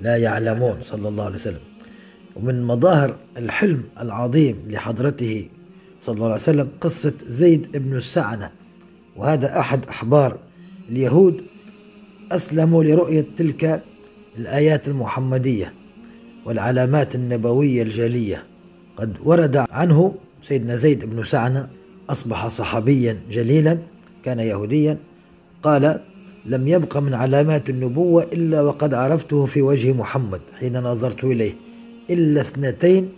لا 0.00 0.16
يعلمون 0.16 0.76
صلى 0.82 1.08
الله 1.08 1.24
عليه 1.24 1.36
وسلم. 1.36 1.60
ومن 2.36 2.62
مظاهر 2.62 3.16
الحلم 3.36 3.82
العظيم 4.00 4.56
لحضرته 4.68 5.48
صلى 6.02 6.14
الله 6.14 6.26
عليه 6.26 6.34
وسلم 6.34 6.68
قصة 6.80 7.12
زيد 7.26 7.76
بن 7.76 7.96
السعنة. 7.96 8.50
وهذا 9.16 9.58
أحد 9.60 9.86
أحبار 9.86 10.38
اليهود 10.88 11.42
أسلموا 12.32 12.84
لرؤية 12.84 13.26
تلك 13.36 13.82
الآيات 14.38 14.88
المحمدية 14.88 15.72
والعلامات 16.44 17.14
النبوية 17.14 17.82
الجلية. 17.82 18.44
قد 18.96 19.16
ورد 19.24 19.56
عنه 19.56 20.14
سيدنا 20.42 20.76
زيد 20.76 21.04
بن 21.04 21.24
سعنة 21.24 21.68
أصبح 22.10 22.48
صحابيا 22.48 23.20
جليلا 23.30 23.78
كان 24.24 24.38
يهوديا 24.38 24.98
قال 25.62 26.00
لم 26.46 26.68
يبق 26.68 26.96
من 26.96 27.14
علامات 27.14 27.70
النبوة 27.70 28.22
إلا 28.22 28.62
وقد 28.62 28.94
عرفته 28.94 29.46
في 29.46 29.62
وجه 29.62 29.92
محمد 29.92 30.40
حين 30.58 30.80
نظرت 30.80 31.24
إليه 31.24 31.54
إلا 32.10 32.40
اثنتين 32.40 33.08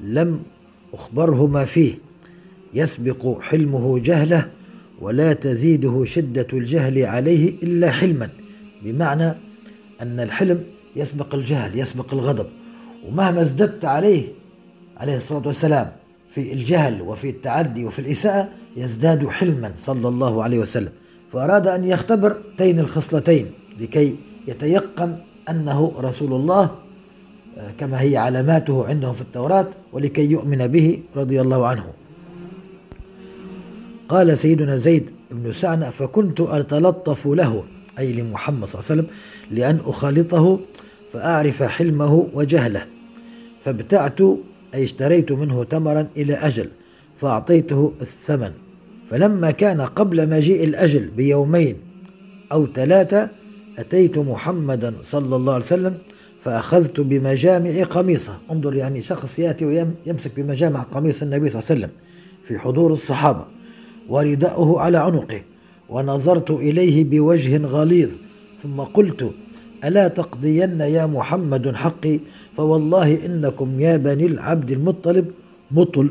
لم 0.00 0.42
أخبرهما 0.94 1.64
فيه. 1.64 1.94
يسبق 2.74 3.40
حلمه 3.40 3.98
جهله 3.98 4.50
ولا 5.00 5.32
تزيده 5.32 6.04
شدة 6.04 6.46
الجهل 6.52 7.02
عليه 7.02 7.54
إلا 7.62 7.90
حلما. 7.90 8.28
بمعنى 8.82 9.34
أن 10.02 10.20
الحلم 10.20 10.64
يسبق 10.96 11.34
الجهل 11.34 11.78
يسبق 11.78 12.14
الغضب. 12.14 12.46
ومهما 13.06 13.40
ازددت 13.40 13.84
عليه 13.84 14.22
عليه 14.96 15.16
الصلاة 15.16 15.46
والسلام 15.46 15.92
في 16.30 16.52
الجهل 16.52 17.02
وفي 17.02 17.30
التعدي 17.30 17.84
وفي 17.84 17.98
الإساءة 17.98 18.48
يزداد 18.76 19.28
حلما 19.28 19.72
صلى 19.78 20.08
الله 20.08 20.42
عليه 20.42 20.58
وسلم. 20.58 20.92
فأراد 21.32 21.66
أن 21.66 21.84
يختبر 21.84 22.36
تين 22.58 22.78
الخصلتين 22.78 23.46
لكي 23.80 24.16
يتيقن 24.48 25.16
أنه 25.50 25.92
رسول 25.98 26.32
الله 26.32 26.70
آه، 27.58 27.70
كما 27.78 28.00
هي 28.00 28.16
علاماته 28.16 28.86
عندهم 28.86 29.12
في 29.12 29.20
التوراة 29.20 29.66
ولكي 29.92 30.30
يؤمن 30.30 30.66
به 30.66 31.00
رضي 31.16 31.40
الله 31.40 31.66
عنه. 31.66 31.84
قال 34.08 34.38
سيدنا 34.38 34.76
زيد 34.76 35.10
بن 35.30 35.52
سعنة 35.52 35.90
فكنت 35.90 36.40
أتلطف 36.40 37.26
له 37.26 37.64
أي 37.98 38.12
لمحمد 38.12 38.68
صلى 38.68 38.80
الله 38.80 38.90
عليه 38.90 39.02
وسلم 39.02 39.06
لأن 39.50 39.80
أخالطه 39.90 40.60
فأعرف 41.12 41.62
حلمه 41.62 42.28
وجهله 42.34 42.84
فابتعت 43.64 44.20
أي 44.74 44.84
اشتريت 44.84 45.32
منه 45.32 45.64
تمرا 45.64 46.06
إلى 46.16 46.34
أجل 46.34 46.68
فأعطيته 47.20 47.92
الثمن 48.00 48.50
فلما 49.10 49.50
كان 49.50 49.80
قبل 49.80 50.28
مجيء 50.28 50.64
الأجل 50.64 51.08
بيومين 51.16 51.76
أو 52.52 52.66
ثلاثة 52.66 53.28
أتيت 53.78 54.18
محمدا 54.18 54.94
صلى 55.02 55.36
الله 55.36 55.52
عليه 55.54 55.64
وسلم 55.64 55.98
فأخذت 56.42 57.00
بمجامع 57.00 57.82
قميصه. 57.82 58.38
انظر 58.50 58.74
يعني 58.74 59.02
شخص 59.02 59.38
يأتي 59.38 59.64
ويمسك 59.64 60.30
بمجامع 60.36 60.82
قميص 60.82 61.22
النبي 61.22 61.50
صلى 61.50 61.60
الله 61.60 61.70
عليه 61.70 61.80
وسلم 61.80 61.90
في 62.44 62.58
حضور 62.58 62.92
الصحابة. 62.92 63.44
ورداؤه 64.08 64.80
على 64.80 64.98
عنقه 64.98 65.40
ونظرت 65.88 66.50
إليه 66.50 67.04
بوجه 67.04 67.66
غليظ 67.66 68.08
ثم 68.62 68.80
قلت 68.80 69.30
ألا 69.84 70.08
تقضين 70.08 70.80
يا 70.80 71.06
محمد 71.06 71.74
حقي؟ 71.74 72.20
فوالله 72.56 73.26
إنكم 73.26 73.80
يا 73.80 73.96
بني 73.96 74.26
العبد 74.26 74.70
المطلب 74.70 75.30
مطل 75.70 76.10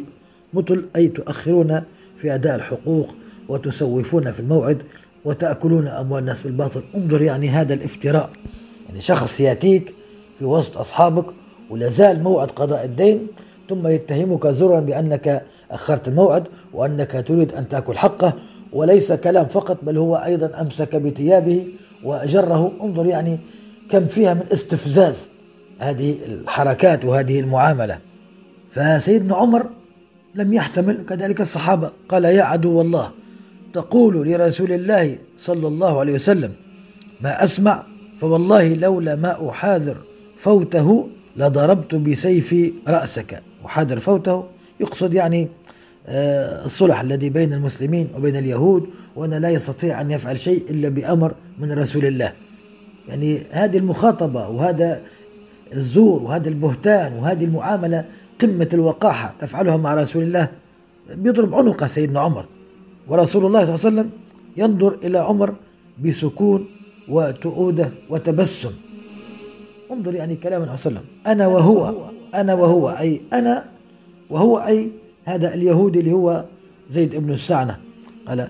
مطل 0.53 0.85
أي 0.95 1.07
تؤخرون 1.07 1.81
في 2.17 2.35
أداء 2.35 2.55
الحقوق 2.55 3.15
وتسوفون 3.49 4.31
في 4.31 4.39
الموعد 4.39 4.77
وتأكلون 5.25 5.87
أموال 5.87 6.19
الناس 6.21 6.43
بالباطل. 6.43 6.83
انظر 6.95 7.21
يعني 7.21 7.49
هذا 7.49 7.73
الافتراء. 7.73 8.29
يعني 8.89 9.01
شخص 9.01 9.39
يأتيك 9.39 9.93
في 10.39 10.45
وسط 10.45 10.77
أصحابك 10.77 11.25
ولا 11.69 11.89
زال 11.89 12.23
موعد 12.23 12.51
قضاء 12.51 12.85
الدين 12.85 13.27
ثم 13.69 13.87
يتهمك 13.87 14.47
زرا 14.47 14.79
بأنك 14.79 15.43
أخرت 15.73 16.07
الموعد 16.07 16.43
وأنك 16.73 17.23
تريد 17.27 17.53
أن 17.53 17.67
تأكل 17.67 17.97
حقه 17.97 18.33
وليس 18.73 19.11
كلام 19.11 19.45
فقط 19.45 19.77
بل 19.83 19.97
هو 19.97 20.15
أيضا 20.15 20.61
أمسك 20.61 20.95
بثيابه 20.95 21.67
وجره 22.03 22.71
انظر 22.83 23.05
يعني 23.05 23.39
كم 23.89 24.07
فيها 24.07 24.33
من 24.33 24.43
استفزاز 24.53 25.29
هذه 25.79 26.17
الحركات 26.25 27.05
وهذه 27.05 27.39
المعاملة. 27.39 27.99
فسيدنا 28.71 29.35
عمر 29.35 29.65
لم 30.35 30.53
يحتمل 30.53 31.05
كذلك 31.09 31.41
الصحابة. 31.41 31.91
قال 32.09 32.25
يا 32.25 32.43
عدو 32.43 32.81
الله 32.81 33.11
تقول 33.73 34.27
لرسول 34.27 34.71
الله 34.71 35.17
صلى 35.37 35.67
الله 35.67 35.99
عليه 35.99 36.13
وسلم 36.13 36.51
ما 37.21 37.43
أسمع 37.43 37.83
فوالله 38.21 38.73
لولا 38.73 39.15
ما 39.15 39.49
أحاذر 39.49 39.97
فوته 40.37 41.07
لضربت 41.37 41.95
بسيف 41.95 42.55
رأسك. 42.87 43.41
أحاذر 43.65 43.99
فوته 43.99 44.43
يقصد 44.79 45.13
يعني 45.13 45.47
آه، 46.07 46.65
الصلح 46.65 47.01
الذي 47.01 47.29
بين 47.29 47.53
المسلمين 47.53 48.07
وبين 48.17 48.35
اليهود 48.35 48.87
وأن 49.15 49.33
لا 49.33 49.49
يستطيع 49.49 50.01
أن 50.01 50.11
يفعل 50.11 50.39
شيء 50.39 50.63
إلا 50.69 50.89
بأمر 50.89 51.33
من 51.59 51.71
رسول 51.71 52.05
الله. 52.05 52.33
يعني 53.09 53.43
هذه 53.51 53.77
المخاطبة 53.77 54.47
وهذا 54.47 55.01
الزور 55.73 56.23
وهذا 56.23 56.49
البهتان 56.49 57.13
وهذه 57.13 57.45
المعاملة 57.45 58.05
قمة 58.41 58.69
الوقاحة 58.73 59.33
تفعلها 59.39 59.77
مع 59.77 59.93
رسول 59.93 60.23
الله 60.23 60.47
بيضرب 61.15 61.55
عنق 61.55 61.85
سيدنا 61.85 62.19
عمر. 62.19 62.45
ورسول 63.07 63.45
الله 63.45 63.65
صلى 63.65 63.75
الله 63.75 63.85
عليه 63.85 63.95
وسلم 63.95 64.09
ينظر 64.57 64.97
إلى 65.03 65.17
عمر 65.17 65.53
بسكون 66.05 66.65
وتؤودة 67.09 67.89
وتبسم. 68.09 68.71
انظر 69.91 70.15
يعني 70.15 70.35
كلام 70.35 70.73
وسلم. 70.73 71.01
أنا 71.27 71.47
وهو 71.47 71.93
أنا 72.35 72.53
وهو 72.53 72.89
أي 72.89 73.21
أنا 73.33 73.72
وهو 74.29 74.57
أي 74.57 74.91
هذا 75.25 75.53
اليهودي 75.53 75.99
اللي 75.99 76.11
هو 76.11 76.45
زيد 76.89 77.15
بن 77.15 77.33
السعنة. 77.33 77.79
قال 78.27 78.49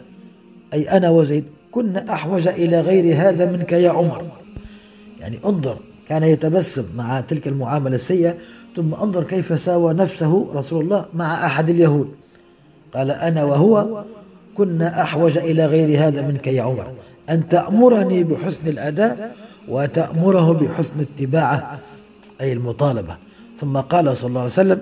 أي 0.73 0.83
أنا 0.83 1.09
وزيد 1.09 1.45
كنا 1.71 2.13
أحوج 2.13 2.47
إلى 2.47 2.81
غير 2.81 3.15
هذا 3.15 3.51
منك 3.51 3.71
يا 3.71 3.91
عمر. 3.91 4.25
يعني 5.19 5.39
انظر 5.45 5.77
كان 6.07 6.23
يتبسم 6.23 6.85
مع 6.95 7.19
تلك 7.19 7.47
المعاملة 7.47 7.95
السيئة 7.95 8.35
ثم 8.75 8.93
انظر 8.93 9.23
كيف 9.23 9.59
ساوى 9.59 9.93
نفسه 9.93 10.49
رسول 10.53 10.83
الله 10.83 11.05
مع 11.13 11.45
أحد 11.45 11.69
اليهود. 11.69 12.09
قال 12.93 13.11
أنا 13.11 13.43
وهو 13.43 14.03
كنا 14.57 15.01
أحوج 15.01 15.37
إلى 15.37 15.65
غير 15.65 16.07
هذا 16.07 16.27
منك 16.27 16.47
يا 16.47 16.63
عمر. 16.63 16.87
أن 17.29 17.47
تأمرني 17.47 18.23
بحسن 18.23 18.67
الأداء 18.67 19.35
وتأمره 19.67 20.53
بحسن 20.53 20.99
اتباعه 20.99 21.79
أي 22.41 22.53
المطالبة. 22.53 23.17
ثم 23.59 23.77
قال 23.77 24.17
صلى 24.17 24.27
الله 24.29 24.41
عليه 24.41 24.51
وسلم 24.51 24.81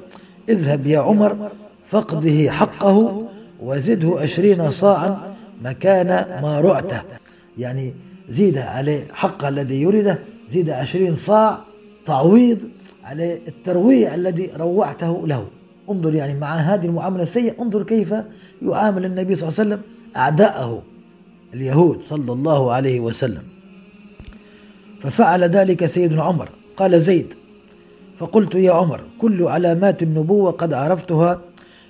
اذهب 0.52 0.88
يا 0.88 1.00
عمر 1.00 1.52
فقده 1.88 2.52
حقه 2.52 3.28
وزده 3.60 4.20
عشرين 4.20 4.72
صاعا 4.72 5.36
مكان 5.64 6.08
ما 6.42 6.60
رعته. 6.60 7.02
يعني 7.58 7.94
زيد 8.30 8.58
عليه 8.58 9.08
حقه 9.14 9.48
الذي 9.48 9.82
يريده 9.82 10.20
زيد 10.50 10.70
عشرين 10.70 11.16
صاع 11.16 11.60
تعويض 12.06 12.60
على 13.04 13.40
الترويع 13.48 14.16
الذي 14.16 14.52
روعته 14.60 15.28
له. 15.28 15.48
انظر 15.90 16.16
يعني 16.16 16.40
مع 16.40 16.56
هذه 16.56 16.86
المعاملة 16.86 17.24
السيئة 17.24 17.62
انظر 17.62 17.84
كيف 17.84 18.14
يعامل 18.62 19.06
النبي 19.06 19.36
صلى 19.36 19.50
الله 19.50 19.60
عليه 19.60 19.70
وسلم 19.70 19.82
أعداءه 20.18 20.82
اليهود 21.54 22.02
صلى 22.10 22.32
الله 22.32 22.74
عليه 22.74 23.00
وسلم. 23.00 23.44
ففعل 25.02 25.44
ذلك 25.44 25.86
سيدنا 25.86 26.24
عمر. 26.24 26.50
قال 26.78 27.02
زيد 27.02 27.34
فقلت 28.22 28.56
يا 28.56 28.72
عمر 28.72 29.02
كل 29.18 29.44
علامات 29.44 30.04
النبوة 30.04 30.52
قد 30.52 30.74
عرفتها 30.74 31.42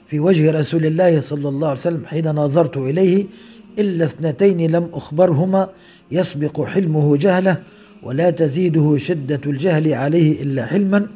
في 0.07 0.19
وجه 0.19 0.51
رسول 0.51 0.85
الله 0.85 1.21
صلى 1.21 1.49
الله 1.49 1.67
عليه 1.67 1.79
وسلم 1.79 2.05
حين 2.05 2.27
نظرت 2.31 2.77
إليه 2.77 3.25
إلا 3.79 4.05
اثنتين 4.05 4.71
لم 4.71 4.89
أخبرهما 4.93 5.69
يسبق 6.11 6.61
حلمه 6.61 7.17
جهله 7.17 7.57
ولا 8.03 8.29
تزيده 8.29 8.97
شدة 8.97 9.41
الجهل 9.45 9.93
عليه 9.93 10.41
إلا 10.43 10.65
حلما 10.65 11.07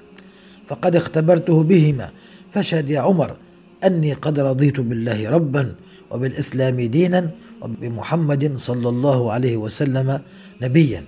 فقد 0.67 0.95
اختبرته 0.95 1.63
بهما. 1.63 2.09
فاشهد 2.51 2.89
يا 2.89 2.99
عمر 2.99 3.35
أني 3.83 4.13
قد 4.13 4.39
رضيت 4.39 4.79
بالله 4.79 5.29
ربا 5.29 5.75
وبالإسلام 6.11 6.81
دينا 6.81 7.29
وبمحمد 7.61 8.57
صلى 8.57 8.89
الله 8.89 9.31
عليه 9.31 9.57
وسلم 9.57 10.19
نبيا. 10.61 11.03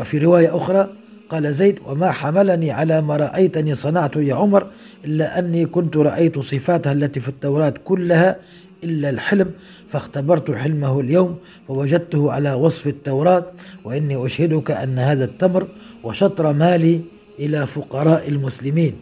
وفي 0.00 0.18
رواية 0.18 0.56
أخرى 0.56 1.01
قال 1.32 1.54
زيد 1.54 1.78
وما 1.86 2.10
حملني 2.10 2.70
على 2.70 3.00
ما 3.02 3.16
رأيتني 3.16 3.74
صنعت 3.74 4.16
يا 4.16 4.34
عمر 4.34 4.66
إلا 5.04 5.38
أني 5.38 5.66
كنت 5.66 5.96
رأيت 5.96 6.38
صفاتها 6.38 6.92
التي 6.92 7.20
في 7.20 7.28
التوراة 7.28 7.74
كلها 7.84 8.36
إلا 8.84 9.10
الحلم 9.10 9.50
فاختبرت 9.88 10.50
حلمه 10.50 11.00
اليوم 11.00 11.36
فوجدته 11.68 12.32
على 12.32 12.52
وصف 12.52 12.86
التوراة 12.86 13.46
وإني 13.84 14.26
أشهدك 14.26 14.70
أن 14.70 14.98
هذا 14.98 15.24
التمر 15.24 15.68
وشطر 16.04 16.52
مالي 16.52 17.00
إلى 17.38 17.66
فقراء 17.66 18.28
المسلمين. 18.28 18.94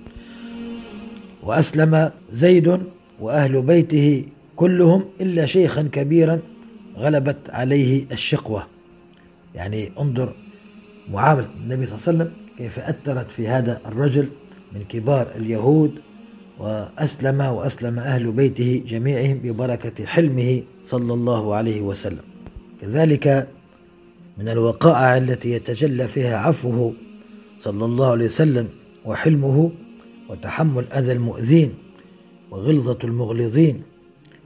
وأسلم 1.43 2.11
زيد 2.31 2.81
وأهل 3.21 3.63
بيته 3.63 4.25
كلهم 4.57 5.05
إلا 5.21 5.47
شيخا 5.47 5.83
كبيرا 5.93 6.39
غلبت 6.97 7.51
عليه 7.51 8.05
الشقوة. 8.13 8.67
يعني 9.55 9.93
انظر 10.01 10.35
معاملة 11.11 11.49
النبي 11.63 11.87
صلى 11.87 11.95
الله 11.95 12.07
عليه 12.09 12.19
وسلم 12.19 12.33
كيف 12.59 12.79
أثرت 12.79 13.31
في 13.31 13.49
هذا 13.49 13.81
الرجل 13.87 14.29
من 14.73 14.83
كبار 14.89 15.33
اليهود 15.37 16.01
وأسلم 16.59 17.41
وأسلم 17.41 17.99
أهل 17.99 18.33
بيته 18.33 18.85
جميعهم 18.87 19.39
ببركة 19.39 20.07
حلمه 20.07 20.63
صلى 20.85 21.15
الله 21.15 21.55
عليه 21.55 21.81
وسلم. 21.81 22.23
كذلك 22.81 23.49
من 24.39 24.49
الوقائع 24.49 25.17
التي 25.17 25.51
يتجلى 25.51 26.09
فيها 26.09 26.39
عفوه 26.39 26.95
صلى 27.59 27.85
الله 27.85 28.11
عليه 28.11 28.25
وسلم 28.25 28.69
وحلمه 29.05 29.71
وتحمل 30.29 30.85
أذى 30.93 31.13
المؤذين 31.13 31.75
وغلظة 32.51 32.99
المغلظين 33.05 33.83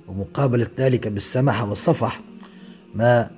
ومقابلة 0.08 0.66
ذلك 0.78 1.08
بالسماحة 1.08 1.68
والصفح 1.68 2.20
ما 2.94 3.30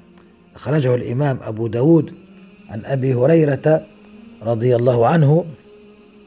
أخرجه 0.54 0.94
الإمام 0.94 1.38
أبو 1.42 1.66
داود 1.66 2.25
عن 2.70 2.84
أبي 2.84 3.14
هريرة 3.14 3.86
رضي 4.42 4.76
الله 4.76 5.06
عنه 5.06 5.44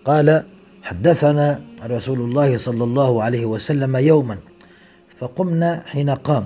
قال 0.06 0.44
حدثنا 0.84 1.62
رسول 1.86 2.20
الله 2.22 2.58
صلى 2.58 2.84
الله 2.84 3.24
عليه 3.24 3.46
وسلم 3.46 3.96
يوما 3.98 4.38
فقمنا 5.20 5.84
حين 5.86 6.10
قام 6.10 6.46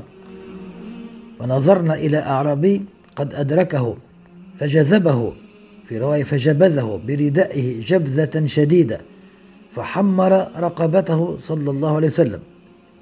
ونظرنا 1.39 1.94
إلى 1.94 2.18
أعرابي 2.18 2.86
قد 3.16 3.34
أدركه 3.34 3.98
فجذبه 4.60 5.34
في 5.86 5.98
رواية 5.98 6.24
فجبذه 6.24 7.02
بردائه 7.08 7.82
جبذة 7.86 8.46
شديدة 8.46 9.02
فحمر 9.76 10.32
رقبته 10.60 11.38
صلى 11.41 11.72
الله 11.72 11.96
عليه 11.96 12.08
وسلم 12.08 12.39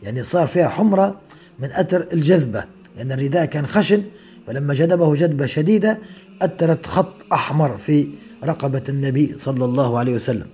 يعني 0.03 0.23
صار 0.23 0.47
فيها 0.47 0.67
حمرة 0.67 1.19
من 1.59 1.71
أثر 1.71 2.07
الجذبة 2.13 2.63
لأن 2.97 3.11
الرداء 3.11 3.45
كان 3.45 3.67
خشن 3.67 4.03
فلما 4.47 4.73
جذبه 4.73 5.15
جذبة 5.15 5.45
شديدة 5.45 5.99
أثرت 6.41 6.85
خط 6.85 7.33
أحمر 7.33 7.77
في 7.77 8.07
رقبة 8.43 8.83
النبي 8.89 9.35
صلى 9.39 9.65
الله 9.65 9.99
عليه 9.99 10.15
وسلم. 10.15 10.47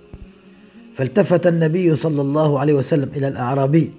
فالتفت 0.94 1.46
النبي 1.46 1.96
صلى 1.96 2.20
الله 2.20 2.58
عليه 2.58 2.74
وسلم 2.74 3.08
إلى 3.16 3.28
الأعرابي 3.28 3.90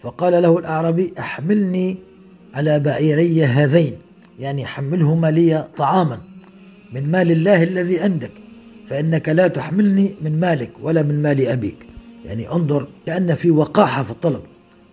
فقال 0.00 0.42
له 0.42 0.58
الأعرابي 0.58 1.12
أحملني 1.18 1.96
على 2.54 2.80
بعيري 2.80 3.44
هذين 3.44 3.92
يعني 4.40 4.66
حملهما 4.66 5.30
لي 5.30 5.68
طعاما 5.76 6.18
من 6.92 7.10
مال 7.10 7.30
الله 7.30 7.62
الذي 7.62 8.00
عندك 8.00 8.32
فإنك 8.88 9.28
لا 9.28 9.48
تحملني 9.48 10.14
من 10.22 10.40
مالك 10.40 10.70
ولا 10.82 11.02
من 11.02 11.22
مال 11.22 11.46
أبيك. 11.46 11.86
يعني 12.24 12.52
انظر 12.52 12.88
كأن 13.06 13.34
في 13.34 13.50
وقاحة 13.50 14.02
في 14.02 14.10
الطلب. 14.10 14.40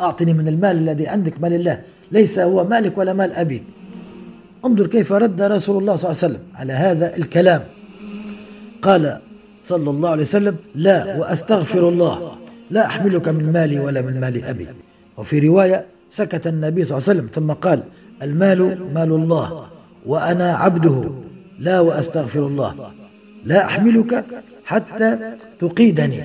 أعطني 0.01 0.33
من 0.33 0.47
المال 0.47 0.77
الذي 0.77 1.07
عندك 1.07 1.41
مال 1.41 1.53
الله 1.53 1.81
ليس 2.11 2.39
هو 2.39 2.63
مالك 2.63 2.97
ولا 2.97 3.13
مال 3.13 3.33
أبيك. 3.33 3.63
انظر 4.65 4.87
كيف 4.87 5.11
رد 5.11 5.41
رسول 5.41 5.77
الله 5.77 5.95
صلى 5.95 6.11
الله 6.11 6.23
عليه 6.23 6.33
وسلم 6.33 6.39
على 6.55 6.73
هذا 6.73 7.17
الكلام. 7.17 7.63
قال 8.81 9.19
صلى 9.63 9.89
الله 9.89 10.09
عليه 10.09 10.23
وسلم 10.23 10.55
لا 10.75 11.17
وأستغفر 11.17 11.89
الله. 11.89 12.37
لا 12.71 12.85
أحملك 12.85 13.27
من 13.27 13.51
مالي 13.51 13.79
ولا 13.79 14.01
من 14.01 14.19
مال 14.19 14.43
أبي. 14.43 14.67
وفي 15.17 15.39
رواية 15.39 15.85
سكت 16.09 16.47
النبي 16.47 16.85
صلى 16.85 16.97
الله 16.97 17.09
عليه 17.09 17.19
وسلم 17.19 17.29
ثم 17.33 17.51
قال 17.51 17.83
المال 18.21 18.59
مال 18.93 19.11
الله 19.11 19.67
وأنا 20.05 20.53
عبده. 20.53 21.09
لا 21.59 21.79
وأستغفر 21.79 22.47
الله. 22.47 22.91
لا 23.45 23.65
أحملك 23.65 24.25
حتى 24.65 25.37
تقيدني. 25.59 26.19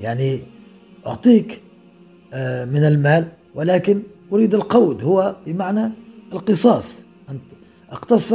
يعني 0.00 0.40
أعطيك 1.06 1.60
آه، 2.32 2.64
من 2.64 2.84
المال 2.84 3.24
ولكن 3.54 4.02
أريد 4.32 4.54
القود 4.54 5.02
هو 5.02 5.36
بمعنى 5.46 5.90
القصاص. 6.32 7.02
أن 7.32 7.38
أقتص 7.90 8.34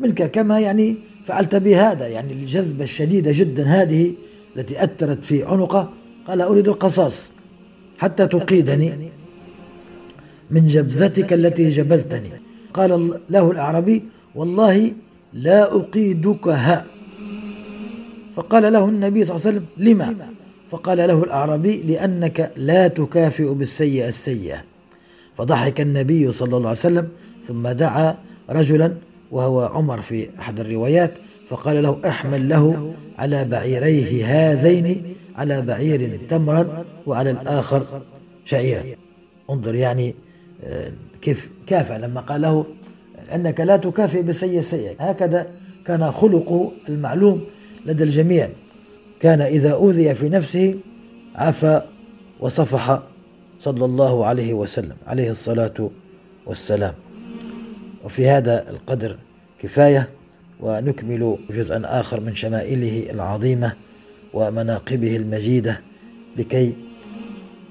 منك 0.00 0.30
كما 0.30 0.60
يعني 0.60 0.96
فعلت 1.26 1.54
بهذا 1.54 2.06
يعني 2.06 2.32
الجذبة 2.32 2.84
الشديدة 2.84 3.30
جدا 3.34 3.64
هذه 3.64 4.12
التي 4.56 4.84
أثرت 4.84 5.24
في 5.24 5.44
عنقه 5.44 5.90
قال 6.26 6.40
أريد 6.40 6.68
القصاص 6.68 7.30
حتى 7.98 8.26
تقيدني 8.26 9.10
من 10.50 10.68
جبذتك 10.68 11.32
التي 11.32 11.68
جبذتني. 11.68 12.30
قال 12.74 13.20
له 13.30 13.50
الأعرابي 13.50 14.04
والله 14.34 14.92
لا 15.32 15.76
أقيدكها 15.76 16.86
فقال 18.36 18.72
له 18.72 18.84
النبي 18.88 19.24
صلى 19.24 19.36
الله 19.36 19.46
عليه 19.46 19.56
وسلم 19.56 19.66
لما؟ 19.76 20.14
فقال 20.70 20.98
له 20.98 21.22
الأعرابي 21.24 21.82
لأنك 21.82 22.52
لا 22.56 22.88
تكافئ 22.88 23.54
بالسيئة 23.54 24.08
السيئة. 24.08 24.64
فضحك 25.36 25.80
النبي 25.80 26.32
صلى 26.32 26.56
الله 26.56 26.68
عليه 26.68 26.78
وسلم 26.78 27.08
ثم 27.48 27.68
دعا 27.68 28.16
رجلا 28.50 28.94
وهو 29.30 29.60
عمر 29.60 30.00
في 30.00 30.28
أحد 30.38 30.60
الروايات 30.60 31.14
فقال 31.48 31.82
له 31.82 32.00
أحمل 32.06 32.48
له 32.48 32.94
على 33.18 33.44
بعيريه 33.44 34.26
هذين 34.26 35.02
على 35.36 35.62
بعير 35.62 36.20
تمرا 36.28 36.84
وعلى 37.06 37.30
الآخر 37.30 38.02
شعيرا. 38.44 38.82
انظر 39.50 39.74
يعني 39.74 40.14
آه، 40.64 40.92
كيف 41.22 41.50
كافع 41.66 41.96
لما 41.96 42.20
قال 42.20 42.40
له 42.40 42.64
أنك 43.34 43.60
لا 43.60 43.76
تكافئ 43.76 44.22
بالسيء 44.22 44.58
السيء 44.58 44.96
هكذا 44.98 45.46
كان 45.86 46.12
خلقه 46.12 46.72
المعلوم 46.88 47.44
لدى 47.86 48.04
الجميع. 48.04 48.48
كان 49.20 49.40
إذا 49.40 49.72
أوذي 49.72 50.14
في 50.14 50.28
نفسه 50.28 50.74
عفى 51.34 51.82
وصفح 52.40 53.02
صلى 53.60 53.84
الله 53.84 54.26
عليه 54.26 54.54
وسلم 54.54 54.96
عليه 55.06 55.30
الصلاة 55.30 55.90
والسلام. 56.46 56.94
وفي 58.06 58.28
هذا 58.28 58.70
القدر 58.70 59.16
كفاية 59.62 60.08
ونكمل 60.60 61.38
جزءا 61.50 61.82
آخر 61.84 62.20
من 62.20 62.34
شمائله 62.34 63.10
العظيمة 63.10 63.72
ومناقبه 64.34 65.16
المجيدة 65.16 65.80
لكي 66.36 66.76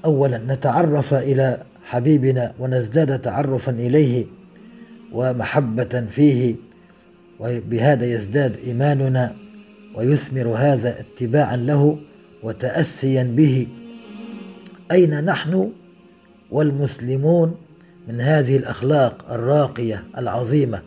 أولا 0.04 0.38
نتعرف 0.38 1.14
إلى 1.14 1.62
حبيبنا 1.84 2.54
ونزداد 2.58 3.20
تعرفا 3.20 3.72
إليه 3.72 4.26
ومحبة 5.12 6.06
فيه 6.10 6.54
وبهذا 7.40 8.06
يزداد 8.06 8.56
إيماننا 8.66 9.36
ويثمر 9.94 10.48
هذا 10.48 11.00
اتباعا 11.00 11.56
له 11.56 11.98
وتأسيا 12.42 13.22
به. 13.22 13.66
أين 14.92 15.24
نحن 15.24 15.72
والمسلمون؟ 16.50 17.65
من 18.06 18.20
هذه 18.20 18.56
الأخلاق 18.56 19.32
الراقية 19.32 20.04
العظيمة 20.18 20.82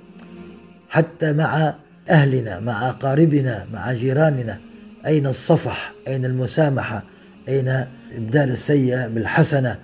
حتى 0.89 1.33
مع 1.33 1.73
أهلنا 2.09 2.59
مع 2.59 2.89
أقاربنا 2.89 3.65
مع 3.73 3.93
جيراننا. 3.93 4.59
أين 5.05 5.27
الصفح؟ 5.27 5.93
أين 6.07 6.25
المسامحة؟ 6.25 7.03
أين 7.47 7.85
إبدال 8.15 8.51
السيئة 8.51 9.07
بالحسنة؟ 9.07 9.79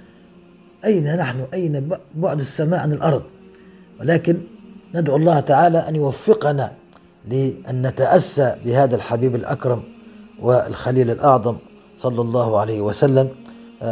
أين 0.86 1.16
نحن؟ 1.16 1.46
أين 1.54 1.90
بعد 2.16 2.40
السماء 2.40 2.80
عن 2.80 2.92
الأرض؟ 2.92 3.24
ولكن 4.00 4.38
ندعو 4.96 5.16
الله 5.16 5.40
تعالى 5.40 5.78
أن 5.78 5.96
يوفقنا 5.96 6.72
لأن 7.30 7.88
نتأسى 7.88 8.56
بهذا 8.66 8.96
الحبيب 8.96 9.36
الأكرم 9.36 9.84
والخليل 10.40 11.12
الأعظم 11.12 11.58
صلى 11.98 12.22
الله 12.22 12.60
عليه 12.60 12.82
وسلم. 12.82 13.30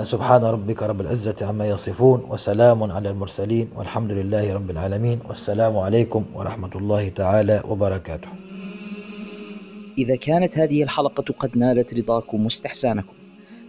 سبحان 0.01 0.43
ربك 0.43 0.83
رب 0.83 1.01
العزة 1.01 1.35
عما 1.41 1.67
يصفون 1.67 2.25
وسلام 2.29 2.91
على 2.91 3.09
المرسلين 3.09 3.69
والحمد 3.75 4.11
لله 4.11 4.53
رب 4.53 4.69
العالمين 4.69 5.19
والسلام 5.29 5.77
عليكم 5.77 6.25
ورحمة 6.33 6.69
الله 6.75 7.09
تعالى 7.09 7.63
وبركاته. 7.67 8.27
إذا 9.97 10.15
كانت 10.15 10.57
هذه 10.57 10.83
الحلقة 10.83 11.33
قد 11.39 11.57
نالت 11.57 11.93
رضاكم 11.93 12.43
واستحسانكم 12.43 13.13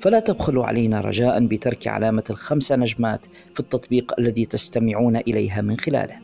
فلا 0.00 0.20
تبخلوا 0.20 0.66
علينا 0.66 1.00
رجاء 1.00 1.46
بترك 1.46 1.86
علامة 1.88 2.24
الخمس 2.30 2.72
نجمات 2.72 3.26
في 3.54 3.60
التطبيق 3.60 4.12
الذي 4.18 4.46
تستمعون 4.46 5.16
إليها 5.16 5.60
من 5.60 5.76
خلاله. 5.76 6.23